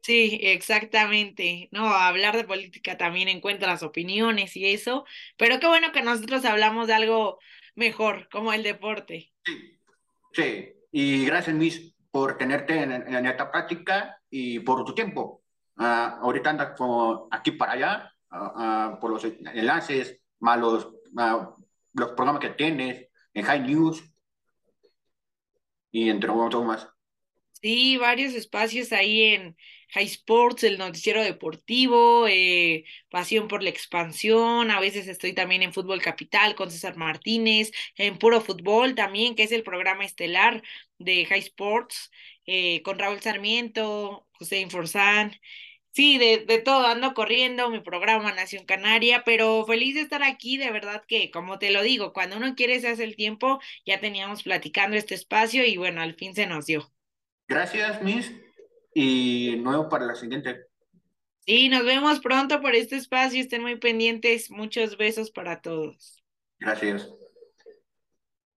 Sí, 0.02 0.38
exactamente. 0.42 1.68
No, 1.72 1.86
hablar 1.86 2.36
de 2.36 2.44
política 2.44 2.96
también 2.96 3.28
encuentra 3.28 3.68
las 3.68 3.82
opiniones 3.82 4.56
y 4.56 4.72
eso, 4.72 5.04
pero 5.36 5.60
qué 5.60 5.66
bueno 5.66 5.92
que 5.92 6.02
nosotros 6.02 6.44
hablamos 6.44 6.86
de 6.86 6.94
algo 6.94 7.38
mejor, 7.74 8.28
como 8.30 8.52
el 8.52 8.62
deporte. 8.62 9.32
Sí. 10.32 10.74
Y 10.92 11.24
gracias, 11.24 11.54
Miss, 11.54 11.94
por 12.10 12.36
tenerte 12.36 12.82
en, 12.82 13.26
esta 13.26 13.50
práctica 13.50 14.20
y 14.28 14.58
por 14.60 14.84
tu 14.84 14.94
tiempo. 14.94 15.42
Ah, 15.76 16.18
ahorita 16.20 16.50
andas 16.50 16.76
como 16.76 17.28
aquí 17.30 17.52
para 17.52 17.72
allá, 17.72 18.14
ah, 18.30 18.98
por 19.00 19.10
los 19.10 19.24
enlaces, 19.24 20.20
más 20.40 20.58
los, 20.58 20.88
los 21.92 22.12
programas 22.12 22.40
que 22.40 22.50
tienes 22.50 23.08
en 23.34 23.44
High 23.44 23.60
News 23.60 24.02
y 25.90 26.08
entre 26.10 26.30
otros 26.30 26.64
más. 26.64 26.88
Sí, 27.62 27.98
varios 27.98 28.32
espacios 28.34 28.90
ahí 28.92 29.22
en 29.34 29.54
High 29.90 30.06
Sports, 30.06 30.64
el 30.64 30.78
noticiero 30.78 31.22
deportivo, 31.22 32.26
eh, 32.26 32.84
pasión 33.10 33.48
por 33.48 33.62
la 33.62 33.68
expansión, 33.68 34.70
a 34.70 34.80
veces 34.80 35.08
estoy 35.08 35.34
también 35.34 35.62
en 35.62 35.74
Fútbol 35.74 36.00
Capital 36.00 36.54
con 36.54 36.70
César 36.70 36.96
Martínez, 36.96 37.70
en 37.96 38.16
Puro 38.18 38.40
Fútbol 38.40 38.94
también, 38.94 39.34
que 39.34 39.42
es 39.42 39.52
el 39.52 39.62
programa 39.62 40.04
estelar 40.06 40.62
de 40.98 41.26
High 41.26 41.40
Sports, 41.40 42.10
eh, 42.46 42.80
con 42.82 42.98
Raúl 42.98 43.20
Sarmiento, 43.20 44.26
José 44.32 44.60
Inforzán. 44.60 45.32
Sí, 45.92 46.18
de, 46.18 46.38
de 46.46 46.58
todo, 46.60 46.86
ando 46.86 47.14
corriendo 47.14 47.70
mi 47.70 47.80
programa 47.80 48.32
Nación 48.32 48.64
Canaria, 48.66 49.22
pero 49.24 49.66
feliz 49.66 49.94
de 49.96 50.02
estar 50.02 50.22
aquí, 50.22 50.56
de 50.58 50.70
verdad 50.72 51.02
que, 51.06 51.30
como 51.30 51.58
te 51.58 51.70
lo 51.72 51.82
digo, 51.82 52.12
cuando 52.14 52.36
uno 52.38 52.54
quiere 52.54 52.80
se 52.80 52.88
hace 52.88 53.04
el 53.04 53.16
tiempo, 53.16 53.60
ya 53.86 54.00
teníamos 54.00 54.42
platicando 54.44 54.96
este 54.96 55.14
espacio 55.16 55.64
y 55.66 55.76
bueno, 55.78 56.00
al 56.02 56.14
fin 56.14 56.34
se 56.34 56.46
nos 56.46 56.66
dio. 56.66 56.92
Gracias, 57.50 58.00
Miss, 58.00 58.32
y 58.94 59.56
nuevo 59.56 59.88
para 59.88 60.06
la 60.06 60.14
siguiente. 60.14 60.66
Sí, 61.44 61.68
nos 61.68 61.84
vemos 61.84 62.20
pronto 62.20 62.60
por 62.60 62.76
este 62.76 62.94
espacio, 62.94 63.40
estén 63.40 63.62
muy 63.62 63.74
pendientes, 63.74 64.52
muchos 64.52 64.96
besos 64.96 65.32
para 65.32 65.60
todos. 65.60 66.22
Gracias. 66.60 67.10